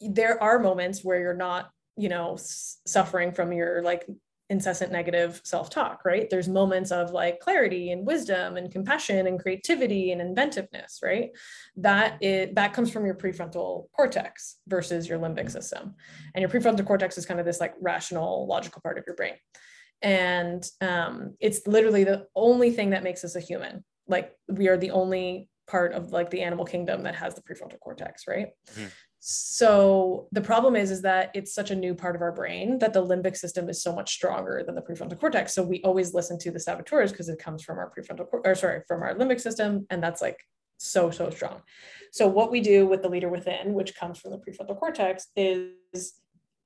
there 0.00 0.42
are 0.42 0.58
moments 0.58 1.02
where 1.02 1.18
you're 1.18 1.34
not 1.34 1.70
you 1.96 2.08
know 2.08 2.36
suffering 2.38 3.32
from 3.32 3.52
your 3.52 3.82
like 3.82 4.06
incessant 4.50 4.90
negative 4.90 5.40
self-talk 5.44 6.04
right? 6.04 6.28
There's 6.28 6.48
moments 6.48 6.90
of 6.90 7.12
like 7.12 7.40
clarity 7.40 7.92
and 7.92 8.06
wisdom 8.06 8.56
and 8.56 8.70
compassion 8.70 9.26
and 9.26 9.40
creativity 9.40 10.12
and 10.12 10.20
inventiveness 10.20 11.00
right? 11.02 11.30
That 11.76 12.22
it 12.22 12.56
that 12.56 12.72
comes 12.72 12.90
from 12.90 13.06
your 13.06 13.14
prefrontal 13.14 13.90
cortex 13.92 14.56
versus 14.66 15.08
your 15.08 15.18
limbic 15.18 15.50
system. 15.50 15.94
And 16.34 16.42
your 16.42 16.50
prefrontal 16.50 16.86
cortex 16.86 17.16
is 17.16 17.24
kind 17.24 17.40
of 17.40 17.46
this 17.46 17.60
like 17.60 17.74
rational 17.80 18.46
logical 18.46 18.82
part 18.82 18.98
of 18.98 19.04
your 19.06 19.16
brain. 19.16 19.34
And 20.02 20.68
um, 20.80 21.36
it's 21.40 21.66
literally 21.66 22.04
the 22.04 22.26
only 22.34 22.72
thing 22.72 22.90
that 22.90 23.04
makes 23.04 23.22
us 23.24 23.36
a 23.36 23.40
human. 23.40 23.84
Like 24.08 24.32
we 24.48 24.68
are 24.68 24.76
the 24.76 24.90
only 24.90 25.48
part 25.68 25.92
of 25.92 26.10
like 26.10 26.30
the 26.30 26.42
animal 26.42 26.64
kingdom 26.64 27.04
that 27.04 27.14
has 27.14 27.34
the 27.34 27.42
prefrontal 27.42 27.78
cortex 27.78 28.24
right? 28.26 28.48
Mm-hmm. 28.72 28.86
So 29.22 30.28
the 30.32 30.40
problem 30.40 30.76
is, 30.76 30.90
is 30.90 31.02
that 31.02 31.30
it's 31.34 31.54
such 31.54 31.70
a 31.70 31.76
new 31.76 31.94
part 31.94 32.16
of 32.16 32.22
our 32.22 32.32
brain 32.32 32.78
that 32.78 32.94
the 32.94 33.04
limbic 33.04 33.36
system 33.36 33.68
is 33.68 33.82
so 33.82 33.94
much 33.94 34.14
stronger 34.14 34.62
than 34.64 34.74
the 34.74 34.80
prefrontal 34.80 35.20
cortex. 35.20 35.54
So 35.54 35.62
we 35.62 35.82
always 35.82 36.14
listen 36.14 36.38
to 36.38 36.50
the 36.50 36.58
saboteurs 36.58 37.12
because 37.12 37.28
it 37.28 37.38
comes 37.38 37.62
from 37.62 37.78
our 37.78 37.92
prefrontal, 37.96 38.26
or 38.32 38.54
sorry, 38.54 38.80
from 38.88 39.02
our 39.02 39.14
limbic 39.14 39.40
system, 39.40 39.86
and 39.90 40.02
that's 40.02 40.22
like 40.22 40.38
so 40.80 41.10
so 41.10 41.28
strong 41.28 41.60
so 42.10 42.26
what 42.26 42.50
we 42.50 42.62
do 42.62 42.86
with 42.86 43.02
the 43.02 43.08
leader 43.08 43.28
within 43.28 43.74
which 43.74 43.94
comes 43.94 44.18
from 44.18 44.30
the 44.30 44.38
prefrontal 44.38 44.78
cortex 44.78 45.26
is 45.36 46.14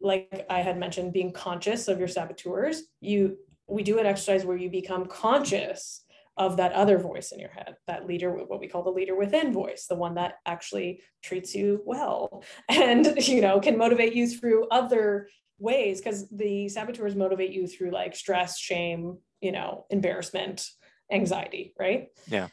like 0.00 0.46
i 0.48 0.60
had 0.60 0.78
mentioned 0.78 1.12
being 1.12 1.32
conscious 1.32 1.88
of 1.88 1.98
your 1.98 2.06
saboteurs 2.06 2.84
you 3.00 3.36
we 3.66 3.82
do 3.82 3.98
an 3.98 4.06
exercise 4.06 4.44
where 4.44 4.56
you 4.56 4.70
become 4.70 5.04
conscious 5.06 6.03
of 6.36 6.56
that 6.56 6.72
other 6.72 6.98
voice 6.98 7.32
in 7.32 7.38
your 7.38 7.50
head, 7.50 7.76
that 7.86 8.06
leader, 8.06 8.32
what 8.32 8.60
we 8.60 8.68
call 8.68 8.82
the 8.82 8.90
leader 8.90 9.16
within 9.16 9.52
voice, 9.52 9.86
the 9.86 9.94
one 9.94 10.14
that 10.14 10.34
actually 10.46 11.00
treats 11.22 11.54
you 11.54 11.80
well 11.84 12.42
and, 12.68 13.06
you 13.26 13.40
know, 13.40 13.60
can 13.60 13.78
motivate 13.78 14.14
you 14.14 14.28
through 14.28 14.68
other 14.68 15.28
ways 15.58 16.00
because 16.00 16.28
the 16.30 16.68
saboteurs 16.68 17.14
motivate 17.14 17.52
you 17.52 17.66
through 17.66 17.90
like 17.90 18.16
stress, 18.16 18.58
shame, 18.58 19.18
you 19.40 19.52
know, 19.52 19.86
embarrassment, 19.90 20.68
anxiety, 21.10 21.74
right? 21.78 22.08
Yeah. 22.26 22.48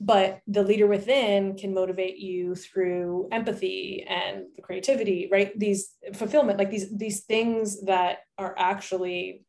But 0.00 0.40
the 0.48 0.64
leader 0.64 0.88
within 0.88 1.56
can 1.56 1.72
motivate 1.72 2.18
you 2.18 2.56
through 2.56 3.28
empathy 3.30 4.04
and 4.08 4.46
the 4.56 4.62
creativity, 4.62 5.28
right? 5.30 5.56
These 5.56 5.92
fulfillment, 6.14 6.58
like 6.58 6.70
these 6.70 6.90
these 6.96 7.20
things 7.20 7.84
that 7.84 8.18
are 8.36 8.52
actually 8.58 9.44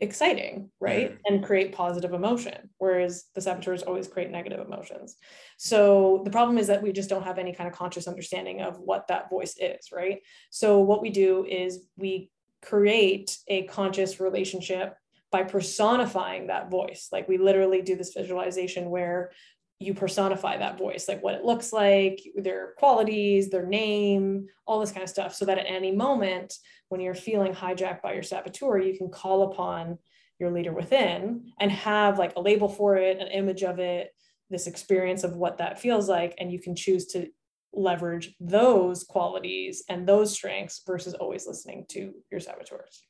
exciting, 0.00 0.70
right? 0.80 1.12
Mm. 1.12 1.18
And 1.26 1.44
create 1.44 1.72
positive 1.72 2.12
emotion, 2.12 2.70
whereas 2.78 3.24
the 3.34 3.40
saboteurs 3.40 3.82
always 3.82 4.08
create 4.08 4.30
negative 4.30 4.66
emotions. 4.66 5.16
So 5.58 6.22
the 6.24 6.30
problem 6.30 6.58
is 6.58 6.66
that 6.68 6.82
we 6.82 6.92
just 6.92 7.10
don't 7.10 7.24
have 7.24 7.38
any 7.38 7.52
kind 7.52 7.68
of 7.68 7.76
conscious 7.76 8.08
understanding 8.08 8.62
of 8.62 8.78
what 8.78 9.08
that 9.08 9.30
voice 9.30 9.56
is, 9.58 9.92
right? 9.92 10.20
So 10.50 10.78
what 10.78 11.02
we 11.02 11.10
do 11.10 11.44
is 11.44 11.86
we 11.96 12.30
create 12.62 13.38
a 13.48 13.64
conscious 13.64 14.20
relationship 14.20 14.96
by 15.30 15.44
personifying 15.44 16.48
that 16.48 16.70
voice. 16.70 17.08
Like 17.12 17.28
we 17.28 17.38
literally 17.38 17.82
do 17.82 17.96
this 17.96 18.14
visualization 18.14 18.90
where 18.90 19.30
you 19.78 19.94
personify 19.94 20.58
that 20.58 20.76
voice, 20.76 21.08
like 21.08 21.22
what 21.22 21.34
it 21.34 21.44
looks 21.44 21.72
like, 21.72 22.20
their 22.36 22.74
qualities, 22.76 23.48
their 23.48 23.64
name, 23.64 24.46
all 24.66 24.78
this 24.78 24.92
kind 24.92 25.02
of 25.02 25.08
stuff, 25.08 25.34
so 25.34 25.46
that 25.46 25.58
at 25.58 25.64
any 25.66 25.90
moment 25.90 26.54
when 26.90 27.00
you're 27.00 27.14
feeling 27.14 27.54
hijacked 27.54 28.02
by 28.02 28.12
your 28.12 28.22
saboteur, 28.22 28.78
you 28.78 28.98
can 28.98 29.08
call 29.08 29.50
upon 29.50 29.96
your 30.40 30.50
leader 30.50 30.72
within 30.72 31.52
and 31.60 31.70
have 31.70 32.18
like 32.18 32.34
a 32.34 32.40
label 32.40 32.68
for 32.68 32.96
it, 32.96 33.18
an 33.18 33.28
image 33.28 33.62
of 33.62 33.78
it, 33.78 34.10
this 34.50 34.66
experience 34.66 35.22
of 35.22 35.36
what 35.36 35.58
that 35.58 35.80
feels 35.80 36.08
like. 36.08 36.34
And 36.38 36.52
you 36.52 36.58
can 36.60 36.74
choose 36.74 37.06
to 37.08 37.28
leverage 37.72 38.34
those 38.40 39.04
qualities 39.04 39.84
and 39.88 40.06
those 40.06 40.32
strengths 40.32 40.82
versus 40.84 41.14
always 41.14 41.46
listening 41.46 41.86
to 41.90 42.12
your 42.28 42.40
saboteurs. 42.40 43.04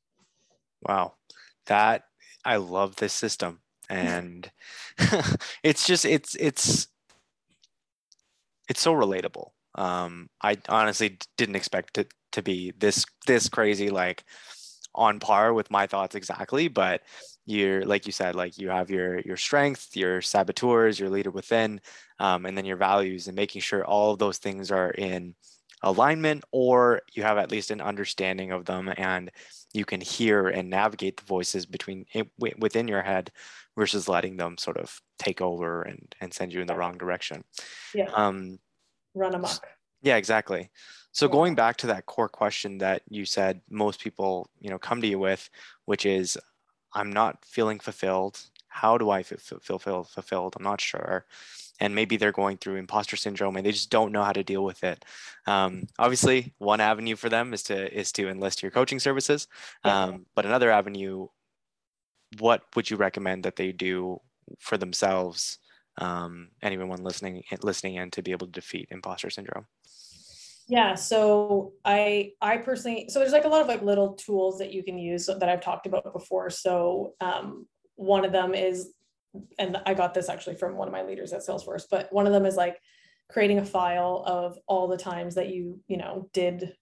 Wow. 0.87 1.15
That 1.67 2.03
I 2.45 2.57
love 2.57 2.97
this 2.97 3.15
system. 3.15 3.61
And 3.89 4.51
it's 5.63 5.87
just 5.87 6.05
it's 6.05 6.35
it's 6.35 6.87
it's 8.69 8.83
so 8.83 8.93
relatable. 8.93 9.53
Um, 9.75 10.29
I 10.43 10.59
honestly 10.69 11.19
didn't 11.39 11.57
expect 11.57 11.97
it 11.97 12.13
to 12.33 12.43
be 12.43 12.73
this 12.79 13.05
this 13.27 13.49
crazy 13.49 13.91
like 13.91 14.25
on 14.95 15.21
par 15.21 15.55
with 15.55 15.71
my 15.71 15.87
thoughts 15.87 16.15
exactly 16.15 16.69
but 16.69 17.03
you're 17.47 17.85
like 17.85 18.07
you 18.07 18.13
said 18.13 18.35
like 18.35 18.59
you 18.59 18.69
have 18.69 18.91
your 18.91 19.21
your 19.21 19.37
strength 19.37 19.97
your 19.97 20.21
saboteurs 20.21 20.99
your 20.99 21.11
leader 21.11 21.31
within 21.31 21.81
um, 22.19 22.45
and 22.45 22.57
then 22.57 22.65
your 22.65 22.77
values 22.77 23.27
and 23.27 23.37
making 23.37 23.61
sure 23.61 23.85
all 23.85 24.13
of 24.13 24.19
those 24.19 24.39
things 24.39 24.71
are 24.71 24.91
in 24.91 25.35
alignment 25.83 26.45
or 26.53 27.01
you 27.13 27.23
have 27.23 27.39
at 27.39 27.51
least 27.51 27.71
an 27.71 27.81
understanding 27.81 28.53
of 28.53 28.65
them 28.67 28.93
and 28.97 29.31
you 29.73 29.85
can 29.85 30.01
hear 30.01 30.49
and 30.49 30.69
navigate 30.69 31.17
the 31.17 31.25
voices 31.25 31.65
between 31.65 32.05
within 32.59 32.87
your 32.87 33.03
head 33.03 33.31
versus 33.77 34.09
letting 34.09 34.37
them 34.37 34.59
sort 34.59 34.77
of 34.77 35.01
take 35.19 35.41
over 35.41 35.83
and 35.83 36.15
and 36.21 36.35
send 36.35 36.53
you 36.53 36.61
in 36.61 36.67
the 36.67 36.75
wrong 36.75 36.99
direction. 36.99 37.43
Yeah. 37.95 38.11
Um 38.15 38.59
run 39.15 39.35
amok. 39.35 39.67
Yeah 40.03 40.17
exactly 40.17 40.71
so 41.13 41.29
going 41.29 41.55
back 41.55 41.77
to 41.79 41.89
that 41.89 42.07
core 42.07 42.29
question 42.29 42.79
that 42.79 43.03
you 43.09 43.25
said 43.25 43.61
most 43.69 44.01
people, 44.01 44.49
you 44.61 44.71
know, 44.71 44.79
come 44.79 45.01
to 45.01 45.07
you 45.07 45.19
with, 45.19 45.51
which 45.85 46.07
is, 46.07 46.39
I'm 46.93 47.13
not 47.13 47.45
feeling 47.45 47.81
fulfilled. 47.81 48.41
How 48.69 48.97
do 48.97 49.11
I 49.11 49.23
feel 49.23 49.59
feel 49.61 50.05
fulfilled? 50.05 50.55
I'm 50.57 50.65
not 50.65 50.81
sure. 50.81 51.27
And 51.81 51.95
maybe 51.95 52.17
they're 52.17 52.31
going 52.31 52.59
through 52.59 52.77
imposter 52.77 53.17
syndrome 53.17 53.57
and 53.57 53.67
they 53.67 53.73
just 53.73 53.91
don't 53.91 54.13
know 54.13 54.23
how 54.23 54.33
to 54.33 54.45
deal 54.45 54.65
with 54.65 54.85
it. 54.85 55.05
Um, 55.47 55.89
obviously, 55.99 56.53
one 56.59 56.81
avenue 56.81 57.17
for 57.17 57.29
them 57.29 57.53
is 57.55 57.63
to 57.65 57.93
is 57.93 58.13
to 58.13 58.29
enlist 58.29 58.63
your 58.63 58.71
coaching 58.71 59.01
services. 59.01 59.49
Um, 59.83 60.27
but 60.35 60.47
another 60.47 60.71
avenue, 60.71 61.29
what 62.39 62.63
would 62.77 62.91
you 62.91 62.97
recommend 62.97 63.45
that 63.45 63.57
they 63.57 63.73
do 63.73 64.21
for 64.61 64.77
themselves? 64.79 65.59
Um, 65.99 66.51
anyone 66.63 67.03
listening 67.03 67.43
listening 67.63 67.97
in 67.97 68.11
to 68.13 68.23
be 68.23 68.31
able 68.31 68.47
to 68.47 68.53
defeat 68.53 68.89
imposter 68.91 69.31
syndrome. 69.31 69.67
Yeah, 70.71 70.95
so 70.95 71.73
I 71.85 72.35
I 72.41 72.59
personally 72.59 73.07
so 73.09 73.19
there's 73.19 73.33
like 73.33 73.45
a 73.45 73.49
lot 73.49 73.61
of 73.61 73.67
like 73.67 73.83
little 73.83 74.15
tools 74.15 74.59
that 74.59 74.73
you 74.73 74.85
can 74.85 74.99
use 74.99 75.27
that 75.27 75.49
I've 75.49 75.61
talked 75.61 75.87
about 75.87 76.13
before. 76.13 76.49
So 76.49 77.15
um, 77.21 77.67
one 77.97 78.25
of 78.25 78.31
them 78.31 78.55
is, 78.55 78.95
and 79.59 79.79
I 79.85 79.95
got 79.95 80.15
this 80.15 80.29
actually 80.29 80.55
from 80.55 80.77
one 80.77 80.87
of 80.87 80.93
my 80.93 81.03
leaders 81.03 81.33
at 81.33 81.41
Salesforce, 81.41 81.87
but 81.91 82.13
one 82.13 82.29
of 82.29 82.33
them 82.33 82.47
is 82.47 82.55
like 82.55 82.79
creating 83.29 83.59
a 83.59 83.65
file 83.65 84.23
of 84.25 84.59
all 84.69 84.87
the 84.87 84.97
times 84.97 85.35
that 85.35 85.49
you 85.49 85.81
you 85.89 85.97
know 85.97 86.31
did 86.33 86.73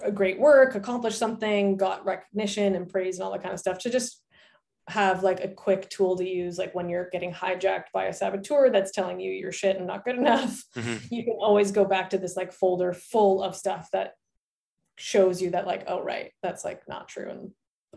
a 0.00 0.12
great 0.12 0.38
work, 0.38 0.76
accomplished 0.76 1.18
something, 1.18 1.76
got 1.76 2.04
recognition 2.04 2.76
and 2.76 2.88
praise 2.88 3.16
and 3.16 3.24
all 3.24 3.32
that 3.32 3.42
kind 3.42 3.54
of 3.54 3.58
stuff 3.58 3.78
to 3.78 3.90
just 3.90 4.22
have 4.88 5.22
like 5.22 5.42
a 5.42 5.48
quick 5.48 5.88
tool 5.88 6.16
to 6.16 6.28
use 6.28 6.58
like 6.58 6.74
when 6.74 6.88
you're 6.88 7.08
getting 7.10 7.32
hijacked 7.32 7.90
by 7.92 8.04
a 8.04 8.12
saboteur 8.12 8.70
that's 8.70 8.92
telling 8.92 9.18
you 9.18 9.32
you're 9.32 9.52
shit 9.52 9.76
and 9.76 9.86
not 9.86 10.04
good 10.04 10.16
enough 10.18 10.62
mm-hmm. 10.76 10.96
you 11.10 11.24
can 11.24 11.34
always 11.34 11.70
go 11.72 11.84
back 11.84 12.10
to 12.10 12.18
this 12.18 12.36
like 12.36 12.52
folder 12.52 12.92
full 12.92 13.42
of 13.42 13.56
stuff 13.56 13.88
that 13.92 14.12
shows 14.96 15.40
you 15.40 15.50
that 15.50 15.66
like 15.66 15.84
oh 15.88 16.02
right 16.02 16.32
that's 16.42 16.64
like 16.64 16.86
not 16.86 17.08
true 17.08 17.30
and 17.30 17.50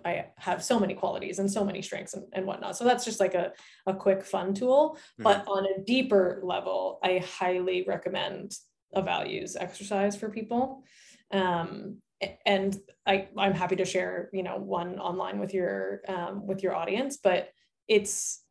i 0.05 0.25
have 0.37 0.63
so 0.63 0.79
many 0.79 0.93
qualities 0.93 1.39
and 1.39 1.51
so 1.51 1.63
many 1.63 1.81
strengths 1.81 2.13
and, 2.13 2.23
and 2.33 2.45
whatnot 2.45 2.77
so 2.77 2.85
that's 2.85 3.05
just 3.05 3.19
like 3.19 3.35
a, 3.35 3.51
a 3.85 3.93
quick 3.93 4.23
fun 4.23 4.53
tool 4.53 4.95
mm-hmm. 4.95 5.23
but 5.23 5.45
on 5.47 5.65
a 5.65 5.83
deeper 5.83 6.39
level 6.43 6.99
i 7.03 7.21
highly 7.37 7.83
recommend 7.85 8.55
a 8.93 9.01
values 9.01 9.57
exercise 9.57 10.15
for 10.15 10.29
people 10.29 10.83
um, 11.31 11.97
and 12.45 12.75
I, 13.05 13.29
I'm 13.37 13.53
happy 13.53 13.75
to 13.77 13.85
share, 13.85 14.29
you 14.33 14.43
know, 14.43 14.57
one 14.57 14.99
online 14.99 15.39
with 15.39 15.53
your 15.53 16.01
um, 16.07 16.45
with 16.47 16.63
your 16.63 16.75
audience, 16.75 17.17
but 17.17 17.49
it's 17.87 18.41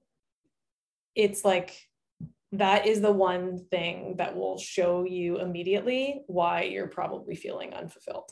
it's 1.14 1.44
like 1.44 1.76
that 2.52 2.86
is 2.86 3.00
the 3.00 3.12
one 3.12 3.64
thing 3.70 4.16
that 4.18 4.36
will 4.36 4.58
show 4.58 5.04
you 5.04 5.40
immediately 5.40 6.22
why 6.26 6.62
you're 6.62 6.86
probably 6.86 7.34
feeling 7.34 7.74
unfulfilled. 7.74 8.30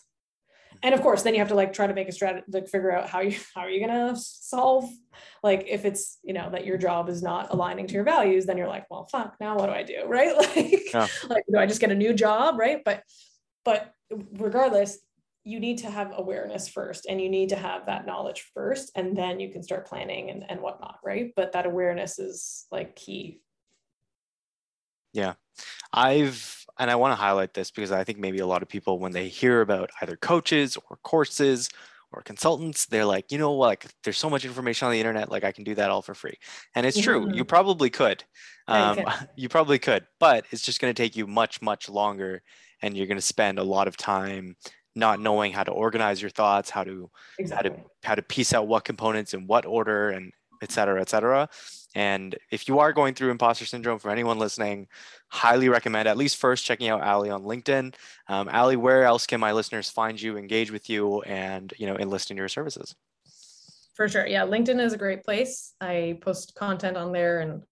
And 0.83 0.95
of 0.95 1.03
course, 1.03 1.23
then 1.23 1.35
you 1.35 1.41
have 1.41 1.49
to 1.49 1.55
like 1.55 1.73
try 1.73 1.87
to 1.87 1.95
make 1.95 2.09
a 2.09 2.13
strategy, 2.13 2.45
like 2.49 2.69
figure 2.69 2.93
out 2.93 3.09
how 3.09 3.21
you 3.21 3.37
how 3.55 3.63
are 3.63 3.71
you 3.71 3.85
gonna 3.85 4.15
solve, 4.17 4.89
like 5.43 5.65
if 5.69 5.85
it's 5.85 6.19
you 6.23 6.33
know 6.33 6.51
that 6.51 6.65
your 6.65 6.79
job 6.79 7.09
is 7.09 7.23
not 7.23 7.53
aligning 7.53 7.87
to 7.87 7.95
your 7.95 8.05
values, 8.05 8.47
then 8.47 8.57
you're 8.57 8.69
like, 8.69 8.87
well, 8.91 9.09
fuck, 9.11 9.37
now 9.41 9.57
what 9.57 9.67
do 9.67 9.73
I 9.73 9.83
do, 9.83 10.05
right? 10.07 10.37
Like, 10.37 10.93
yeah. 10.93 11.07
like 11.29 11.45
do 11.51 11.59
I 11.59 11.67
just 11.67 11.81
get 11.81 11.91
a 11.91 11.95
new 11.95 12.13
job, 12.13 12.59
right? 12.59 12.83
But 12.85 13.03
but 13.65 13.93
regardless, 14.33 14.99
you 15.45 15.61
need 15.61 15.79
to 15.79 15.91
have 15.91 16.13
awareness 16.17 16.69
first 16.69 17.07
and 17.07 17.21
you 17.21 17.29
need 17.29 17.51
to 17.51 17.57
have 17.57 17.87
that 17.87 18.07
knowledge 18.07 18.51
first 18.55 18.91
and 18.97 19.17
then 19.17 19.39
you 19.41 19.51
can 19.51 19.63
start 19.63 19.87
planning 19.87 20.31
and, 20.31 20.45
and 20.49 20.61
whatnot 20.61 20.99
right? 21.05 21.33
But 21.37 21.53
that 21.53 21.67
awareness 21.67 22.19
is 22.19 22.67
like 22.71 22.97
key. 22.97 23.41
Yeah. 25.13 25.35
I've 25.93 26.65
and 26.79 26.91
i 26.91 26.97
want 26.97 27.13
to 27.13 27.17
highlight 27.17 27.55
this 27.55 27.71
because 27.71 27.93
i 27.93 28.05
think 28.05 28.19
maybe 28.19 28.39
a 28.39 28.47
lot 28.47 28.63
of 28.63 28.69
people 28.69 28.99
when 28.99 29.13
they 29.13 29.29
hear 29.29 29.61
about 29.61 29.91
either 30.03 30.17
coaches 30.17 30.77
or 30.91 30.99
courses 31.03 31.69
or 32.13 32.23
consultants 32.23 32.87
they're 32.87 33.05
like 33.05 33.31
you 33.31 33.39
know 33.39 33.53
like 33.53 33.87
there's 34.03 34.19
so 34.19 34.31
much 34.31 34.45
information 34.45 34.87
on 34.87 34.93
the 34.93 35.01
internet 35.01 35.31
like 35.31 35.45
i 35.45 35.53
can 35.53 35.65
do 35.65 35.75
that 35.75 35.91
all 35.91 36.03
for 36.03 36.15
free. 36.15 36.37
And 36.75 36.87
it's 36.87 37.01
true. 37.01 37.21
Mm-hmm. 37.21 37.35
you 37.35 37.45
probably 37.45 37.91
could. 37.91 38.25
Um, 38.69 39.01
you 39.37 39.49
probably 39.49 39.79
could 39.79 40.07
but 40.21 40.47
it's 40.51 40.63
just 40.63 40.81
going 40.81 40.93
to 40.93 41.03
take 41.03 41.17
you 41.17 41.27
much 41.27 41.61
much 41.61 41.89
longer 41.89 42.43
and 42.83 42.97
you're 42.97 43.07
going 43.07 43.19
to 43.19 43.23
spend 43.23 43.59
a 43.59 43.65
lot 43.65 43.89
of 43.89 43.97
time 43.97 44.57
not 44.95 45.21
knowing 45.21 45.53
how 45.53 45.65
to 45.65 45.73
organize 45.73 46.21
your 46.21 46.31
thoughts, 46.31 46.71
how 46.71 46.85
to 46.85 47.11
exactly. 47.39 47.71
how 47.71 47.77
to 47.77 47.83
how 48.05 48.15
to 48.15 48.23
piece 48.23 48.53
out 48.53 48.67
what 48.67 48.85
components 48.85 49.35
in 49.35 49.47
what 49.47 49.67
order, 49.67 50.11
and 50.11 50.33
et 50.63 50.71
cetera, 50.71 51.01
et 51.01 51.09
cetera. 51.09 51.49
And 51.95 52.37
if 52.51 52.67
you 52.67 52.81
are 52.81 52.93
going 52.93 53.15
through 53.15 53.31
imposter 53.31 53.67
syndrome, 53.67 54.01
for 54.01 54.11
anyone 54.11 54.39
listening, 54.39 54.89
highly 55.29 55.69
recommend 55.69 56.09
at 56.09 56.17
least 56.17 56.37
first 56.37 56.65
checking 56.65 56.89
out 56.89 57.03
Ali 57.03 57.31
on 57.31 57.45
LinkedIn. 57.45 57.95
Um, 58.29 58.49
Ali, 58.49 58.75
where 58.75 59.05
else 59.05 59.27
can 59.27 59.39
my 59.39 59.53
listeners 59.53 59.89
find 59.89 60.21
you, 60.21 60.37
engage 60.37 60.73
with 60.73 60.91
you, 60.91 61.23
and 61.23 61.73
you 61.79 61.87
know 61.87 61.97
enlist 61.97 62.31
in 62.31 62.37
your 62.37 62.49
services? 62.49 62.95
For 63.95 64.09
sure, 64.09 64.27
yeah, 64.27 64.45
LinkedIn 64.45 64.81
is 64.81 64.93
a 64.93 64.99
great 64.99 65.23
place. 65.23 65.75
I 65.81 66.19
post 66.21 66.57
content 66.57 66.97
on 66.97 67.13
there 67.13 67.41
and 67.41 67.63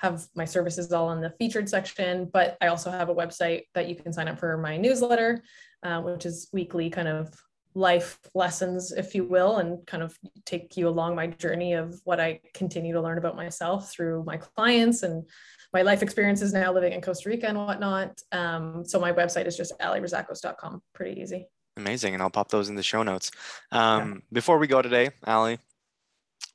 have 0.00 0.26
my 0.34 0.44
services 0.44 0.92
all 0.92 1.12
in 1.12 1.20
the 1.20 1.30
featured 1.38 1.68
section, 1.68 2.28
but 2.32 2.56
I 2.60 2.68
also 2.68 2.90
have 2.90 3.08
a 3.08 3.14
website 3.14 3.64
that 3.74 3.88
you 3.88 3.94
can 3.94 4.12
sign 4.12 4.28
up 4.28 4.38
for 4.38 4.56
my 4.56 4.76
newsletter 4.76 5.42
uh, 5.82 6.00
which 6.00 6.26
is 6.26 6.48
weekly 6.52 6.90
kind 6.90 7.08
of 7.08 7.34
life 7.74 8.18
lessons, 8.34 8.92
if 8.92 9.14
you 9.14 9.24
will, 9.24 9.58
and 9.58 9.86
kind 9.86 10.02
of 10.02 10.16
take 10.44 10.76
you 10.76 10.88
along 10.88 11.14
my 11.14 11.26
journey 11.26 11.74
of 11.74 12.00
what 12.04 12.20
I 12.20 12.40
continue 12.54 12.92
to 12.92 13.00
learn 13.00 13.18
about 13.18 13.36
myself 13.36 13.90
through 13.90 14.24
my 14.24 14.36
clients 14.36 15.02
and 15.02 15.24
my 15.72 15.82
life 15.82 16.02
experiences 16.02 16.52
now 16.52 16.72
living 16.72 16.92
in 16.92 17.00
Costa 17.00 17.28
Rica 17.28 17.46
and 17.46 17.58
whatnot. 17.58 18.20
Um, 18.32 18.84
so 18.84 18.98
my 18.98 19.12
website 19.12 19.46
is 19.46 19.56
just 19.56 19.78
alirozakos.com. 19.78 20.82
Pretty 20.94 21.20
easy. 21.20 21.46
Amazing. 21.76 22.14
And 22.14 22.22
I'll 22.22 22.30
pop 22.30 22.50
those 22.50 22.68
in 22.68 22.74
the 22.74 22.82
show 22.82 23.02
notes. 23.02 23.30
Um, 23.70 24.12
yeah. 24.12 24.20
Before 24.32 24.58
we 24.58 24.66
go 24.66 24.82
today, 24.82 25.10
Ali, 25.24 25.58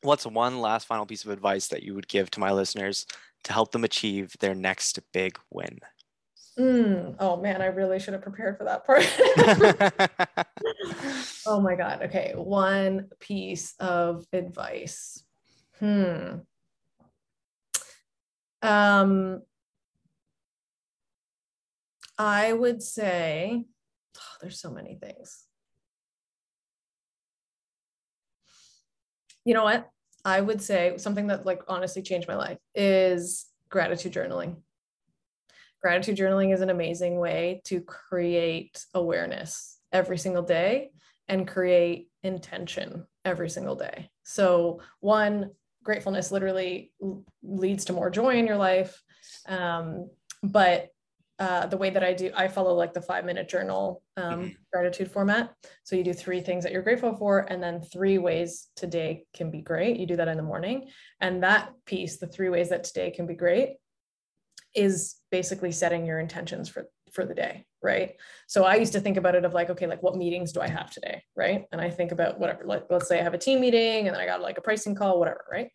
what's 0.01 0.25
one 0.25 0.59
last 0.59 0.87
final 0.87 1.05
piece 1.05 1.23
of 1.23 1.31
advice 1.31 1.67
that 1.67 1.83
you 1.83 1.95
would 1.95 2.07
give 2.07 2.29
to 2.31 2.39
my 2.39 2.51
listeners 2.51 3.05
to 3.45 3.53
help 3.53 3.71
them 3.71 3.83
achieve 3.83 4.35
their 4.39 4.55
next 4.55 4.99
big 5.13 5.37
win? 5.49 5.79
Mm, 6.57 7.15
oh 7.19 7.37
man, 7.37 7.61
I 7.61 7.67
really 7.67 7.99
should 7.99 8.13
have 8.13 8.21
prepared 8.21 8.57
for 8.57 8.65
that 8.65 8.85
part. 8.85 9.03
oh 11.47 11.59
my 11.59 11.75
God. 11.75 12.03
Okay. 12.03 12.33
One 12.35 13.09
piece 13.19 13.73
of 13.79 14.25
advice. 14.31 15.23
Hmm. 15.79 16.39
Um, 18.61 19.41
I 22.17 22.53
would 22.53 22.83
say, 22.83 23.65
oh, 24.17 24.37
there's 24.41 24.59
so 24.59 24.69
many 24.69 24.95
things. 24.95 25.45
You 29.43 29.55
know 29.55 29.63
what? 29.63 29.89
I 30.23 30.39
would 30.39 30.61
say 30.61 30.93
something 30.97 31.27
that 31.27 31.45
like 31.45 31.63
honestly 31.67 32.01
changed 32.01 32.27
my 32.27 32.35
life 32.35 32.59
is 32.75 33.47
gratitude 33.69 34.13
journaling 34.13 34.57
gratitude 35.83 36.17
journaling 36.17 36.53
is 36.53 36.61
an 36.61 36.69
amazing 36.69 37.19
way 37.19 37.61
to 37.65 37.81
create 37.81 38.83
awareness 38.93 39.77
every 39.91 40.17
single 40.17 40.41
day 40.41 40.91
and 41.27 41.47
create 41.47 42.07
intention 42.23 43.05
every 43.25 43.49
single 43.49 43.75
day. 43.75 44.09
So, 44.23 44.79
one, 45.01 45.51
gratefulness 45.83 46.31
literally 46.31 46.93
leads 47.43 47.85
to 47.85 47.93
more 47.93 48.09
joy 48.09 48.35
in 48.35 48.47
your 48.47 48.55
life. 48.55 49.03
Um, 49.45 50.09
but 50.41 50.87
uh, 51.39 51.65
the 51.65 51.77
way 51.77 51.89
that 51.89 52.03
I 52.03 52.13
do, 52.13 52.31
I 52.35 52.47
follow 52.47 52.73
like 52.75 52.93
the 52.93 53.01
five 53.01 53.25
minute 53.25 53.49
journal 53.49 54.01
um, 54.15 54.33
mm-hmm. 54.33 54.49
gratitude 54.71 55.11
format. 55.11 55.53
So 55.83 55.95
you 55.97 56.03
do 56.03 56.13
three 56.13 56.39
things 56.39 56.63
that 56.63 56.71
you're 56.71 56.81
grateful 56.81 57.15
for, 57.17 57.39
and 57.39 57.61
then 57.61 57.81
three 57.81 58.17
ways 58.19 58.69
today 58.77 59.25
can 59.33 59.51
be 59.51 59.61
great. 59.61 59.97
You 59.97 60.05
do 60.05 60.15
that 60.15 60.27
in 60.29 60.37
the 60.37 60.43
morning. 60.43 60.89
And 61.19 61.43
that 61.43 61.71
piece, 61.85 62.17
the 62.17 62.27
three 62.27 62.49
ways 62.49 62.69
that 62.69 62.85
today 62.85 63.11
can 63.11 63.25
be 63.25 63.33
great, 63.33 63.75
is 64.75 65.15
basically 65.31 65.71
setting 65.71 66.05
your 66.05 66.19
intentions 66.19 66.69
for 66.69 66.87
for 67.11 67.25
the 67.25 67.35
day 67.35 67.65
right? 67.83 68.13
So 68.47 68.63
i 68.63 68.75
used 68.75 68.93
to 68.93 68.99
think 68.99 69.17
about 69.17 69.35
it 69.35 69.45
of 69.45 69.53
like 69.53 69.69
okay 69.69 69.87
like 69.87 70.01
what 70.01 70.15
meetings 70.15 70.51
do 70.53 70.61
i 70.61 70.67
have 70.67 70.89
today 70.89 71.21
right? 71.35 71.65
And 71.71 71.81
i 71.81 71.89
think 71.89 72.11
about 72.11 72.39
whatever 72.39 72.63
like 72.65 72.85
let's 72.89 73.07
say 73.07 73.19
i 73.19 73.23
have 73.23 73.33
a 73.33 73.37
team 73.37 73.59
meeting 73.59 74.07
and 74.07 74.15
then 74.15 74.21
i 74.21 74.25
got 74.25 74.41
like 74.41 74.57
a 74.57 74.61
pricing 74.61 74.95
call 74.95 75.19
whatever 75.19 75.43
right? 75.51 75.69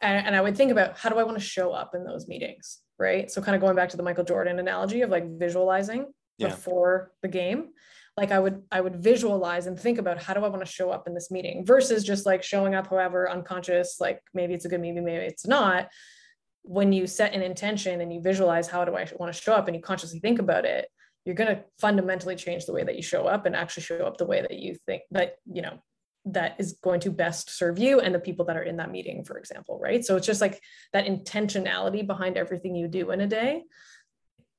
And, 0.00 0.26
and 0.26 0.36
i 0.36 0.40
would 0.40 0.56
think 0.56 0.70
about 0.70 0.98
how 0.98 1.08
do 1.08 1.18
i 1.18 1.24
want 1.24 1.38
to 1.38 1.44
show 1.44 1.72
up 1.72 1.94
in 1.94 2.04
those 2.04 2.28
meetings 2.28 2.80
right? 2.96 3.28
So 3.28 3.42
kind 3.42 3.56
of 3.56 3.60
going 3.60 3.74
back 3.74 3.88
to 3.90 3.96
the 3.96 4.02
michael 4.02 4.24
jordan 4.24 4.58
analogy 4.58 5.00
of 5.00 5.10
like 5.10 5.26
visualizing 5.38 6.06
yeah. 6.38 6.48
before 6.48 7.12
the 7.22 7.28
game 7.28 7.68
like 8.16 8.30
i 8.30 8.38
would 8.38 8.62
i 8.70 8.80
would 8.80 8.96
visualize 8.96 9.66
and 9.66 9.78
think 9.78 9.98
about 9.98 10.22
how 10.22 10.34
do 10.34 10.44
i 10.44 10.48
want 10.48 10.64
to 10.64 10.70
show 10.70 10.90
up 10.90 11.06
in 11.06 11.14
this 11.14 11.30
meeting 11.30 11.64
versus 11.64 12.04
just 12.04 12.26
like 12.26 12.42
showing 12.42 12.74
up 12.74 12.88
however 12.88 13.30
unconscious 13.30 13.96
like 14.00 14.20
maybe 14.32 14.54
it's 14.54 14.64
a 14.64 14.68
good 14.68 14.80
meeting 14.80 15.04
maybe 15.04 15.24
it's 15.24 15.46
not 15.46 15.88
when 16.64 16.92
you 16.92 17.06
set 17.06 17.34
an 17.34 17.42
intention 17.42 18.00
and 18.00 18.12
you 18.12 18.20
visualize 18.20 18.66
how 18.66 18.84
do 18.84 18.96
I 18.96 19.06
want 19.16 19.32
to 19.32 19.40
show 19.40 19.52
up 19.52 19.68
and 19.68 19.76
you 19.76 19.82
consciously 19.82 20.18
think 20.18 20.38
about 20.38 20.64
it, 20.64 20.88
you're 21.24 21.34
going 21.34 21.54
to 21.54 21.62
fundamentally 21.78 22.36
change 22.36 22.66
the 22.66 22.72
way 22.72 22.82
that 22.82 22.96
you 22.96 23.02
show 23.02 23.26
up 23.26 23.46
and 23.46 23.54
actually 23.54 23.82
show 23.82 24.06
up 24.06 24.16
the 24.16 24.26
way 24.26 24.40
that 24.40 24.58
you 24.58 24.76
think 24.86 25.02
that, 25.10 25.36
you 25.50 25.62
know, 25.62 25.78
that 26.26 26.56
is 26.58 26.78
going 26.82 27.00
to 27.00 27.10
best 27.10 27.50
serve 27.50 27.78
you 27.78 28.00
and 28.00 28.14
the 28.14 28.18
people 28.18 28.46
that 28.46 28.56
are 28.56 28.62
in 28.62 28.78
that 28.78 28.90
meeting, 28.90 29.24
for 29.24 29.36
example, 29.36 29.78
right? 29.78 30.04
So 30.04 30.16
it's 30.16 30.26
just 30.26 30.40
like 30.40 30.60
that 30.94 31.06
intentionality 31.06 32.06
behind 32.06 32.38
everything 32.38 32.74
you 32.74 32.88
do 32.88 33.10
in 33.10 33.20
a 33.20 33.26
day 33.26 33.62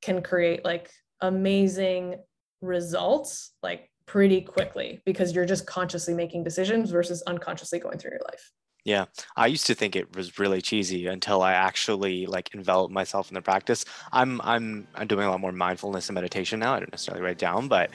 can 0.04 0.22
create 0.22 0.64
like 0.64 0.92
amazing 1.22 2.18
results 2.62 3.54
like 3.64 3.90
pretty 4.06 4.42
quickly 4.42 5.02
because 5.06 5.34
you're 5.34 5.46
just 5.46 5.66
consciously 5.66 6.14
making 6.14 6.44
decisions 6.44 6.92
versus 6.92 7.24
unconsciously 7.24 7.80
going 7.80 7.98
through 7.98 8.12
your 8.12 8.22
life. 8.30 8.52
Yeah, 8.86 9.06
I 9.36 9.48
used 9.48 9.66
to 9.66 9.74
think 9.74 9.96
it 9.96 10.16
was 10.16 10.38
really 10.38 10.62
cheesy 10.62 11.08
until 11.08 11.42
I 11.42 11.54
actually 11.54 12.28
like 12.28 12.54
enveloped 12.54 12.94
myself 12.94 13.32
in 13.32 13.34
the 13.34 13.42
practice. 13.42 13.84
I'm 14.14 14.40
I'm 14.42 14.88
I'm 14.94 15.08
doing 15.08 15.26
a 15.26 15.32
lot 15.32 15.40
more 15.40 15.52
mindfulness 15.52 16.08
and 16.08 16.14
meditation 16.14 16.60
now. 16.60 16.76
I 16.76 16.80
don't 16.80 16.92
necessarily 16.92 17.24
write 17.24 17.40
down, 17.40 17.68
but 17.68 17.90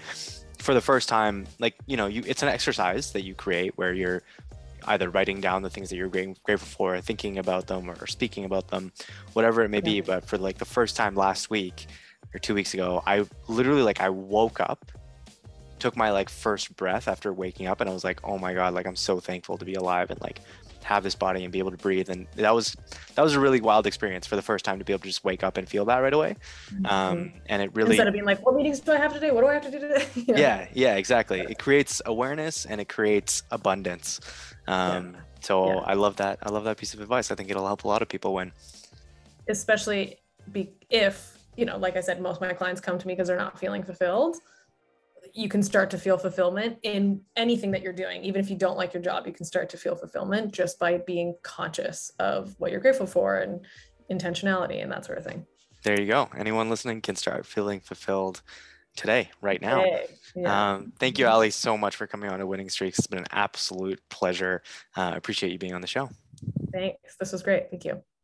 for 0.58 0.74
the 0.74 0.80
first 0.80 1.08
time, 1.08 1.46
like 1.60 1.76
you 1.86 1.96
know, 1.96 2.08
you 2.08 2.24
it's 2.26 2.42
an 2.42 2.48
exercise 2.48 3.12
that 3.12 3.22
you 3.22 3.36
create 3.36 3.78
where 3.78 3.94
you're 3.94 4.22
either 4.86 5.10
writing 5.10 5.40
down 5.40 5.62
the 5.62 5.70
things 5.70 5.90
that 5.90 5.96
you're 5.96 6.08
grateful 6.08 6.56
for, 6.58 6.96
or 6.96 7.00
thinking 7.00 7.38
about 7.38 7.68
them, 7.68 7.88
or 7.88 8.08
speaking 8.08 8.44
about 8.44 8.66
them, 8.66 8.90
whatever 9.34 9.62
it 9.62 9.68
may 9.68 9.80
be. 9.80 10.00
But 10.00 10.24
for 10.24 10.38
like 10.38 10.58
the 10.58 10.64
first 10.64 10.96
time 10.96 11.14
last 11.14 11.50
week 11.50 11.86
or 12.34 12.40
two 12.40 12.54
weeks 12.54 12.74
ago, 12.74 13.00
I 13.06 13.26
literally 13.46 13.82
like 13.82 14.00
I 14.00 14.08
woke 14.08 14.58
up 14.58 14.90
took 15.80 15.96
my 15.96 16.10
like 16.10 16.28
first 16.28 16.76
breath 16.76 17.08
after 17.08 17.32
waking 17.32 17.66
up 17.66 17.80
and 17.80 17.90
I 17.90 17.92
was 17.92 18.04
like, 18.04 18.20
oh 18.22 18.38
my 18.38 18.54
God, 18.54 18.74
like 18.74 18.86
I'm 18.86 18.96
so 18.96 19.18
thankful 19.18 19.58
to 19.58 19.64
be 19.64 19.74
alive 19.74 20.10
and 20.10 20.20
like 20.20 20.40
have 20.84 21.02
this 21.02 21.14
body 21.14 21.44
and 21.44 21.52
be 21.52 21.58
able 21.58 21.70
to 21.70 21.76
breathe 21.76 22.08
and 22.08 22.26
that 22.36 22.54
was 22.54 22.76
that 23.14 23.22
was 23.22 23.34
a 23.34 23.40
really 23.40 23.60
wild 23.60 23.86
experience 23.86 24.26
for 24.26 24.36
the 24.36 24.42
first 24.42 24.64
time 24.64 24.78
to 24.78 24.84
be 24.84 24.92
able 24.92 25.00
to 25.00 25.08
just 25.08 25.24
wake 25.24 25.42
up 25.42 25.56
and 25.56 25.68
feel 25.68 25.84
that 25.84 25.98
right 25.98 26.12
away 26.12 26.36
mm-hmm. 26.72 26.86
um, 26.86 27.32
and 27.46 27.62
it 27.62 27.74
really 27.74 27.90
instead 27.90 28.06
of 28.06 28.12
being 28.12 28.24
like 28.24 28.44
what 28.44 28.54
meetings 28.54 28.80
do 28.80 28.92
i 28.92 28.96
have 28.96 29.12
today 29.12 29.30
what 29.30 29.42
do 29.42 29.46
i 29.46 29.54
have 29.54 29.62
to 29.62 29.70
do 29.70 29.78
today 29.78 30.06
you 30.14 30.34
know? 30.34 30.40
yeah 30.40 30.66
yeah 30.72 30.96
exactly 30.96 31.40
it 31.40 31.58
creates 31.58 32.00
awareness 32.06 32.64
and 32.66 32.80
it 32.80 32.88
creates 32.88 33.42
abundance 33.50 34.20
um, 34.66 35.12
yeah. 35.12 35.20
so 35.40 35.66
yeah. 35.66 35.78
i 35.80 35.94
love 35.94 36.16
that 36.16 36.38
i 36.42 36.50
love 36.50 36.64
that 36.64 36.76
piece 36.76 36.94
of 36.94 37.00
advice 37.00 37.30
i 37.30 37.34
think 37.34 37.50
it'll 37.50 37.66
help 37.66 37.84
a 37.84 37.88
lot 37.88 38.02
of 38.02 38.08
people 38.08 38.34
when, 38.34 38.52
especially 39.48 40.16
be, 40.52 40.70
if 40.88 41.38
you 41.56 41.64
know 41.64 41.76
like 41.76 41.96
i 41.96 42.00
said 42.00 42.20
most 42.20 42.36
of 42.36 42.42
my 42.42 42.52
clients 42.52 42.80
come 42.80 42.98
to 42.98 43.06
me 43.06 43.14
because 43.14 43.28
they're 43.28 43.36
not 43.36 43.58
feeling 43.58 43.82
fulfilled 43.82 44.36
you 45.34 45.48
can 45.48 45.62
start 45.62 45.90
to 45.90 45.98
feel 45.98 46.18
fulfillment 46.18 46.78
in 46.82 47.20
anything 47.36 47.70
that 47.72 47.82
you're 47.82 47.92
doing. 47.92 48.22
Even 48.22 48.40
if 48.40 48.50
you 48.50 48.56
don't 48.56 48.76
like 48.76 48.94
your 48.94 49.02
job, 49.02 49.26
you 49.26 49.32
can 49.32 49.44
start 49.44 49.68
to 49.70 49.76
feel 49.76 49.94
fulfillment 49.94 50.52
just 50.52 50.78
by 50.78 50.98
being 50.98 51.34
conscious 51.42 52.10
of 52.18 52.54
what 52.58 52.70
you're 52.70 52.80
grateful 52.80 53.06
for 53.06 53.38
and 53.38 53.64
intentionality 54.10 54.82
and 54.82 54.90
that 54.90 55.04
sort 55.04 55.18
of 55.18 55.24
thing. 55.24 55.46
There 55.82 55.98
you 55.98 56.06
go. 56.06 56.28
Anyone 56.36 56.68
listening 56.68 57.00
can 57.00 57.16
start 57.16 57.46
feeling 57.46 57.80
fulfilled 57.80 58.42
today, 58.96 59.30
right 59.40 59.62
now. 59.62 59.84
Yeah. 60.34 60.72
Um, 60.72 60.92
thank 60.98 61.18
you, 61.18 61.26
Ali, 61.26 61.50
so 61.50 61.78
much 61.78 61.96
for 61.96 62.06
coming 62.06 62.30
on 62.30 62.38
to 62.40 62.46
Winning 62.46 62.68
Streaks. 62.68 62.98
It's 62.98 63.06
been 63.06 63.20
an 63.20 63.26
absolute 63.30 64.00
pleasure. 64.10 64.62
Uh, 64.96 65.12
I 65.14 65.16
appreciate 65.16 65.52
you 65.52 65.58
being 65.58 65.74
on 65.74 65.80
the 65.80 65.86
show. 65.86 66.10
Thanks. 66.72 67.16
This 67.18 67.32
was 67.32 67.42
great. 67.42 67.70
Thank 67.70 67.84
you. 67.84 68.02